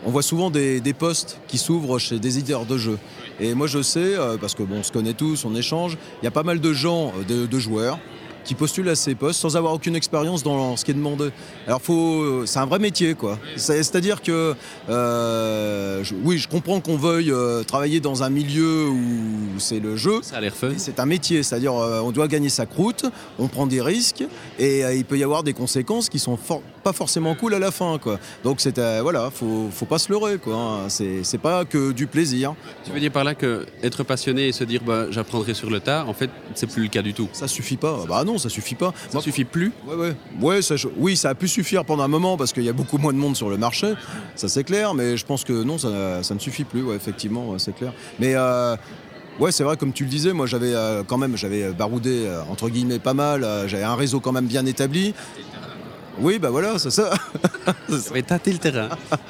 On 0.06 0.10
voit 0.10 0.22
souvent 0.22 0.48
des, 0.48 0.80
postes 0.98 1.38
qui 1.48 1.58
s'ouvrent 1.58 1.98
chez 1.98 2.18
des 2.18 2.38
éditeurs 2.38 2.64
de 2.64 2.78
jeux. 2.78 2.98
Et 3.38 3.52
moi, 3.52 3.66
je 3.66 3.82
sais, 3.82 4.14
parce 4.40 4.54
que 4.54 4.62
bon, 4.62 4.76
on 4.76 4.82
se 4.82 4.92
connaît 4.92 5.12
tous, 5.12 5.44
on 5.44 5.54
échange, 5.54 5.98
il 6.22 6.24
y 6.24 6.28
a 6.28 6.30
pas 6.30 6.44
mal 6.44 6.60
de 6.60 6.72
gens, 6.72 7.12
de 7.28 7.58
joueurs, 7.58 7.98
qui 8.44 8.54
postulent 8.54 8.88
à 8.88 8.94
ces 8.94 9.14
postes 9.14 9.40
sans 9.40 9.56
avoir 9.56 9.72
aucune 9.74 9.94
expérience 9.96 10.42
dans 10.42 10.76
ce 10.76 10.84
qui 10.84 10.90
est 10.90 10.94
demandé. 10.94 11.30
Alors, 11.66 11.80
faut, 11.82 12.46
c'est 12.46 12.58
un 12.58 12.66
vrai 12.66 12.78
métier, 12.78 13.14
quoi. 13.14 13.38
C'est- 13.56 13.82
C'est-à-dire 13.82 14.22
que, 14.22 14.54
euh, 14.88 16.02
je- 16.04 16.14
oui, 16.24 16.38
je 16.38 16.48
comprends 16.48 16.80
qu'on 16.80 16.96
veuille 16.96 17.30
euh, 17.32 17.62
travailler 17.64 18.00
dans 18.00 18.22
un 18.22 18.30
milieu 18.30 18.88
où 18.88 19.58
c'est 19.58 19.80
le 19.80 19.96
jeu, 19.96 20.20
Ça 20.22 20.36
a 20.36 20.40
l'air 20.40 20.54
fun. 20.54 20.70
C'est 20.76 21.00
un 21.00 21.06
métier, 21.06 21.42
c'est-à-dire 21.42 21.74
euh, 21.74 22.00
on 22.00 22.10
doit 22.12 22.28
gagner 22.28 22.48
sa 22.48 22.66
croûte, 22.66 23.04
on 23.38 23.48
prend 23.48 23.66
des 23.66 23.80
risques 23.80 24.24
et 24.58 24.84
euh, 24.84 24.94
il 24.94 25.04
peut 25.04 25.18
y 25.18 25.24
avoir 25.24 25.42
des 25.42 25.52
conséquences 25.52 26.08
qui 26.08 26.18
sont 26.18 26.36
for- 26.36 26.62
pas 26.82 26.92
forcément 26.92 27.34
cool 27.34 27.54
à 27.54 27.58
la 27.58 27.70
fin. 27.70 27.98
Quoi. 27.98 28.18
Donc 28.44 28.60
c'est 28.60 28.78
euh, 28.78 29.00
voilà, 29.02 29.30
faut, 29.30 29.68
faut 29.72 29.86
pas 29.86 29.98
se 29.98 30.10
leurrer. 30.10 30.38
Quoi, 30.38 30.54
hein. 30.54 30.88
c'est, 30.88 31.22
c'est 31.24 31.38
pas 31.38 31.64
que 31.64 31.92
du 31.92 32.06
plaisir. 32.06 32.54
Tu 32.84 32.90
veux 32.92 33.00
dire 33.00 33.12
par 33.12 33.24
là 33.24 33.34
que 33.34 33.66
être 33.82 34.02
passionné 34.02 34.48
et 34.48 34.52
se 34.52 34.64
dire 34.64 34.82
bah, 34.84 35.06
j'apprendrai 35.10 35.54
sur 35.54 35.70
le 35.70 35.80
tard, 35.80 36.08
en 36.08 36.14
fait, 36.14 36.30
c'est 36.54 36.66
plus 36.66 36.82
le 36.84 36.88
cas 36.88 37.02
du 37.02 37.14
tout. 37.14 37.28
Ça 37.32 37.48
suffit 37.48 37.76
pas. 37.76 38.04
Bah 38.08 38.24
non, 38.24 38.38
ça 38.38 38.48
suffit 38.48 38.74
pas. 38.74 38.92
Ça 39.06 39.14
Moi, 39.14 39.22
suffit 39.22 39.44
plus? 39.44 39.72
Ouais, 39.86 39.94
ouais. 39.96 40.14
Ouais, 40.40 40.62
ça, 40.62 40.76
je- 40.76 40.88
oui, 40.96 41.16
ça 41.16 41.30
a 41.30 41.34
pu 41.34 41.48
suffire 41.48 41.84
pendant 41.84 42.02
un 42.02 42.08
moment 42.08 42.36
parce 42.36 42.52
qu'il 42.52 42.64
y 42.64 42.68
a 42.68 42.72
beaucoup 42.72 42.98
moins 42.98 43.12
de 43.12 43.18
monde 43.18 43.36
sur 43.36 43.50
le 43.50 43.56
marché, 43.56 43.94
ça 44.34 44.48
c'est 44.48 44.64
clair, 44.64 44.94
mais 44.94 45.16
je 45.16 45.24
pense 45.26 45.44
que 45.44 45.52
non, 45.62 45.78
ça, 45.78 46.22
ça 46.22 46.34
ne 46.34 46.38
suffit 46.40 46.64
plus, 46.64 46.82
ouais, 46.82 46.96
effectivement, 46.96 47.58
c'est 47.58 47.74
clair. 47.74 47.92
Mais 48.18 48.34
euh, 48.34 48.76
ouais, 49.38 49.52
c'est 49.52 49.64
vrai, 49.64 49.76
comme 49.76 49.92
tu 49.92 50.04
le 50.04 50.10
disais, 50.10 50.32
moi 50.32 50.46
j'avais 50.46 50.74
euh, 50.74 51.02
quand 51.06 51.18
même, 51.18 51.36
j'avais 51.36 51.70
baroudé, 51.72 52.24
euh, 52.26 52.40
entre 52.50 52.68
guillemets, 52.68 52.98
pas 52.98 53.14
mal, 53.14 53.44
euh, 53.44 53.68
j'avais 53.68 53.82
un 53.84 53.94
réseau 53.96 54.20
quand 54.20 54.32
même 54.32 54.46
bien 54.46 54.66
établi. 54.66 55.14
Oui, 56.18 56.38
bah 56.38 56.50
voilà, 56.50 56.78
c'est 56.78 56.90
ça. 56.90 57.12
Ça 57.88 58.14
va 58.14 58.22
tâter 58.22 58.52
le 58.52 58.58
terrain. 58.58 58.88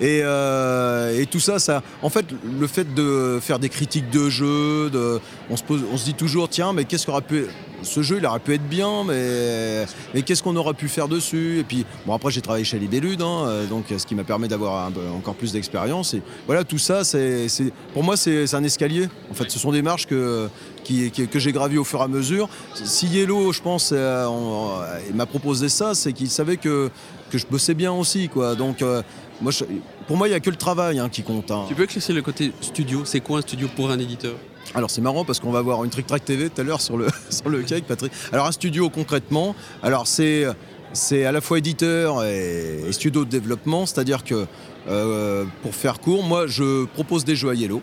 Et, 0.00 0.20
euh, 0.22 1.18
et 1.18 1.24
tout 1.24 1.40
ça, 1.40 1.58
ça, 1.58 1.82
en 2.02 2.10
fait, 2.10 2.26
le 2.44 2.66
fait 2.66 2.92
de 2.92 3.38
faire 3.40 3.58
des 3.58 3.70
critiques 3.70 4.10
de 4.10 4.28
jeux, 4.28 4.90
de, 4.90 5.20
on, 5.48 5.56
se 5.56 5.62
pose, 5.62 5.84
on 5.90 5.96
se 5.96 6.04
dit 6.04 6.12
toujours, 6.12 6.50
tiens, 6.50 6.74
mais 6.74 6.84
qu'est-ce 6.84 7.06
qu'aurait 7.06 7.22
pu, 7.22 7.46
ce 7.80 8.02
jeu, 8.02 8.18
il 8.18 8.26
aurait 8.26 8.40
pu 8.40 8.52
être 8.52 8.68
bien, 8.68 9.04
mais, 9.04 9.86
mais 10.12 10.20
qu'est-ce 10.20 10.42
qu'on 10.42 10.56
aurait 10.56 10.74
pu 10.74 10.88
faire 10.88 11.08
dessus? 11.08 11.60
Et 11.60 11.64
puis, 11.64 11.86
bon, 12.06 12.12
après, 12.12 12.30
j'ai 12.30 12.42
travaillé 12.42 12.64
chez 12.64 12.78
Libellude, 12.78 13.22
hein, 13.22 13.44
euh, 13.46 13.66
donc 13.66 13.86
ce 13.96 14.04
qui 14.04 14.14
m'a 14.14 14.24
permis 14.24 14.48
d'avoir 14.48 14.90
encore 15.16 15.34
plus 15.34 15.52
d'expérience. 15.52 16.12
Et 16.12 16.20
voilà, 16.44 16.62
tout 16.62 16.76
ça, 16.76 17.02
c'est, 17.02 17.46
pour 17.94 18.02
moi, 18.02 18.18
c'est 18.18 18.54
un 18.54 18.64
escalier. 18.64 19.08
En 19.30 19.34
fait, 19.34 19.50
ce 19.50 19.58
sont 19.58 19.72
des 19.72 19.82
marches 19.82 20.06
que, 20.06 20.48
qui, 20.86 21.10
qui- 21.10 21.26
que 21.26 21.38
j'ai 21.38 21.52
gravies 21.52 21.78
au 21.78 21.84
fur 21.84 22.00
et 22.00 22.04
à 22.04 22.08
mesure. 22.08 22.48
Si 22.74 23.06
Yellow, 23.08 23.52
je 23.52 23.60
pense, 23.60 23.90
euh, 23.92 24.26
on- 24.26 24.70
il 25.08 25.14
m'a 25.16 25.26
proposé 25.26 25.68
ça, 25.68 25.94
c'est 25.94 26.12
qu'il 26.12 26.30
savait 26.30 26.56
que, 26.56 26.90
que 27.30 27.38
je 27.38 27.46
bossais 27.46 27.74
bien 27.74 27.92
aussi, 27.92 28.28
quoi. 28.28 28.54
Donc, 28.54 28.82
euh, 28.82 29.02
moi, 29.40 29.50
je- 29.50 29.64
pour 30.06 30.16
moi, 30.16 30.28
il 30.28 30.30
n'y 30.30 30.36
a 30.36 30.40
que 30.40 30.50
le 30.50 30.56
travail 30.56 30.98
hein, 31.00 31.08
qui 31.08 31.22
compte. 31.22 31.50
hein. 31.50 31.64
Tu 31.68 31.74
peux 31.74 31.82
éclaircir 31.82 32.14
le 32.14 32.22
côté 32.22 32.52
studio? 32.60 33.02
C'est 33.04 33.20
quoi 33.20 33.38
un 33.38 33.42
studio 33.42 33.68
pour 33.74 33.90
un 33.90 33.98
éditeur? 33.98 34.34
Alors 34.74 34.90
c'est 34.90 35.00
marrant 35.00 35.24
parce 35.24 35.38
qu'on 35.38 35.52
va 35.52 35.62
voir 35.62 35.84
une 35.84 35.90
Trick 35.90 36.06
Track 36.08 36.24
TV 36.24 36.50
tout 36.50 36.60
à 36.60 36.64
l'heure 36.64 36.80
sur 36.80 36.96
le, 36.96 37.06
sur 37.30 37.48
le 37.48 37.62
cake, 37.62 37.84
Patrick. 37.84 38.10
Alors 38.32 38.46
un 38.46 38.52
studio 38.52 38.90
concrètement, 38.90 39.54
alors 39.82 40.06
c'est 40.08 40.44
c'est 40.92 41.24
à 41.24 41.30
la 41.30 41.40
fois 41.40 41.58
éditeur 41.58 42.24
et, 42.24 42.80
et 42.88 42.92
studio 42.92 43.24
de 43.24 43.30
développement, 43.30 43.86
c'est-à-dire 43.86 44.24
que 44.24 44.46
euh, 44.88 45.44
pour 45.62 45.72
faire 45.74 46.00
court, 46.00 46.24
moi 46.24 46.46
je 46.48 46.84
propose 46.86 47.24
des 47.24 47.36
jeux 47.36 47.50
à 47.50 47.54
Yellow. 47.54 47.80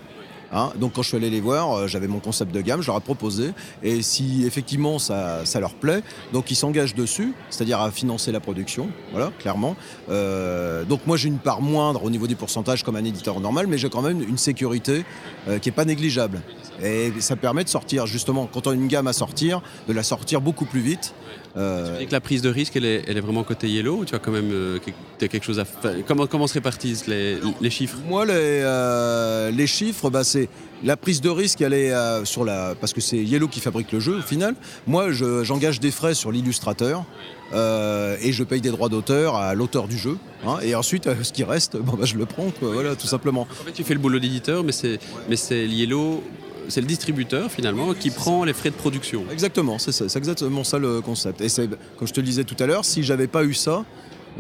Hein. 0.54 0.72
donc 0.80 0.94
quand 0.94 1.02
je 1.02 1.10
suis 1.10 1.18
allé 1.18 1.30
les 1.30 1.42
voir, 1.42 1.74
euh, 1.74 1.88
j'avais 1.88 2.08
mon 2.08 2.20
concept 2.20 2.54
de 2.54 2.62
gamme, 2.62 2.82
je 2.82 2.88
leur 2.88 2.98
ai 2.98 3.02
proposé. 3.02 3.52
Et 3.82 4.02
si 4.02 4.46
effectivement 4.46 5.00
ça, 5.00 5.44
leur 5.60 5.74
plaît, 5.74 6.02
donc 6.32 6.52
ils 6.52 6.56
s'engagent 6.56 6.96
dessus, 6.96 7.34
c'est-à-dire 7.50 7.82
à 7.82 7.92
financer 7.92 8.32
la 8.32 8.40
production, 8.40 8.90
voilà, 9.12 9.32
clairement. 9.40 9.76
Euh, 10.10 10.84
donc 10.86 11.06
moi 11.08 11.18
j'ai 11.18 11.28
une 11.28 11.40
part 11.40 11.62
moindre 11.62 12.04
au 12.04 12.10
niveau 12.10 12.28
des 12.28 12.36
pourcentages 12.36 12.84
comme 12.84 12.96
un 12.96 13.04
éditeur 13.04 13.40
normal, 13.40 13.68
mais 13.68 13.78
j'ai 13.78 13.90
quand 13.90 14.02
même 14.02 14.22
une 14.22 14.38
sécurité 14.38 15.06
euh, 15.48 15.60
qui 15.60 15.70
n'est 15.70 15.76
pas 15.76 15.86
négligeable. 15.86 16.42
Et 16.82 17.14
ça 17.20 17.36
permet 17.36 17.64
de 17.64 17.70
sortir, 17.70 18.08
justement, 18.08 18.50
quand 18.52 18.68
on 18.68 18.72
a 18.72 18.74
une 18.74 18.88
gamme 18.88 19.08
à 19.08 19.14
sortir, 19.14 19.62
de 19.88 19.94
la 19.94 20.04
sortir 20.04 20.42
beaucoup 20.42 20.66
plus 20.66 20.82
vite. 20.82 21.14
Euh, 21.56 21.86
Tu 21.86 21.92
veux 21.92 21.98
dire 22.00 22.08
que 22.08 22.14
la 22.14 22.22
prise 22.22 22.42
de 22.42 22.50
risque, 22.50 22.76
elle 22.76 22.86
est, 22.86 23.04
elle 23.08 23.16
est 23.18 23.22
vraiment 23.22 23.44
côté 23.44 23.68
yellow 23.70 23.98
ou 23.98 24.06
tu 24.06 24.16
as 24.16 24.20
quand 24.20 24.32
même 24.32 24.50
euh, 24.52 24.80
quelque- 25.20 25.44
chose 25.44 25.60
à 25.60 25.66
faire 25.66 25.94
comment, 26.08 26.26
comment 26.26 26.48
se 26.48 26.56
répartissent 26.56 27.06
les, 27.08 27.38
les 27.62 27.70
chiffres? 27.70 27.98
Moi, 28.08 28.26
les, 28.26 28.32
euh, 28.34 29.52
les 29.52 29.68
chiffres, 29.68 30.10
bah, 30.10 30.24
c'est 30.24 30.50
la 30.84 30.98
prise 30.98 31.22
de 31.22 31.30
risque, 31.30 31.62
elle 31.62 31.74
est 31.74 31.92
euh, 31.94 32.26
sur 32.26 32.44
la 32.44 32.74
parce 32.80 32.92
que 32.92 33.02
c'est 33.02 33.18
Yellow 33.18 33.48
qui 33.48 33.60
fabrique 33.60 33.92
le 33.92 34.00
jeu 34.00 34.18
au 34.18 34.22
final. 34.22 34.56
Moi, 34.88 35.12
je- 35.12 35.44
j'engage 35.44 35.80
des 35.80 35.92
frais 35.92 36.16
sur 36.16 36.32
l'illustrateur 36.32 37.06
euh, 37.54 38.18
et 38.22 38.32
je 38.32 38.44
paye 38.44 38.62
des 38.62 38.72
droits 38.72 38.90
d'auteur 38.90 39.36
à 39.36 39.54
l'auteur 39.54 39.88
du 39.88 39.98
jeu. 39.98 40.18
hein. 40.48 40.58
et 40.64 40.74
ensuite, 40.76 41.06
euh, 41.08 41.16
ce 41.22 41.32
qui 41.34 41.44
reste, 41.44 41.78
bon, 41.78 41.94
bah, 41.98 42.06
je 42.06 42.16
le 42.18 42.26
prends, 42.26 42.50
quoi, 42.50 42.72
voilà, 42.74 42.96
tout 42.96 43.08
simplement. 43.08 43.48
En 43.62 43.66
fait, 43.66 43.72
tu 43.74 43.84
fais 43.84 43.94
le 43.94 44.00
boulot 44.00 44.20
d'éditeur, 44.20 44.64
mais 44.64 44.72
c'est 44.72 44.98
mais 45.30 45.36
c'est 45.36 45.68
Yellow, 45.68 46.24
c'est 46.70 46.82
le 46.82 46.88
distributeur 46.88 47.52
finalement 47.52 47.94
qui 47.94 48.10
prend 48.10 48.44
les 48.44 48.54
frais 48.54 48.70
de 48.70 48.76
production. 48.76 49.26
Exactement, 49.32 49.78
c'est 49.80 49.92
ça, 49.92 50.10
c'est 50.10 50.20
exactement 50.20 50.64
ça 50.64 50.78
le 50.78 51.02
concept. 51.02 51.42
Et 51.42 51.50
c'est 51.50 51.70
comme 51.98 52.08
je 52.08 52.14
te 52.14 52.20
le 52.20 52.26
disais 52.26 52.44
tout 52.44 52.58
à 52.60 52.66
l'heure, 52.66 52.86
si 52.86 53.04
j'avais 53.04 53.28
pas 53.28 53.44
eu 53.44 53.54
ça, 53.54 53.84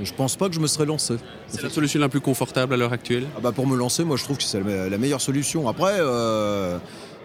je 0.01 0.11
pense 0.13 0.35
pas 0.35 0.49
que 0.49 0.55
je 0.55 0.59
me 0.59 0.67
serais 0.67 0.85
lancé. 0.85 1.15
C'est 1.47 1.61
la 1.61 1.69
solution 1.69 1.99
la 1.99 2.09
plus 2.09 2.21
confortable 2.21 2.73
à 2.73 2.77
l'heure 2.77 2.93
actuelle? 2.93 3.27
Ah 3.37 3.39
bah 3.41 3.51
pour 3.51 3.67
me 3.67 3.77
lancer, 3.77 4.03
moi 4.03 4.17
je 4.17 4.23
trouve 4.23 4.37
que 4.37 4.43
c'est 4.43 4.61
la 4.61 4.89
la 4.89 4.97
meilleure 4.97 5.21
solution. 5.21 5.69
Après, 5.69 5.97
euh, 5.99 6.77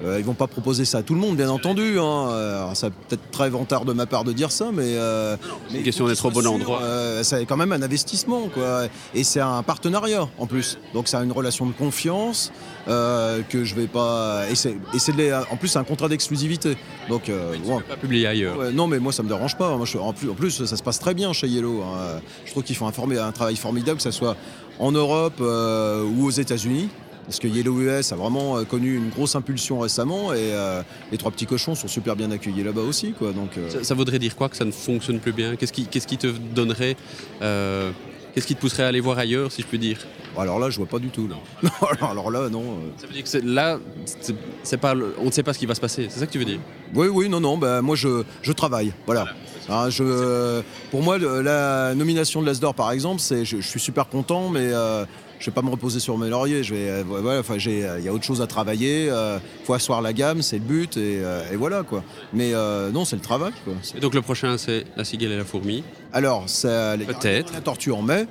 euh, 0.04 0.18
ils 0.18 0.24
vont 0.24 0.34
pas 0.34 0.46
proposer 0.46 0.84
ça 0.84 0.98
à 0.98 1.02
tout 1.02 1.14
le 1.14 1.20
monde, 1.20 1.36
bien 1.36 1.50
entendu. 1.50 1.98
Hein. 1.98 2.28
Euh, 2.30 2.62
alors, 2.62 2.76
ça 2.76 2.90
peut-être 2.90 3.30
très 3.30 3.50
vantard 3.50 3.84
de 3.84 3.92
ma 3.92 4.06
part 4.06 4.24
de 4.24 4.32
dire 4.32 4.52
ça, 4.52 4.66
mais, 4.72 4.82
euh, 4.84 5.36
mais 5.72 5.78
une 5.78 5.84
question 5.84 6.06
d'être 6.06 6.24
au 6.24 6.30
bon 6.30 6.46
endroit. 6.46 6.80
Euh, 6.82 7.22
c'est 7.22 7.44
quand 7.46 7.56
même 7.56 7.72
un 7.72 7.82
investissement, 7.82 8.48
quoi. 8.52 8.82
Et 9.14 9.24
c'est 9.24 9.40
un 9.40 9.62
partenariat 9.62 10.28
en 10.38 10.46
plus. 10.46 10.78
Donc 10.94 11.08
c'est 11.08 11.16
une 11.16 11.32
relation 11.32 11.66
de 11.66 11.72
confiance 11.72 12.52
que 12.86 13.64
je 13.64 13.74
vais 13.74 13.86
pas. 13.88 14.44
Et 14.50 14.54
c'est 14.54 14.76
c'est 14.98 15.32
en 15.50 15.56
plus 15.56 15.68
c'est 15.68 15.78
un 15.78 15.84
contrat 15.84 16.08
d'exclusivité. 16.08 16.76
Donc 17.08 17.30
bon. 17.66 17.80
Pas 17.80 17.96
publié 17.96 18.26
ailleurs. 18.26 18.56
Ouais, 18.58 18.72
non, 18.72 18.86
mais 18.86 18.98
moi 18.98 19.12
ça 19.12 19.22
me 19.22 19.28
dérange 19.28 19.56
pas. 19.56 19.76
Moi, 19.76 19.84
je- 19.86 19.98
en, 19.98 20.12
plus, 20.12 20.30
en 20.30 20.34
plus, 20.34 20.64
ça 20.64 20.76
se 20.76 20.82
passe 20.82 20.98
très 20.98 21.14
bien 21.14 21.32
chez 21.32 21.48
Yellow. 21.48 21.82
hein. 21.82 22.20
Je 22.44 22.50
trouve 22.52 22.62
qu'ils 22.62 22.76
font 22.76 22.86
un, 22.86 23.16
un 23.18 23.32
travail 23.32 23.56
formidable, 23.56 23.96
que 23.98 24.02
ce 24.02 24.10
soit 24.10 24.36
en 24.78 24.92
Europe 24.92 25.40
ou 25.40 26.26
aux 26.26 26.30
États-Unis. 26.30 26.88
Parce 27.28 27.40
que 27.40 27.46
Yellow 27.46 27.78
US 27.82 28.10
a 28.12 28.16
vraiment 28.16 28.56
euh, 28.56 28.64
connu 28.64 28.96
une 28.96 29.10
grosse 29.10 29.36
impulsion 29.36 29.80
récemment 29.80 30.32
et 30.32 30.38
euh, 30.52 30.80
les 31.12 31.18
trois 31.18 31.30
petits 31.30 31.44
cochons 31.44 31.74
sont 31.74 31.86
super 31.86 32.16
bien 32.16 32.30
accueillis 32.30 32.62
là-bas 32.64 32.80
aussi. 32.80 33.12
Quoi. 33.12 33.32
Donc, 33.32 33.50
euh, 33.58 33.68
Ça, 33.68 33.84
ça 33.84 33.94
voudrait 33.94 34.18
dire 34.18 34.34
quoi 34.34 34.48
que 34.48 34.56
ça 34.56 34.64
ne 34.64 34.70
fonctionne 34.72 35.20
plus 35.20 35.32
bien? 35.32 35.54
Qu'est-ce 35.56 35.72
qui, 35.74 35.84
qu'est-ce 35.86 36.06
qui 36.06 36.16
te 36.16 36.26
donnerait 36.26 36.96
euh, 37.42 37.90
Qu'est-ce 38.34 38.46
qui 38.46 38.54
te 38.54 38.60
pousserait 38.60 38.84
à 38.84 38.86
aller 38.88 39.00
voir 39.00 39.18
ailleurs, 39.18 39.52
si 39.52 39.60
je 39.62 39.66
puis 39.66 39.78
dire? 39.78 39.98
Alors 40.38 40.58
là, 40.58 40.70
je 40.70 40.76
vois 40.78 40.86
pas 40.86 40.98
du 41.00 41.08
tout. 41.08 41.26
Là. 41.28 41.36
Non, 42.00 42.06
alors, 42.10 42.30
là, 42.30 42.48
non. 42.48 42.76
Ça 42.96 43.06
veut 43.06 43.12
dire 43.12 43.24
que 43.24 43.38
là, 43.44 43.78
c'est- 44.06 44.34
c'est 44.62 44.76
pas, 44.78 44.94
le- 44.94 45.14
on 45.18 45.24
ne 45.26 45.30
sait 45.30 45.42
pas 45.42 45.52
ce 45.52 45.58
qui 45.58 45.66
va 45.66 45.74
se 45.74 45.80
passer. 45.80 46.06
C'est 46.08 46.20
ça 46.20 46.26
que 46.26 46.30
tu 46.32 46.38
veux 46.38 46.44
dire? 46.44 46.60
Oui, 46.94 47.08
oui, 47.08 47.28
non, 47.28 47.40
non. 47.40 47.58
Bah, 47.58 47.82
moi, 47.82 47.96
je, 47.96 48.22
je 48.42 48.52
travaille. 48.52 48.92
Voilà. 49.06 49.26
Hein, 49.68 49.90
je, 49.90 50.62
pour 50.90 51.02
moi, 51.02 51.18
la 51.18 51.94
nomination 51.94 52.40
de 52.40 52.46
l'Asdor, 52.46 52.74
par 52.74 52.90
exemple, 52.92 53.20
c'est, 53.20 53.44
je, 53.44 53.56
je 53.60 53.66
suis 53.68 53.80
super 53.80 54.08
content, 54.08 54.48
mais 54.48 54.68
euh, 54.72 55.04
je 55.38 55.46
vais 55.46 55.54
pas 55.54 55.62
me 55.62 55.70
reposer 55.70 56.00
sur 56.00 56.16
mes 56.18 56.28
lauriers. 56.28 56.62
Je 56.62 56.74
vais, 56.74 56.90
euh, 56.90 57.02
voilà, 57.06 57.40
enfin, 57.40 57.58
j'ai, 57.58 57.86
il 57.98 58.04
y 58.04 58.08
a 58.08 58.12
autre 58.12 58.24
chose 58.24 58.42
à 58.42 58.46
travailler. 58.46 59.06
Il 59.06 59.64
faut 59.64 59.74
asseoir 59.74 60.02
la 60.02 60.12
gamme, 60.12 60.42
c'est 60.42 60.58
le 60.58 60.64
but, 60.64 60.96
et, 60.96 61.20
euh, 61.22 61.52
et 61.52 61.56
voilà 61.56 61.82
quoi. 61.82 62.02
Mais 62.32 62.52
euh, 62.54 62.90
non, 62.90 63.04
c'est 63.04 63.16
le 63.16 63.22
travail. 63.22 63.52
Quoi. 63.64 63.74
Et 63.96 64.00
donc 64.00 64.14
le 64.14 64.22
prochain, 64.22 64.58
c'est 64.58 64.84
la 64.96 65.04
cigale 65.04 65.32
et 65.32 65.36
la 65.36 65.44
fourmi. 65.44 65.84
Alors, 66.12 66.46
Peut-être. 66.46 67.52
La 67.52 67.60
tortue 67.60 67.92
en 67.92 68.02
mai. 68.02 68.26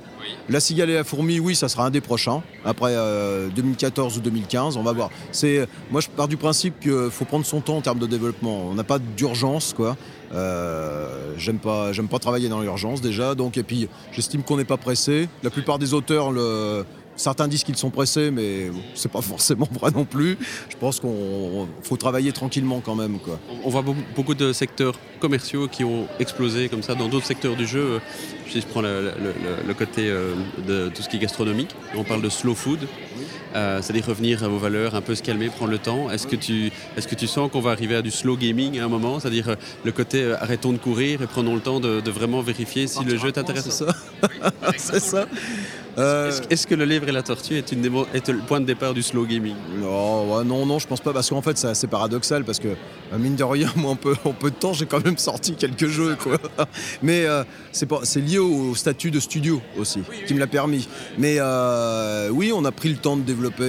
La 0.48 0.60
cigale 0.60 0.90
et 0.90 0.94
la 0.94 1.04
fourmi, 1.04 1.38
oui, 1.38 1.54
ça 1.54 1.68
sera 1.68 1.86
un 1.86 1.90
des 1.90 2.00
prochains. 2.00 2.42
Après 2.64 2.92
euh, 2.94 3.48
2014 3.54 4.18
ou 4.18 4.20
2015, 4.20 4.76
on 4.76 4.82
va 4.82 4.92
voir. 4.92 5.10
C'est, 5.30 5.68
moi, 5.90 6.00
je 6.00 6.08
pars 6.08 6.28
du 6.28 6.36
principe 6.36 6.80
qu'il 6.80 7.08
faut 7.10 7.24
prendre 7.24 7.46
son 7.46 7.60
temps 7.60 7.76
en 7.76 7.80
termes 7.80 8.00
de 8.00 8.06
développement. 8.06 8.66
On 8.68 8.74
n'a 8.74 8.84
pas 8.84 8.98
d'urgence, 8.98 9.72
quoi. 9.72 9.96
Euh, 10.34 11.34
j'aime 11.38 11.58
pas, 11.58 11.92
j'aime 11.92 12.08
pas 12.08 12.18
travailler 12.18 12.48
dans 12.48 12.60
l'urgence 12.60 13.00
déjà. 13.00 13.34
Donc, 13.34 13.56
et 13.56 13.62
puis, 13.62 13.88
j'estime 14.12 14.42
qu'on 14.42 14.56
n'est 14.56 14.64
pas 14.64 14.76
pressé. 14.76 15.28
La 15.42 15.50
plupart 15.50 15.78
des 15.78 15.94
auteurs 15.94 16.32
le. 16.32 16.84
Certains 17.18 17.48
disent 17.48 17.64
qu'ils 17.64 17.76
sont 17.76 17.90
pressés, 17.90 18.30
mais 18.30 18.70
c'est 18.94 19.10
pas 19.10 19.20
forcément 19.20 19.68
vrai 19.78 19.90
non 19.90 20.04
plus. 20.06 20.38
Je 20.70 20.76
pense 20.76 21.00
qu'on 21.00 21.68
faut 21.82 21.96
travailler 21.98 22.32
tranquillement 22.32 22.80
quand 22.80 22.94
même, 22.94 23.18
quoi. 23.18 23.38
On- 23.64 23.68
voit 23.70 23.82
beau- 23.82 23.94
beaucoup 24.16 24.34
de 24.34 24.52
secteurs 24.54 24.94
commerciaux 25.20 25.68
qui 25.68 25.84
ont 25.84 26.06
explosé 26.20 26.68
comme 26.70 26.82
ça 26.82 26.94
dans 26.94 27.08
d'autres 27.08 27.26
secteurs 27.26 27.56
du 27.56 27.66
jeu. 27.66 27.80
Euh, 27.80 27.98
Si 28.50 28.62
je 28.62 28.66
prends 28.66 28.80
le, 28.80 29.12
le- 29.66 29.74
côté 29.74 30.08
euh, 30.08 30.32
de 30.66 30.88
tout 30.88 31.02
ce 31.02 31.08
qui 31.10 31.16
est 31.16 31.20
gastronomique, 31.20 31.74
on 31.94 32.02
parle 32.04 32.22
de 32.22 32.30
slow 32.30 32.54
food, 32.54 32.78
Euh, 33.56 33.80
c'est-à-dire 33.82 34.04
revenir 34.06 34.42
aux 34.42 34.58
valeurs, 34.58 34.94
un 34.94 35.00
peu 35.00 35.14
se 35.14 35.22
calmer, 35.22 35.48
prendre 35.48 35.70
le 35.70 35.78
temps. 35.78 36.10
Est-ce 36.10 36.26
que 36.26 36.36
tu, 36.36 36.70
est-ce 36.96 37.08
que 37.08 37.14
tu 37.14 37.26
sens 37.26 37.50
qu'on 37.50 37.62
va 37.62 37.70
arriver 37.70 37.94
à 37.96 38.02
du 38.02 38.10
slow 38.10 38.36
gaming 38.36 38.78
à 38.78 38.84
un 38.84 38.88
moment, 38.88 39.18
c'est-à-dire 39.20 39.56
le 39.84 39.92
côté 39.92 40.22
euh, 40.22 40.36
arrêtons 40.44 40.72
de 40.72 40.78
courir 40.78 41.22
et 41.22 41.26
prenons 41.26 41.54
le 41.54 41.62
temps 41.62 41.80
de, 41.80 42.00
de 42.00 42.10
vraiment 42.10 42.42
vérifier 42.42 42.86
si 42.86 43.02
le 43.04 43.16
jeu 43.16 43.32
t'intéresse 43.32 43.64
C'est 43.70 43.84
ça. 43.84 43.94
c'est 44.76 45.00
ça. 45.00 45.26
Euh, 45.98 46.28
Est-ce, 46.28 46.42
est-ce 46.50 46.66
que 46.66 46.74
le 46.76 46.84
livre 46.84 47.08
et 47.08 47.12
la 47.12 47.22
tortue 47.22 47.56
est, 47.56 47.72
une 47.72 47.82
démo- 47.82 48.06
est 48.14 48.28
le 48.28 48.38
point 48.38 48.60
de 48.60 48.66
départ 48.66 48.94
du 48.94 49.02
slow 49.02 49.26
gaming? 49.26 49.56
Non, 49.80 50.36
ouais, 50.36 50.44
non, 50.44 50.64
non, 50.64 50.78
je 50.78 50.86
pense 50.86 51.00
pas, 51.00 51.12
parce 51.12 51.28
qu'en 51.28 51.42
fait, 51.42 51.58
c'est 51.58 51.66
assez 51.66 51.88
paradoxal, 51.88 52.44
parce 52.44 52.60
que, 52.60 52.68
euh, 52.68 53.18
mine 53.18 53.34
de 53.34 53.42
rien, 53.42 53.68
moi, 53.76 53.90
en 53.92 53.96
peu, 53.96 54.14
en 54.24 54.32
peu 54.32 54.50
de 54.50 54.54
temps, 54.56 54.72
j'ai 54.72 54.86
quand 54.86 55.04
même 55.04 55.18
sorti 55.18 55.54
quelques 55.56 55.88
jeux, 55.88 56.16
quoi. 56.22 56.38
Mais 57.02 57.24
euh, 57.26 57.42
c'est 57.72 57.86
pas- 57.86 58.00
c'est 58.04 58.20
lié 58.20 58.38
au 58.38 58.74
statut 58.76 59.10
de 59.10 59.18
studio 59.18 59.60
aussi, 59.76 60.00
qui 60.26 60.34
me 60.34 60.38
l'a 60.38 60.46
permis. 60.46 60.88
Mais 61.18 61.36
euh, 61.38 62.28
oui, 62.30 62.52
on 62.54 62.64
a 62.64 62.70
pris 62.72 62.90
le 62.90 62.96
temps 62.96 63.16
de 63.16 63.22
développer. 63.22 63.64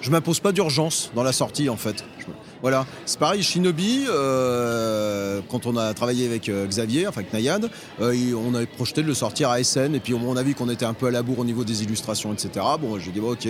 je 0.00 0.10
m'impose 0.10 0.38
pas 0.40 0.52
d'urgence 0.52 1.10
dans 1.16 1.22
la 1.24 1.32
sortie, 1.32 1.68
en 1.68 1.76
fait. 1.76 2.04
Je- 2.20 2.24
voilà, 2.62 2.86
c'est 3.04 3.18
pareil, 3.18 3.42
Shinobi, 3.42 4.06
euh, 4.08 5.40
quand 5.50 5.66
on 5.66 5.76
a 5.76 5.92
travaillé 5.94 6.26
avec 6.26 6.48
euh, 6.48 6.66
Xavier, 6.66 7.06
enfin 7.06 7.20
avec 7.20 7.32
Nayad, 7.32 7.68
euh, 8.00 8.34
on 8.34 8.54
avait 8.54 8.66
projeté 8.66 9.02
de 9.02 9.06
le 9.06 9.14
sortir 9.14 9.50
à 9.50 9.62
SN, 9.62 9.94
et 9.94 10.00
puis 10.00 10.14
on 10.14 10.36
a 10.36 10.42
vu 10.42 10.54
qu'on 10.54 10.70
était 10.70 10.84
un 10.86 10.94
peu 10.94 11.06
à 11.06 11.10
la 11.10 11.22
bourre 11.22 11.40
au 11.40 11.44
niveau 11.44 11.64
des 11.64 11.82
illustrations, 11.82 12.32
etc. 12.32 12.64
Bon, 12.80 12.98
j'ai 12.98 13.10
dit, 13.10 13.20
bon, 13.20 13.32
ok, 13.32 13.48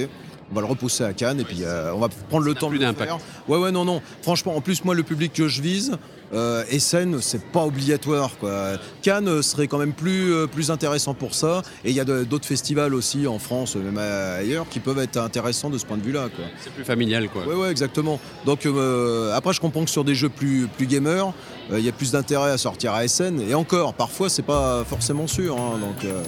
on 0.51 0.55
va 0.55 0.61
le 0.61 0.67
repousser 0.67 1.05
à 1.05 1.13
Cannes, 1.13 1.41
et 1.41 1.45
puis 1.45 1.63
on 1.95 1.99
va 1.99 2.09
prendre 2.29 2.45
le 2.45 2.55
temps 2.55 2.69
plus 2.69 2.79
de 2.79 2.85
le 2.85 2.91
d'impact. 2.91 3.11
faire. 3.11 3.21
Ouais, 3.49 3.59
ouais, 3.59 3.73
non, 3.73 3.85
non. 3.85 4.03
Franchement, 4.23 4.57
en 4.57 4.61
plus, 4.61 4.85
moi, 4.85 4.95
le 4.95 5.03
public 5.03 5.33
que 5.33 5.49
je 5.49 5.63
vise, 5.63 5.97
euh, 6.35 6.65
Essen, 6.71 7.21
c'est 7.21 7.43
pas 7.43 7.65
obligatoire. 7.65 8.37
Quoi. 8.39 8.73
Cannes 9.03 9.29
euh, 9.29 9.43
serait 9.43 9.69
quand 9.69 9.79
même 9.79 9.93
plus, 9.93 10.33
euh, 10.33 10.47
plus 10.47 10.71
intéressant 10.71 11.15
pour 11.15 11.35
ça. 11.35 11.63
Et 11.85 11.91
il 11.91 11.97
y 11.97 12.01
a 12.01 12.05
d'autres 12.05 12.47
festivals 12.47 12.95
aussi 12.95 13.27
en 13.27 13.39
France, 13.39 13.77
même 13.77 13.99
ailleurs, 13.99 14.67
qui 14.69 14.81
peuvent 14.81 14.99
être 14.99 15.17
intéressants 15.17 15.71
de 15.71 15.79
ce 15.79 15.87
point 15.87 15.97
de 15.97 16.03
vue-là. 16.03 16.29
C'est 16.63 16.73
plus 16.73 16.85
familial, 16.85 17.29
quoi. 17.29 17.47
Ouais, 17.47 17.55
ouais, 17.55 17.71
exactement. 17.71 18.21
Donc 18.45 18.67
euh, 18.67 19.33
après, 19.35 19.53
je 19.53 19.61
comprends 19.61 19.85
que 19.85 19.91
sur 19.91 20.05
des 20.05 20.15
jeux 20.15 20.29
plus, 20.29 20.67
plus 20.77 20.87
gamers, 20.87 21.33
euh, 21.71 21.79
il 21.79 21.85
y 21.85 21.89
a 21.89 21.93
plus 21.93 22.13
d'intérêt 22.13 22.51
à 22.51 22.59
sortir 22.59 22.93
à 22.95 23.07
SN. 23.07 23.41
Et 23.41 23.55
encore, 23.55 23.95
parfois, 23.95 24.29
c'est 24.29 24.43
pas 24.43 24.85
forcément 24.85 25.27
sûr. 25.27 25.57
hein. 25.57 25.79
donc, 25.79 26.05
euh, 26.05 26.23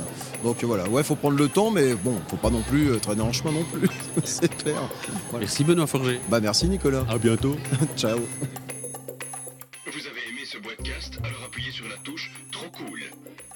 donc 0.45 0.63
voilà, 0.65 0.89
ouais, 0.89 1.03
faut 1.03 1.17
prendre 1.17 1.37
le 1.37 1.49
temps, 1.49 1.71
mais 1.71 1.95
bon, 1.95 2.15
faut 2.29 2.37
pas 2.37 2.51
non 2.51 2.63
plus 2.63 2.91
euh, 2.93 2.99
traîner 2.99 3.23
en 3.23 3.33
chemin 3.33 3.53
non 3.53 3.65
plus. 3.65 3.89
c'est 4.25 4.55
clair. 4.57 4.77
Voilà. 5.31 5.45
Merci 5.47 5.65
Benoît 5.65 5.87
Forger. 5.87 6.21
Bah 6.29 6.41
merci 6.41 6.69
Nicolas. 6.69 7.05
À 7.09 7.19
bientôt. 7.19 7.57
Ciao. 7.97 8.19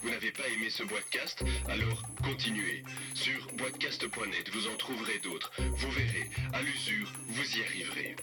Vous 0.02 0.10
n'avez 0.10 0.30
pas 0.30 0.48
aimé 0.48 0.70
ce 0.70 0.82
podcast 0.82 1.44
Alors 1.68 2.02
continuez. 2.24 2.82
Sur 3.14 3.46
boitcast.net, 3.54 4.50
vous 4.52 4.66
en 4.68 4.76
trouverez 4.76 5.18
d'autres. 5.18 5.52
Vous 5.58 5.90
verrez, 5.90 6.30
à 6.52 6.62
l'usure, 6.62 7.12
vous 7.28 7.56
y 7.58 7.62
arriverez. 7.62 8.16